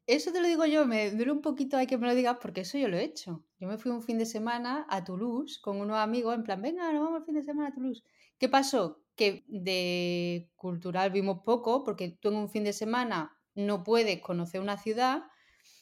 Eso 0.06 0.32
te 0.32 0.42
lo 0.42 0.48
digo 0.48 0.66
yo, 0.68 0.86
me 0.86 1.10
duele 1.10 1.32
un 1.32 1.42
poquito 1.42 1.78
hay 1.78 1.88
que 1.88 1.98
me 1.98 2.06
lo 2.06 2.14
digas 2.14 2.38
porque 2.40 2.62
eso 2.62 2.78
yo 2.78 2.88
lo 2.88 2.98
he 2.98 3.04
hecho. 3.04 3.46
Yo 3.60 3.68
me 3.68 3.80
fui 3.80 3.92
un 3.92 4.04
fin 4.04 4.20
de 4.20 4.28
semana 4.28 4.86
a 4.90 5.04
Toulouse 5.04 5.60
con 5.60 5.82
unos 5.82 5.98
amigos 5.98 6.36
en 6.36 6.44
plan, 6.44 6.62
venga, 6.62 6.94
nos 6.94 7.04
vamos 7.04 7.22
el 7.22 7.26
fin 7.26 7.36
de 7.36 7.44
semana 7.44 7.70
a 7.70 7.74
Toulouse. 7.74 8.04
¿Qué 8.38 8.48
pasó? 8.48 9.01
Que 9.16 9.44
de 9.48 10.52
cultural 10.56 11.12
vimos 11.12 11.40
poco 11.46 11.84
porque 11.84 12.18
tú 12.20 12.30
en 12.30 12.36
un 12.36 12.50
fin 12.50 12.64
de 12.64 12.74
semana 12.74 13.38
no 13.56 13.84
puedes 13.84 14.22
conocer 14.22 14.62
una 14.62 14.78
ciudad 14.78 15.24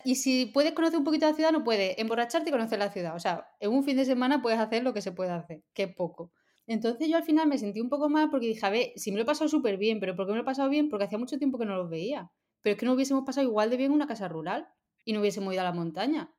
y 0.03 0.15
si 0.15 0.45
puedes 0.47 0.73
conocer 0.73 0.97
un 0.97 1.05
poquito 1.05 1.27
la 1.27 1.33
ciudad 1.33 1.51
no 1.51 1.63
puedes 1.63 1.97
emborracharte 1.97 2.49
y 2.49 2.51
conocer 2.51 2.79
la 2.79 2.91
ciudad. 2.91 3.15
O 3.15 3.19
sea, 3.19 3.47
en 3.59 3.71
un 3.71 3.83
fin 3.83 3.97
de 3.97 4.05
semana 4.05 4.41
puedes 4.41 4.59
hacer 4.59 4.83
lo 4.83 4.93
que 4.93 5.01
se 5.01 5.11
puede 5.11 5.31
hacer, 5.31 5.63
que 5.73 5.83
es 5.83 5.95
poco. 5.95 6.31
Entonces 6.67 7.09
yo 7.09 7.17
al 7.17 7.23
final 7.23 7.47
me 7.47 7.57
sentí 7.57 7.81
un 7.81 7.89
poco 7.89 8.09
mal 8.09 8.29
porque 8.29 8.47
dije, 8.47 8.65
a 8.65 8.69
ver, 8.69 8.91
si 8.95 9.11
me 9.11 9.17
lo 9.17 9.23
he 9.23 9.25
pasado 9.25 9.49
súper 9.49 9.77
bien, 9.77 9.99
pero 9.99 10.15
¿por 10.15 10.25
qué 10.25 10.31
me 10.31 10.37
lo 10.37 10.43
he 10.43 10.45
pasado 10.45 10.69
bien? 10.69 10.87
Porque 10.89 11.05
hacía 11.05 11.17
mucho 11.17 11.37
tiempo 11.37 11.57
que 11.57 11.65
no 11.65 11.75
los 11.75 11.89
veía. 11.89 12.31
Pero 12.61 12.73
es 12.73 12.79
que 12.79 12.85
no 12.85 12.93
hubiésemos 12.93 13.23
pasado 13.25 13.47
igual 13.47 13.69
de 13.69 13.77
bien 13.77 13.91
en 13.91 13.95
una 13.95 14.07
casa 14.07 14.27
rural 14.27 14.67
y 15.03 15.13
no 15.13 15.19
hubiésemos 15.19 15.53
ido 15.53 15.61
a 15.61 15.65
la 15.65 15.73
montaña. 15.73 16.31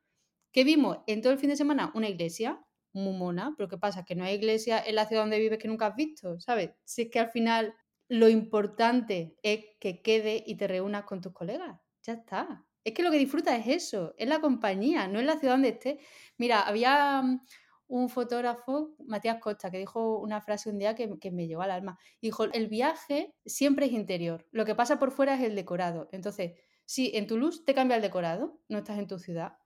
¿Qué 0.52 0.64
vimos? 0.64 0.98
En 1.06 1.20
todo 1.20 1.32
el 1.32 1.38
fin 1.38 1.50
de 1.50 1.56
semana 1.56 1.90
una 1.94 2.08
iglesia 2.08 2.64
muy 2.92 3.16
mona, 3.16 3.54
pero 3.56 3.68
¿qué 3.68 3.78
pasa? 3.78 4.04
Que 4.04 4.14
no 4.14 4.24
hay 4.24 4.34
iglesia 4.34 4.82
en 4.84 4.94
la 4.94 5.06
ciudad 5.06 5.22
donde 5.22 5.38
vives 5.38 5.58
que 5.58 5.68
nunca 5.68 5.86
has 5.86 5.96
visto, 5.96 6.40
¿sabes? 6.40 6.70
Si 6.84 7.02
es 7.02 7.10
que 7.10 7.20
al 7.20 7.30
final 7.30 7.74
lo 8.08 8.28
importante 8.28 9.36
es 9.42 9.64
que 9.78 10.02
quede 10.02 10.42
y 10.44 10.56
te 10.56 10.66
reúnas 10.66 11.04
con 11.04 11.20
tus 11.20 11.32
colegas. 11.32 11.78
Ya 12.02 12.14
está. 12.14 12.66
Es 12.82 12.94
que 12.94 13.02
lo 13.02 13.10
que 13.10 13.18
disfrutas 13.18 13.60
es 13.60 13.84
eso, 13.84 14.14
es 14.18 14.28
la 14.28 14.40
compañía, 14.40 15.06
no 15.06 15.20
es 15.20 15.26
la 15.26 15.38
ciudad 15.38 15.54
donde 15.54 15.68
estés. 15.68 15.98
Mira, 16.38 16.62
había 16.62 17.22
mm, 17.22 17.40
un 17.88 18.08
fotógrafo, 18.08 18.94
Matías 19.06 19.38
Costa, 19.40 19.70
que 19.70 19.78
dijo 19.78 20.18
una 20.18 20.40
frase 20.40 20.70
un 20.70 20.78
día 20.78 20.94
que, 20.94 21.30
me 21.30 21.46
llegó 21.46 21.62
al 21.62 21.70
alma. 21.70 21.98
Dijo, 22.20 22.44
el 22.44 22.68
viaje 22.68 23.34
siempre 23.44 23.86
es 23.86 23.92
interior, 23.92 24.46
lo 24.50 24.64
que 24.64 24.74
pasa 24.74 24.98
por 24.98 25.12
fuera 25.12 25.34
es 25.34 25.42
el 25.42 25.54
decorado. 25.54 26.08
Entonces, 26.12 26.52
si 26.84 27.14
en 27.14 27.26
Toulouse 27.26 27.62
te 27.64 27.74
cambia 27.74 27.96
el 27.96 28.02
decorado, 28.02 28.60
no 28.68 28.78
estás 28.78 28.98
en 28.98 29.06
tu 29.06 29.18
ciudad, 29.18 29.58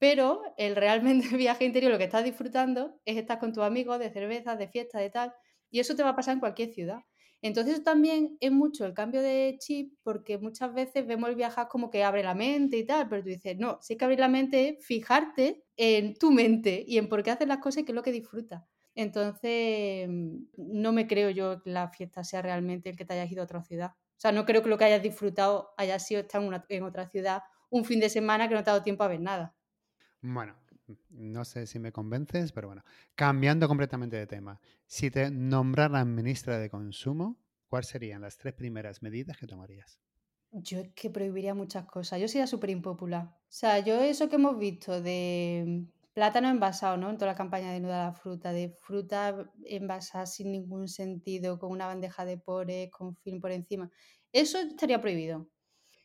pero 0.00 0.42
el 0.56 0.74
realmente 0.74 1.28
viaje 1.36 1.64
interior, 1.64 1.92
lo 1.92 1.98
que 1.98 2.04
estás 2.04 2.24
disfrutando 2.24 3.00
es 3.04 3.16
estar 3.16 3.38
con 3.38 3.52
tus 3.52 3.62
amigos 3.62 4.00
de 4.00 4.10
cerveza, 4.10 4.56
de 4.56 4.66
fiesta, 4.68 4.98
de 4.98 5.10
tal, 5.10 5.32
y 5.70 5.78
eso 5.78 5.94
te 5.94 6.02
va 6.02 6.10
a 6.10 6.16
pasar 6.16 6.34
en 6.34 6.40
cualquier 6.40 6.70
ciudad. 6.72 7.02
Entonces 7.42 7.84
también 7.84 8.36
es 8.40 8.50
mucho 8.52 8.84
el 8.84 8.92
cambio 8.94 9.22
de 9.22 9.56
chip 9.60 9.94
porque 10.02 10.38
muchas 10.38 10.74
veces 10.74 11.06
vemos 11.06 11.30
el 11.30 11.36
viajar 11.36 11.68
como 11.68 11.90
que 11.90 12.04
abre 12.04 12.22
la 12.22 12.34
mente 12.34 12.76
y 12.76 12.84
tal, 12.84 13.08
pero 13.08 13.22
tú 13.22 13.28
dices, 13.28 13.56
no, 13.58 13.78
si 13.80 13.94
es 13.94 13.98
que 13.98 14.04
abrir 14.04 14.20
la 14.20 14.28
mente 14.28 14.70
es 14.70 14.86
fijarte 14.86 15.64
en 15.76 16.14
tu 16.14 16.32
mente 16.32 16.84
y 16.86 16.98
en 16.98 17.08
por 17.08 17.22
qué 17.22 17.30
haces 17.30 17.48
las 17.48 17.58
cosas 17.58 17.82
y 17.82 17.84
qué 17.84 17.92
es 17.92 17.96
lo 17.96 18.02
que 18.02 18.12
disfrutas. 18.12 18.62
Entonces, 18.94 20.08
no 20.56 20.92
me 20.92 21.06
creo 21.06 21.30
yo 21.30 21.62
que 21.62 21.70
la 21.70 21.88
fiesta 21.90 22.24
sea 22.24 22.42
realmente 22.42 22.90
el 22.90 22.96
que 22.96 23.04
te 23.04 23.14
hayas 23.14 23.30
ido 23.32 23.42
a 23.42 23.44
otra 23.44 23.62
ciudad. 23.62 23.92
O 23.92 24.20
sea, 24.20 24.32
no 24.32 24.44
creo 24.44 24.62
que 24.62 24.68
lo 24.68 24.76
que 24.78 24.84
hayas 24.84 25.02
disfrutado 25.02 25.70
haya 25.78 25.98
sido 25.98 26.20
estar 26.20 26.42
en, 26.42 26.52
en 26.68 26.82
otra 26.82 27.06
ciudad 27.08 27.42
un 27.70 27.84
fin 27.84 28.00
de 28.00 28.10
semana 28.10 28.48
que 28.48 28.54
no 28.54 28.64
te 28.64 28.70
ha 28.70 28.74
dado 28.74 28.82
tiempo 28.84 29.04
a 29.04 29.08
ver 29.08 29.20
nada. 29.20 29.54
Bueno, 30.22 30.54
no 31.10 31.44
sé 31.44 31.66
si 31.66 31.78
me 31.78 31.92
convences, 31.92 32.52
pero 32.52 32.68
bueno, 32.68 32.84
cambiando 33.14 33.68
completamente 33.68 34.16
de 34.16 34.26
tema, 34.26 34.60
si 34.86 35.10
te 35.10 35.30
nombraran 35.30 36.14
ministra 36.14 36.58
de 36.58 36.68
Consumo, 36.68 37.38
¿cuáles 37.68 37.88
serían 37.88 38.22
las 38.22 38.36
tres 38.36 38.54
primeras 38.54 39.02
medidas 39.02 39.38
que 39.38 39.46
tomarías? 39.46 40.00
Yo 40.52 40.80
es 40.80 40.90
que 40.94 41.10
prohibiría 41.10 41.54
muchas 41.54 41.86
cosas. 41.86 42.20
Yo 42.20 42.26
sería 42.28 42.46
súper 42.46 42.70
impopular. 42.70 43.24
O 43.24 43.52
sea, 43.52 43.78
yo 43.78 44.00
eso 44.02 44.28
que 44.28 44.36
hemos 44.36 44.58
visto 44.58 45.00
de 45.00 45.86
plátano 46.12 46.48
envasado, 46.48 46.96
¿no? 46.96 47.08
En 47.08 47.16
toda 47.16 47.30
la 47.30 47.36
campaña 47.36 47.72
de 47.72 47.80
Nuda 47.80 48.06
la 48.06 48.12
Fruta, 48.12 48.52
de 48.52 48.76
fruta 48.80 49.48
envasada 49.64 50.26
sin 50.26 50.50
ningún 50.50 50.88
sentido, 50.88 51.58
con 51.58 51.70
una 51.70 51.86
bandeja 51.86 52.24
de 52.24 52.36
pores, 52.36 52.90
con 52.90 53.16
film 53.16 53.40
por 53.40 53.52
encima. 53.52 53.90
Eso 54.32 54.58
estaría 54.58 55.00
prohibido. 55.00 55.48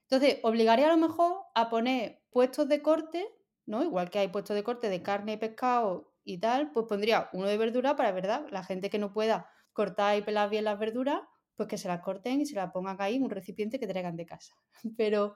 Entonces, 0.04 0.39
obligaría 0.43 0.86
a 0.86 0.95
lo 0.95 1.08
mejor 1.08 1.38
a 1.56 1.69
poner 1.69 2.21
puestos 2.30 2.69
de 2.69 2.84
corte 2.84 3.25
¿no? 3.65 3.84
Igual 3.84 4.10
que 4.10 4.19
hay 4.19 4.28
puestos 4.28 4.56
de 4.56 4.63
corte 4.63 4.89
de 4.89 5.01
carne 5.01 5.34
y 5.34 5.38
pescado 5.38 6.13
y 6.23 6.39
tal, 6.39 6.71
pues 6.71 6.86
pondría 6.88 7.30
uno 7.34 7.47
de 7.47 7.58
verdura 7.58 7.95
para, 7.95 8.12
¿verdad? 8.12 8.45
La 8.51 8.63
gente 8.63 8.89
que 8.89 8.99
no 8.99 9.13
pueda 9.13 9.49
cortar 9.73 10.17
y 10.17 10.21
pelar 10.21 10.49
bien 10.49 10.63
las 10.65 10.80
verduras, 10.80 11.21
pues 11.56 11.69
que 11.69 11.78
se 11.78 11.88
las 11.88 12.01
corten 12.01 12.41
y 12.41 12.45
se 12.45 12.56
las 12.56 12.71
pongan 12.71 12.97
ahí 12.99 13.15
en 13.15 13.23
un 13.23 13.30
recipiente 13.30 13.80
que 13.80 13.88
traigan 13.88 14.15
de 14.15 14.25
casa. 14.25 14.56
Pero 14.97 15.36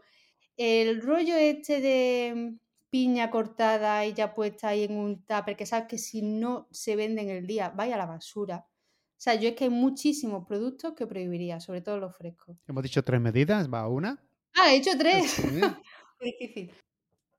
el 0.57 1.01
rollo 1.01 1.35
este 1.35 1.81
de 1.81 2.55
piña 2.89 3.29
cortada 3.29 4.05
y 4.05 4.13
ya 4.13 4.33
puesta 4.33 4.69
ahí 4.69 4.83
en 4.83 4.97
un 4.97 5.23
tupper, 5.23 5.55
que 5.55 5.65
sabes 5.65 5.87
que 5.87 5.97
si 5.97 6.21
no 6.21 6.67
se 6.71 6.95
vende 6.95 7.21
en 7.21 7.29
el 7.29 7.45
día, 7.45 7.69
vaya 7.69 7.95
a 7.95 7.99
la 7.99 8.07
basura. 8.07 8.65
O 8.67 9.21
sea, 9.21 9.35
yo 9.35 9.49
es 9.49 9.55
que 9.55 9.65
hay 9.65 9.69
muchísimos 9.69 10.47
productos 10.47 10.93
que 10.93 11.05
prohibiría, 11.05 11.59
sobre 11.59 11.81
todo 11.81 11.99
los 11.99 12.15
frescos. 12.15 12.57
Hemos 12.67 12.83
dicho 12.83 13.03
tres 13.03 13.19
medidas, 13.19 13.71
va 13.71 13.87
una. 13.87 14.17
Ah, 14.55 14.73
he 14.73 14.77
hecho 14.77 14.97
tres. 14.97 15.41
difícil 16.21 16.71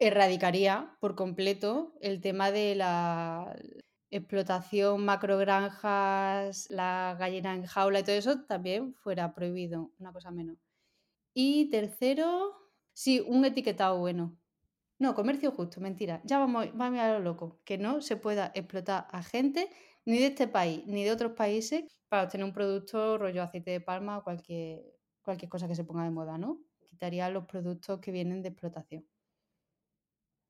erradicaría 0.00 0.96
por 1.00 1.14
completo 1.14 1.92
el 2.00 2.20
tema 2.20 2.50
de 2.50 2.74
la 2.74 3.54
explotación 4.10 5.04
macrogranjas, 5.04 6.68
la 6.70 7.16
gallina 7.18 7.54
en 7.54 7.64
jaula 7.66 8.00
y 8.00 8.02
todo 8.02 8.16
eso 8.16 8.40
también 8.46 8.94
fuera 8.94 9.34
prohibido, 9.34 9.92
una 9.98 10.12
cosa 10.12 10.30
menos. 10.30 10.56
Y 11.34 11.70
tercero, 11.70 12.56
sí, 12.92 13.24
un 13.26 13.44
etiquetado 13.44 13.98
bueno. 13.98 14.36
No, 14.98 15.14
comercio 15.14 15.52
justo, 15.52 15.80
mentira. 15.80 16.20
Ya 16.24 16.38
vamos, 16.38 16.68
vamos 16.74 17.00
a 17.00 17.12
lo 17.14 17.20
loco. 17.20 17.60
Que 17.64 17.78
no 17.78 18.02
se 18.02 18.16
pueda 18.16 18.52
explotar 18.54 19.06
a 19.10 19.22
gente 19.22 19.70
ni 20.04 20.18
de 20.18 20.26
este 20.26 20.48
país 20.48 20.82
ni 20.86 21.04
de 21.04 21.12
otros 21.12 21.32
países 21.32 21.84
para 22.08 22.24
obtener 22.24 22.44
un 22.44 22.52
producto 22.52 23.16
rollo 23.18 23.42
aceite 23.42 23.70
de 23.70 23.80
palma 23.80 24.18
o 24.18 24.24
cualquier, 24.24 24.82
cualquier 25.22 25.48
cosa 25.48 25.68
que 25.68 25.74
se 25.74 25.84
ponga 25.84 26.04
de 26.04 26.10
moda, 26.10 26.36
¿no? 26.38 26.60
Quitaría 26.86 27.30
los 27.30 27.46
productos 27.46 28.00
que 28.00 28.12
vienen 28.12 28.42
de 28.42 28.48
explotación. 28.48 29.06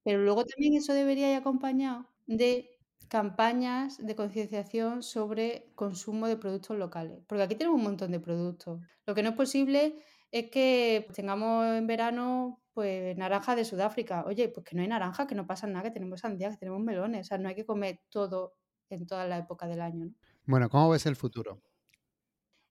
Pero 0.05 0.19
luego 0.23 0.45
también 0.45 0.75
eso 0.75 0.93
debería 0.95 1.31
ir 1.31 1.37
acompañado 1.37 2.07
de 2.27 2.71
campañas 3.09 3.99
de 3.99 4.15
concienciación 4.15 5.03
sobre 5.03 5.73
consumo 5.75 6.29
de 6.29 6.37
productos 6.37 6.79
locales, 6.79 7.23
porque 7.27 7.43
aquí 7.43 7.57
tenemos 7.57 7.79
un 7.79 7.85
montón 7.85 8.13
de 8.13 8.21
productos. 8.21 8.81
Lo 9.07 9.15
que 9.15 9.23
no 9.23 9.31
es 9.31 9.37
posible 9.37 9.99
es 10.31 10.51
que 10.51 11.09
tengamos 11.15 11.67
en 11.67 11.87
verano 11.87 12.63
pues 12.73 13.17
naranja 13.17 13.57
de 13.57 13.65
Sudáfrica. 13.65 14.25
Oye, 14.27 14.49
pues 14.49 14.65
que 14.65 14.77
no 14.77 14.83
hay 14.83 14.89
naranja, 14.89 15.27
que 15.27 15.35
no 15.35 15.47
pasa 15.47 15.67
nada, 15.67 15.83
que 15.83 15.91
tenemos 15.91 16.21
sandías, 16.21 16.55
que 16.55 16.61
tenemos 16.61 16.81
melones, 16.81 17.27
o 17.27 17.29
sea, 17.29 17.39
no 17.39 17.49
hay 17.49 17.55
que 17.57 17.67
comer 17.67 18.01
todo 18.11 18.55
en 18.89 19.07
toda 19.07 19.27
la 19.27 19.39
época 19.39 19.67
del 19.67 19.81
año. 19.81 20.11
Bueno, 20.47 20.69
¿cómo 20.71 20.91
ves 20.91 21.07
el 21.07 21.17
futuro? 21.17 21.61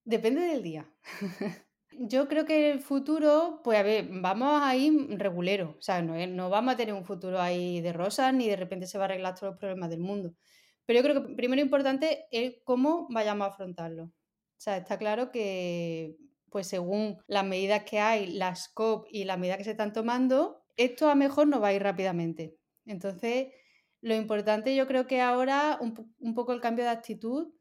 Depende 0.05 0.41
del 0.41 0.63
día. 0.63 0.91
Yo 2.01 2.29
creo 2.29 2.45
que 2.45 2.71
el 2.71 2.79
futuro, 2.79 3.59
pues 3.61 3.77
a 3.77 3.83
ver, 3.83 4.07
vamos 4.09 4.61
a 4.63 4.73
ir 4.73 4.93
regulero, 5.19 5.75
o 5.77 5.81
sea, 5.81 6.01
no, 6.01 6.15
no 6.27 6.49
vamos 6.49 6.73
a 6.73 6.77
tener 6.77 6.93
un 6.93 7.03
futuro 7.03 7.41
ahí 7.41 7.81
de 7.81 7.91
rosas 7.91 8.33
ni 8.33 8.47
de 8.47 8.55
repente 8.55 8.87
se 8.87 8.97
va 8.97 9.03
a 9.03 9.07
arreglar 9.07 9.35
todos 9.35 9.51
los 9.51 9.59
problemas 9.59 9.89
del 9.89 9.99
mundo. 9.99 10.33
Pero 10.85 10.99
yo 11.01 11.03
creo 11.03 11.27
que 11.27 11.35
primero 11.35 11.61
importante 11.61 12.25
es 12.31 12.55
cómo 12.63 13.05
vayamos 13.09 13.45
a 13.45 13.51
afrontarlo. 13.51 14.03
O 14.05 14.11
sea, 14.61 14.77
está 14.77 14.97
claro 14.97 15.29
que, 15.29 16.15
pues 16.49 16.67
según 16.67 17.17
las 17.27 17.43
medidas 17.45 17.83
que 17.83 17.99
hay, 17.99 18.27
las 18.27 18.69
COP 18.69 19.07
y 19.11 19.25
las 19.25 19.37
medidas 19.37 19.57
que 19.57 19.65
se 19.65 19.71
están 19.71 19.91
tomando, 19.91 20.63
esto 20.77 21.09
a 21.09 21.15
mejor 21.15 21.49
no 21.49 21.59
va 21.59 21.67
a 21.69 21.73
ir 21.73 21.83
rápidamente. 21.83 22.55
Entonces, 22.85 23.47
lo 23.99 24.15
importante 24.15 24.73
yo 24.73 24.87
creo 24.87 25.05
que 25.05 25.19
ahora 25.19 25.77
un, 25.81 26.15
un 26.19 26.33
poco 26.33 26.53
el 26.53 26.61
cambio 26.61 26.85
de 26.85 26.91
actitud, 26.91 27.53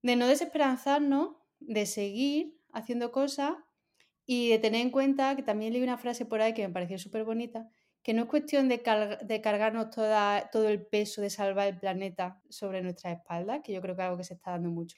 de 0.00 0.16
no 0.16 0.26
desesperanzarnos, 0.26 1.36
de 1.60 1.84
seguir 1.84 2.61
haciendo 2.72 3.12
cosas 3.12 3.54
y 4.24 4.50
de 4.50 4.58
tener 4.58 4.80
en 4.80 4.90
cuenta 4.90 5.36
que 5.36 5.42
también 5.42 5.72
leí 5.72 5.82
una 5.82 5.98
frase 5.98 6.26
por 6.26 6.40
ahí 6.40 6.54
que 6.54 6.66
me 6.66 6.72
pareció 6.72 6.98
súper 6.98 7.24
bonita, 7.24 7.68
que 8.02 8.14
no 8.14 8.22
es 8.22 8.28
cuestión 8.28 8.68
de, 8.68 8.82
cargarnos 8.82 9.90
todo 9.90 10.68
el 10.68 10.86
peso 10.86 11.22
de 11.22 11.30
salvar 11.30 11.68
el 11.68 11.78
planeta 11.78 12.40
sobre 12.48 12.82
nuestras 12.82 13.18
espaldas, 13.18 13.60
que 13.62 13.72
yo 13.72 13.80
creo 13.80 13.94
que 13.94 14.02
es 14.02 14.06
algo 14.06 14.18
que 14.18 14.24
se 14.24 14.34
está 14.34 14.52
dando 14.52 14.70
mucho, 14.70 14.96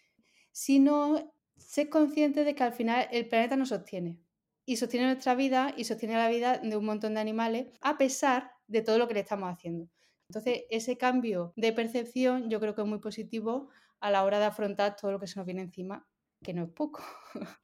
sino 0.52 1.34
ser 1.56 1.88
consciente 1.88 2.44
de 2.44 2.54
que 2.54 2.62
al 2.62 2.72
final 2.72 3.08
el 3.12 3.28
planeta 3.28 3.56
nos 3.56 3.68
sostiene 3.68 4.18
y 4.66 4.76
sostiene 4.76 5.06
nuestra 5.06 5.34
vida 5.34 5.74
y 5.76 5.84
sostiene 5.84 6.14
la 6.14 6.28
vida 6.28 6.58
de 6.58 6.76
un 6.76 6.84
montón 6.84 7.14
de 7.14 7.20
animales 7.20 7.66
a 7.80 7.98
pesar 7.98 8.52
de 8.66 8.80
todo 8.82 8.98
lo 8.98 9.06
que 9.06 9.14
le 9.14 9.20
estamos 9.20 9.52
haciendo. 9.52 9.88
Entonces, 10.28 10.62
ese 10.70 10.96
cambio 10.96 11.52
de 11.56 11.72
percepción 11.72 12.48
yo 12.48 12.58
creo 12.60 12.74
que 12.74 12.80
es 12.80 12.88
muy 12.88 12.98
positivo 12.98 13.68
a 14.00 14.10
la 14.10 14.24
hora 14.24 14.38
de 14.38 14.46
afrontar 14.46 14.96
todo 14.96 15.12
lo 15.12 15.20
que 15.20 15.26
se 15.26 15.38
nos 15.38 15.46
viene 15.46 15.62
encima, 15.62 16.06
que 16.42 16.54
no 16.54 16.64
es 16.64 16.70
poco. 16.70 17.02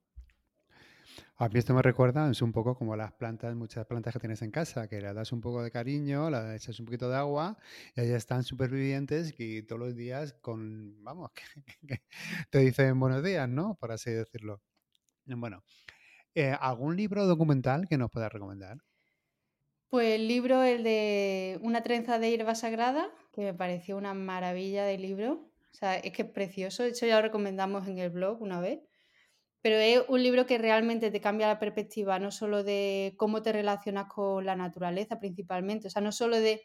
A 1.40 1.48
mí 1.48 1.58
esto 1.58 1.72
me 1.72 1.80
recuerda, 1.80 2.30
es 2.30 2.42
un 2.42 2.52
poco 2.52 2.74
como 2.74 2.96
las 2.96 3.12
plantas, 3.14 3.56
muchas 3.56 3.86
plantas 3.86 4.12
que 4.12 4.20
tienes 4.20 4.42
en 4.42 4.50
casa, 4.50 4.88
que 4.88 5.00
le 5.00 5.10
das 5.14 5.32
un 5.32 5.40
poco 5.40 5.62
de 5.62 5.70
cariño, 5.70 6.28
le 6.28 6.54
echas 6.54 6.78
un 6.80 6.84
poquito 6.84 7.08
de 7.08 7.16
agua 7.16 7.56
y 7.96 8.02
ahí 8.02 8.10
están 8.10 8.42
supervivientes 8.42 9.34
y 9.38 9.62
todos 9.62 9.80
los 9.80 9.96
días 9.96 10.34
con, 10.42 11.02
vamos, 11.02 11.30
que, 11.88 12.02
te 12.50 12.58
dicen 12.58 13.00
buenos 13.00 13.24
días, 13.24 13.48
¿no? 13.48 13.74
Por 13.76 13.90
así 13.90 14.10
decirlo. 14.10 14.60
Bueno, 15.24 15.64
eh, 16.34 16.54
¿algún 16.60 16.94
libro 16.94 17.24
documental 17.24 17.88
que 17.88 17.96
nos 17.96 18.10
puedas 18.10 18.30
recomendar? 18.30 18.76
Pues 19.88 20.16
el 20.16 20.28
libro, 20.28 20.62
el 20.62 20.82
de 20.84 21.58
Una 21.62 21.82
trenza 21.82 22.18
de 22.18 22.28
hierba 22.28 22.54
sagrada, 22.54 23.08
que 23.32 23.40
me 23.40 23.54
pareció 23.54 23.96
una 23.96 24.12
maravilla 24.12 24.84
de 24.84 24.98
libro. 24.98 25.50
O 25.72 25.74
sea, 25.74 25.96
es 25.96 26.12
que 26.12 26.20
es 26.20 26.28
precioso. 26.28 26.82
De 26.82 26.90
hecho, 26.90 27.06
ya 27.06 27.16
lo 27.16 27.22
recomendamos 27.22 27.88
en 27.88 27.96
el 27.96 28.10
blog 28.10 28.42
una 28.42 28.60
vez. 28.60 28.80
Pero 29.62 29.76
es 29.76 30.02
un 30.08 30.22
libro 30.22 30.46
que 30.46 30.58
realmente 30.58 31.10
te 31.10 31.20
cambia 31.20 31.48
la 31.48 31.58
perspectiva, 31.58 32.18
no 32.18 32.30
solo 32.30 32.64
de 32.64 33.14
cómo 33.16 33.42
te 33.42 33.52
relacionas 33.52 34.06
con 34.06 34.44
la 34.46 34.56
naturaleza 34.56 35.18
principalmente, 35.18 35.88
o 35.88 35.90
sea, 35.90 36.00
no 36.02 36.12
solo 36.12 36.40
de 36.40 36.62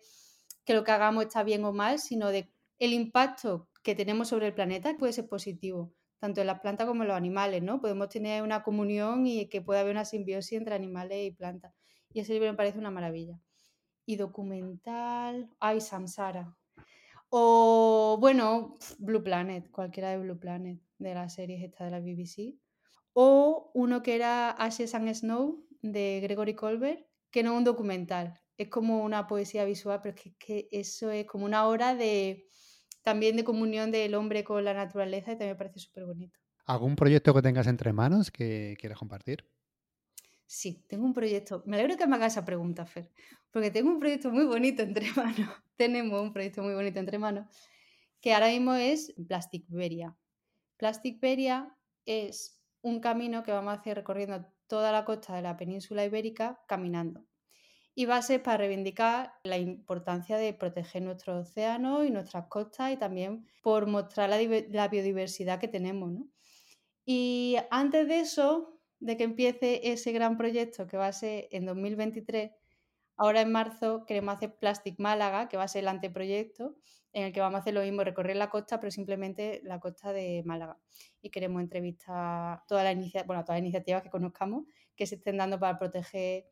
que 0.63 0.73
lo 0.73 0.83
que 0.83 0.91
hagamos 0.91 1.25
está 1.25 1.43
bien 1.43 1.65
o 1.65 1.73
mal, 1.73 1.99
sino 1.99 2.29
de 2.29 2.51
el 2.79 2.93
impacto 2.93 3.69
que 3.83 3.95
tenemos 3.95 4.29
sobre 4.29 4.47
el 4.47 4.53
planeta 4.53 4.95
puede 4.97 5.13
ser 5.13 5.27
positivo, 5.27 5.93
tanto 6.19 6.41
en 6.41 6.47
las 6.47 6.59
plantas 6.61 6.87
como 6.87 7.03
en 7.03 7.09
los 7.09 7.17
animales, 7.17 7.61
¿no? 7.61 7.81
Podemos 7.81 8.09
tener 8.09 8.41
una 8.43 8.63
comunión 8.63 9.27
y 9.27 9.47
que 9.47 9.61
pueda 9.61 9.81
haber 9.81 9.91
una 9.91 10.05
simbiosis 10.05 10.57
entre 10.57 10.75
animales 10.75 11.27
y 11.27 11.31
plantas. 11.31 11.73
Y 12.11 12.21
ese 12.21 12.33
libro 12.33 12.49
me 12.49 12.57
parece 12.57 12.79
una 12.79 12.91
maravilla. 12.91 13.39
Y 14.05 14.15
documental, 14.15 15.49
ay, 15.59 15.81
Samsara. 15.81 16.55
O, 17.29 18.17
bueno, 18.19 18.75
Blue 18.97 19.23
Planet, 19.23 19.69
cualquiera 19.69 20.11
de 20.11 20.19
Blue 20.19 20.39
Planet, 20.39 20.79
de 20.97 21.13
las 21.13 21.33
series 21.33 21.63
esta 21.63 21.85
de 21.85 21.91
la 21.91 21.99
BBC 21.99 22.55
o 23.17 23.71
uno 23.73 24.03
que 24.03 24.13
era 24.13 24.51
Ashes 24.51 24.93
and 24.93 25.09
Snow 25.13 25.65
de 25.81 26.19
Gregory 26.21 26.53
Colbert, 26.53 27.07
que 27.31 27.43
no 27.43 27.53
es 27.53 27.57
un 27.59 27.63
documental, 27.63 28.37
es 28.57 28.67
como 28.67 29.03
una 29.03 29.25
poesía 29.25 29.63
visual, 29.63 30.01
pero 30.03 30.15
es 30.15 30.33
que, 30.37 30.67
eso 30.69 31.09
es 31.11 31.25
como 31.25 31.45
una 31.45 31.65
hora 31.65 31.95
de 31.95 32.49
también 33.03 33.37
de 33.37 33.45
comunión 33.45 33.89
del 33.89 34.15
hombre 34.15 34.43
con 34.43 34.65
la 34.65 34.73
naturaleza 34.73 35.31
y 35.31 35.35
también 35.35 35.51
me 35.51 35.55
parece 35.55 35.79
súper 35.79 36.05
bonito. 36.05 36.37
¿Algún 36.65 36.97
proyecto 36.97 37.33
que 37.33 37.41
tengas 37.41 37.67
entre 37.67 37.93
manos 37.93 38.31
que 38.31 38.75
quieras 38.79 38.99
compartir? 38.99 39.45
Sí, 40.45 40.83
tengo 40.87 41.05
un 41.05 41.13
proyecto. 41.13 41.63
Me 41.65 41.77
alegro 41.77 41.95
que 41.95 42.07
me 42.07 42.15
hagas 42.15 42.33
esa 42.33 42.43
pregunta, 42.43 42.85
Fer, 42.85 43.11
porque 43.49 43.71
tengo 43.71 43.91
un 43.91 43.99
proyecto 43.99 44.29
muy 44.29 44.45
bonito 44.45 44.83
entre 44.83 45.05
manos. 45.15 45.49
Tenemos 45.77 46.21
un 46.21 46.33
proyecto 46.33 46.63
muy 46.63 46.73
bonito 46.73 46.99
entre 46.99 47.17
manos, 47.17 47.47
que 48.19 48.33
ahora 48.33 48.49
mismo 48.49 48.73
es 48.73 49.13
Plasticberia. 49.25 50.17
Plasticberia 50.75 51.73
es 52.05 52.59
un 52.85 52.99
camino 52.99 53.41
que 53.41 53.51
vamos 53.51 53.73
a 53.73 53.79
hacer 53.79 53.97
recorriendo 53.97 54.45
toda 54.67 54.91
la 54.91 55.05
costa 55.05 55.35
de 55.35 55.41
la 55.41 55.57
península 55.57 56.05
ibérica 56.05 56.61
caminando. 56.67 57.25
Y 57.95 58.05
va 58.05 58.17
a 58.17 58.21
ser 58.21 58.43
para 58.43 58.57
reivindicar 58.57 59.33
la 59.43 59.57
importancia 59.57 60.37
de 60.37 60.53
proteger 60.53 61.01
nuestro 61.01 61.39
océano 61.39 62.03
y 62.03 62.11
nuestras 62.11 62.45
costas 62.45 62.93
y 62.93 62.97
también 62.97 63.47
por 63.63 63.87
mostrar 63.87 64.29
la, 64.29 64.87
biodiversidad 64.87 65.59
que 65.59 65.67
tenemos. 65.67 66.13
Y 67.05 67.55
antes 67.71 68.07
de 68.07 68.19
eso, 68.19 68.79
de 68.99 69.17
que 69.17 69.23
empiece 69.23 69.91
ese 69.91 70.11
gran 70.11 70.37
proyecto 70.37 70.85
que 70.85 70.97
va 70.97 71.07
a 71.07 71.13
ser 71.13 71.47
en 71.49 71.65
2023, 71.65 72.51
ahora 73.17 73.41
en 73.41 73.51
marzo 73.51 74.05
queremos 74.05 74.35
hacer 74.35 74.57
Plastic 74.57 74.99
Málaga, 74.99 75.47
que 75.47 75.57
va 75.57 75.63
a 75.63 75.67
ser 75.67 75.83
el 75.83 75.87
anteproyecto, 75.87 76.75
en 77.13 77.25
el 77.25 77.33
que 77.33 77.39
vamos 77.39 77.57
a 77.57 77.61
hacer 77.61 77.73
lo 77.73 77.81
mismo, 77.81 78.03
recorrer 78.03 78.35
la 78.35 78.49
costa, 78.49 78.79
pero 78.79 78.91
simplemente 78.91 79.61
la 79.63 79.79
costa 79.79 80.11
de 80.11 80.43
Málaga. 80.45 80.77
Y 81.21 81.29
queremos 81.29 81.61
entrevistar 81.61 82.61
todas 82.67 82.83
las, 82.83 83.25
bueno, 83.25 83.43
todas 83.43 83.57
las 83.57 83.59
iniciativas 83.59 84.03
que 84.03 84.09
conozcamos 84.09 84.65
que 84.95 85.07
se 85.07 85.15
estén 85.15 85.37
dando 85.37 85.59
para 85.59 85.79
proteger 85.79 86.45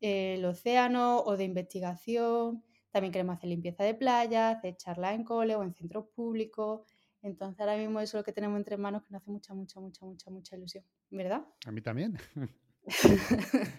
el 0.00 0.44
océano 0.44 1.20
o 1.20 1.36
de 1.36 1.44
investigación. 1.44 2.62
También 2.90 3.12
queremos 3.12 3.36
hacer 3.36 3.48
limpieza 3.48 3.84
de 3.84 3.94
playas, 3.94 4.56
hacer 4.56 4.76
charlas 4.76 5.14
en 5.14 5.24
cole 5.24 5.56
o 5.56 5.62
en 5.62 5.74
centros 5.74 6.06
públicos. 6.14 6.82
Entonces 7.22 7.60
ahora 7.60 7.76
mismo 7.76 8.00
eso 8.00 8.18
es 8.18 8.20
lo 8.20 8.24
que 8.24 8.32
tenemos 8.32 8.58
entre 8.58 8.76
manos 8.76 9.02
que 9.02 9.12
nos 9.12 9.22
hace 9.22 9.30
mucha, 9.30 9.54
mucha, 9.54 9.80
mucha, 9.80 10.04
mucha, 10.04 10.30
mucha 10.30 10.56
ilusión, 10.56 10.84
¿verdad? 11.10 11.46
A 11.66 11.70
mí 11.70 11.80
también. 11.80 12.18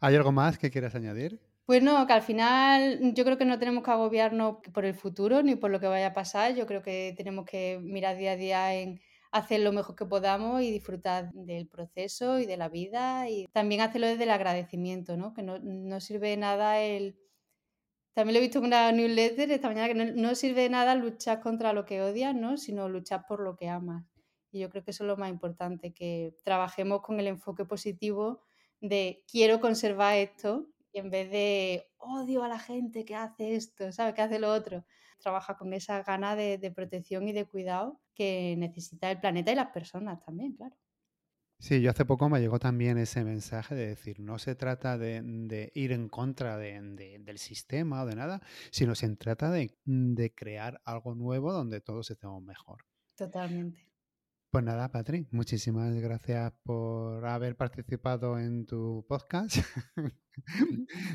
¿Hay 0.00 0.14
algo 0.14 0.32
más 0.32 0.58
que 0.58 0.70
quieras 0.70 0.94
añadir? 0.94 1.40
Pues 1.66 1.82
no, 1.82 2.06
que 2.06 2.12
al 2.12 2.22
final 2.22 3.12
yo 3.14 3.24
creo 3.24 3.36
que 3.38 3.44
no 3.44 3.58
tenemos 3.58 3.82
que 3.82 3.90
agobiarnos 3.90 4.58
por 4.72 4.84
el 4.84 4.94
futuro 4.94 5.42
ni 5.42 5.56
por 5.56 5.72
lo 5.72 5.80
que 5.80 5.88
vaya 5.88 6.08
a 6.08 6.14
pasar. 6.14 6.54
Yo 6.54 6.64
creo 6.64 6.80
que 6.80 7.12
tenemos 7.16 7.44
que 7.44 7.80
mirar 7.82 8.16
día 8.16 8.32
a 8.32 8.36
día 8.36 8.74
en 8.74 9.00
hacer 9.32 9.60
lo 9.60 9.72
mejor 9.72 9.96
que 9.96 10.06
podamos 10.06 10.62
y 10.62 10.70
disfrutar 10.70 11.32
del 11.32 11.66
proceso 11.66 12.38
y 12.38 12.46
de 12.46 12.56
la 12.56 12.68
vida 12.68 13.28
y 13.28 13.46
también 13.52 13.80
hacerlo 13.80 14.06
desde 14.06 14.22
el 14.24 14.30
agradecimiento, 14.30 15.16
¿no? 15.16 15.34
Que 15.34 15.42
no, 15.42 15.58
no 15.58 16.00
sirve 16.00 16.30
de 16.30 16.36
nada 16.36 16.80
el... 16.80 17.18
También 18.14 18.34
lo 18.34 18.38
he 18.38 18.42
visto 18.42 18.60
en 18.60 18.66
una 18.66 18.92
newsletter 18.92 19.50
esta 19.50 19.68
mañana 19.68 19.88
que 19.88 19.94
no, 19.94 20.04
no 20.04 20.34
sirve 20.36 20.62
de 20.62 20.70
nada 20.70 20.94
luchar 20.94 21.40
contra 21.40 21.72
lo 21.72 21.84
que 21.84 22.00
odias, 22.00 22.34
¿no? 22.34 22.58
Sino 22.58 22.88
luchar 22.88 23.26
por 23.26 23.40
lo 23.40 23.56
que 23.56 23.68
amas. 23.68 24.04
Y 24.52 24.60
yo 24.60 24.70
creo 24.70 24.84
que 24.84 24.92
eso 24.92 25.02
es 25.02 25.08
lo 25.08 25.16
más 25.16 25.30
importante, 25.30 25.92
que 25.92 26.36
trabajemos 26.44 27.02
con 27.02 27.18
el 27.18 27.26
enfoque 27.26 27.64
positivo 27.64 28.40
de 28.80 29.24
quiero 29.26 29.60
conservar 29.60 30.16
esto 30.16 30.68
en 30.98 31.10
vez 31.10 31.30
de 31.30 31.88
odio 31.98 32.42
a 32.42 32.48
la 32.48 32.58
gente 32.58 33.04
que 33.04 33.14
hace 33.14 33.54
esto, 33.54 33.92
¿sabes? 33.92 34.14
Que 34.14 34.22
hace 34.22 34.38
lo 34.38 34.52
otro. 34.52 34.84
Trabaja 35.18 35.56
con 35.56 35.72
esa 35.72 36.02
gana 36.02 36.36
de, 36.36 36.72
protección 36.74 37.28
y 37.28 37.32
de 37.32 37.46
cuidado 37.46 38.00
que 38.14 38.54
necesita 38.58 39.10
el 39.10 39.20
planeta 39.20 39.52
y 39.52 39.54
las 39.54 39.70
personas 39.70 40.22
también, 40.24 40.54
claro. 40.54 40.76
Sí, 41.58 41.80
yo 41.80 41.90
hace 41.90 42.04
poco 42.04 42.28
me 42.28 42.40
llegó 42.40 42.58
también 42.58 42.98
ese 42.98 43.24
mensaje 43.24 43.74
de 43.74 43.86
decir, 43.86 44.20
no 44.20 44.38
se 44.38 44.54
trata 44.54 44.98
de, 44.98 45.72
ir 45.74 45.92
en 45.92 46.08
contra 46.08 46.58
del 46.58 47.38
sistema 47.38 48.02
o 48.02 48.06
de 48.06 48.14
nada, 48.14 48.42
sino 48.70 48.94
se 48.94 49.08
trata 49.16 49.50
de, 49.50 49.74
de 49.84 50.34
crear 50.34 50.82
algo 50.84 51.14
nuevo 51.14 51.52
donde 51.52 51.80
todos 51.80 52.10
estemos 52.10 52.42
mejor. 52.42 52.84
Totalmente. 53.16 53.95
Pues 54.50 54.64
nada, 54.64 54.90
Patri, 54.90 55.26
muchísimas 55.32 55.94
gracias 55.96 56.52
por 56.62 57.26
haber 57.26 57.56
participado 57.56 58.38
en 58.38 58.64
tu 58.64 59.04
podcast. 59.08 59.56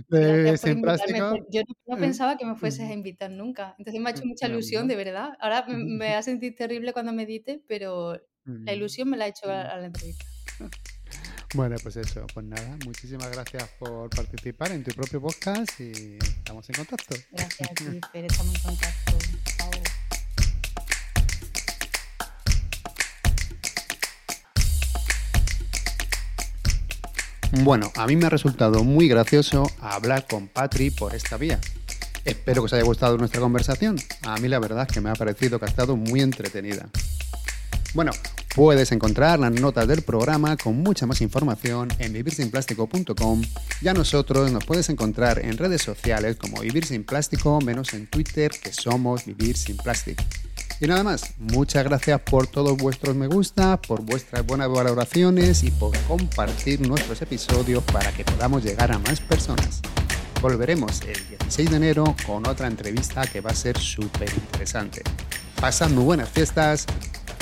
de 0.10 0.58
Sin 0.58 0.82
Plástico. 0.82 1.36
Yo 1.50 1.62
no, 1.88 1.98
pensaba 1.98 2.38
que 2.38 2.46
me 2.46 2.56
fueses 2.56 2.90
a 2.90 2.94
invitar 2.94 3.32
nunca. 3.32 3.76
Entonces 3.78 4.02
me 4.02 4.10
ha 4.10 4.12
hecho 4.12 4.26
mucha 4.26 4.48
ilusión, 4.48 4.88
de 4.88 4.96
verdad. 4.96 5.30
Ahora 5.40 5.66
me, 5.68 6.12
va 6.12 6.18
a 6.18 6.24
sentir 6.24 6.56
terrible 6.56 6.94
cuando 6.94 7.14
me 7.14 7.24
edite, 7.24 7.64
pero 7.68 8.20
la 8.46 8.74
ilusión 8.74 9.10
me 9.10 9.18
la 9.18 9.26
ha 9.26 9.28
hecho 9.30 9.50
a, 9.50 9.78
la 9.78 9.86
entrevista. 9.86 10.26
Bueno, 11.54 11.76
pues 11.84 11.98
eso, 11.98 12.26
pues 12.34 12.46
nada, 12.46 12.78
muchísimas 12.86 13.30
gracias 13.30 13.68
por 13.78 14.10
participar 14.10 14.72
en 14.72 14.86
tu 14.86 14.92
propio 14.92 15.20
podcast 15.20 15.82
y 15.82 16.18
estamos 16.22 16.70
en 16.70 16.76
contacto. 16.76 17.16
Gracias 17.30 17.70
Fer, 18.14 18.24
estamos 18.24 18.56
en 18.56 18.62
contacto. 18.62 19.51
Bueno, 27.52 27.91
a 27.95 28.08
mí 28.08 28.16
me 28.16 28.28
ha 28.28 28.30
resultado 28.30 28.84
muy 28.84 29.10
gracioso 29.10 29.70
hablar 29.82 30.26
con 30.26 30.47
Patri 30.47 30.89
por 30.89 31.14
esta 31.14 31.36
vía. 31.36 31.60
Espero 32.24 32.62
que 32.62 32.68
os 32.68 32.74
haya 32.74 32.84
gustado 32.84 33.18
nuestra 33.18 33.41
conversación. 33.41 33.97
A 34.24 34.38
mí 34.38 34.47
la 34.47 34.60
verdad 34.60 34.88
es 34.88 34.93
que 34.93 35.02
me 35.02 35.10
ha 35.10 35.16
parecido 35.16 35.60
que 35.60 35.66
ha 35.66 35.68
estado 35.68 35.97
muy 35.97 36.22
entretenida. 36.22 36.88
Bueno, 37.93 38.14
puedes 38.56 38.93
encontrar 38.93 39.38
las 39.39 39.52
notas 39.52 39.86
del 39.86 40.02
programa 40.02 40.56
con 40.56 40.78
mucha 40.78 41.06
más 41.06 41.20
información 41.20 41.89
en 41.99 42.14
vivirsinplástico.com 42.14 43.41
y 43.82 43.88
a 43.89 43.93
nosotros 43.93 44.49
nos 44.49 44.64
puedes 44.64 44.88
encontrar 44.89 45.39
en 45.39 45.58
redes 45.58 45.82
sociales 45.82 46.38
como 46.38 46.62
Vivir 46.62 46.86
Sin 46.86 47.04
Plástico, 47.04 47.60
menos 47.60 47.93
en 47.93 48.08
Twitter 48.08 48.52
que 48.64 48.72
somos 48.72 49.26
Vivir 49.26 49.58
Sin 49.58 49.76
Plástico. 49.76 50.24
Y 50.82 50.88
nada 50.88 51.04
más, 51.04 51.36
muchas 51.38 51.84
gracias 51.84 52.20
por 52.22 52.48
todos 52.48 52.76
vuestros 52.76 53.16
me 53.16 53.28
gusta, 53.28 53.80
por 53.80 54.02
vuestras 54.02 54.44
buenas 54.44 54.68
valoraciones 54.68 55.64
y 55.64 55.70
por 55.70 55.96
compartir 56.08 56.82
nuestros 56.82 57.22
episodios 57.22 57.84
para 57.84 58.12
que 58.12 58.26
podamos 58.26 58.64
llegar 58.64 58.92
a 58.92 58.98
más 58.98 59.22
personas. 59.22 59.80
Volveremos 60.42 61.02
el 61.02 61.28
16 61.30 61.70
de 61.70 61.78
enero 61.78 62.16
con 62.26 62.48
otra 62.48 62.66
entrevista 62.66 63.28
que 63.28 63.42
va 63.42 63.52
a 63.52 63.56
ser 63.56 63.78
súper 63.78 64.34
interesante. 64.34 65.04
Pasad 65.62 65.92
muy 65.92 66.04
buenas 66.04 66.30
fiestas, 66.30 66.88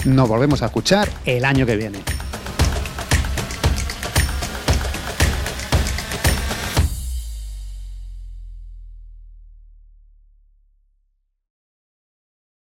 nos 0.03 0.27
volvemos 0.27 0.61
a 0.61 0.65
escuchar 0.65 1.09
el 1.23 1.45
año 1.45 1.65
que 1.65 1.77
viene. 1.77 1.99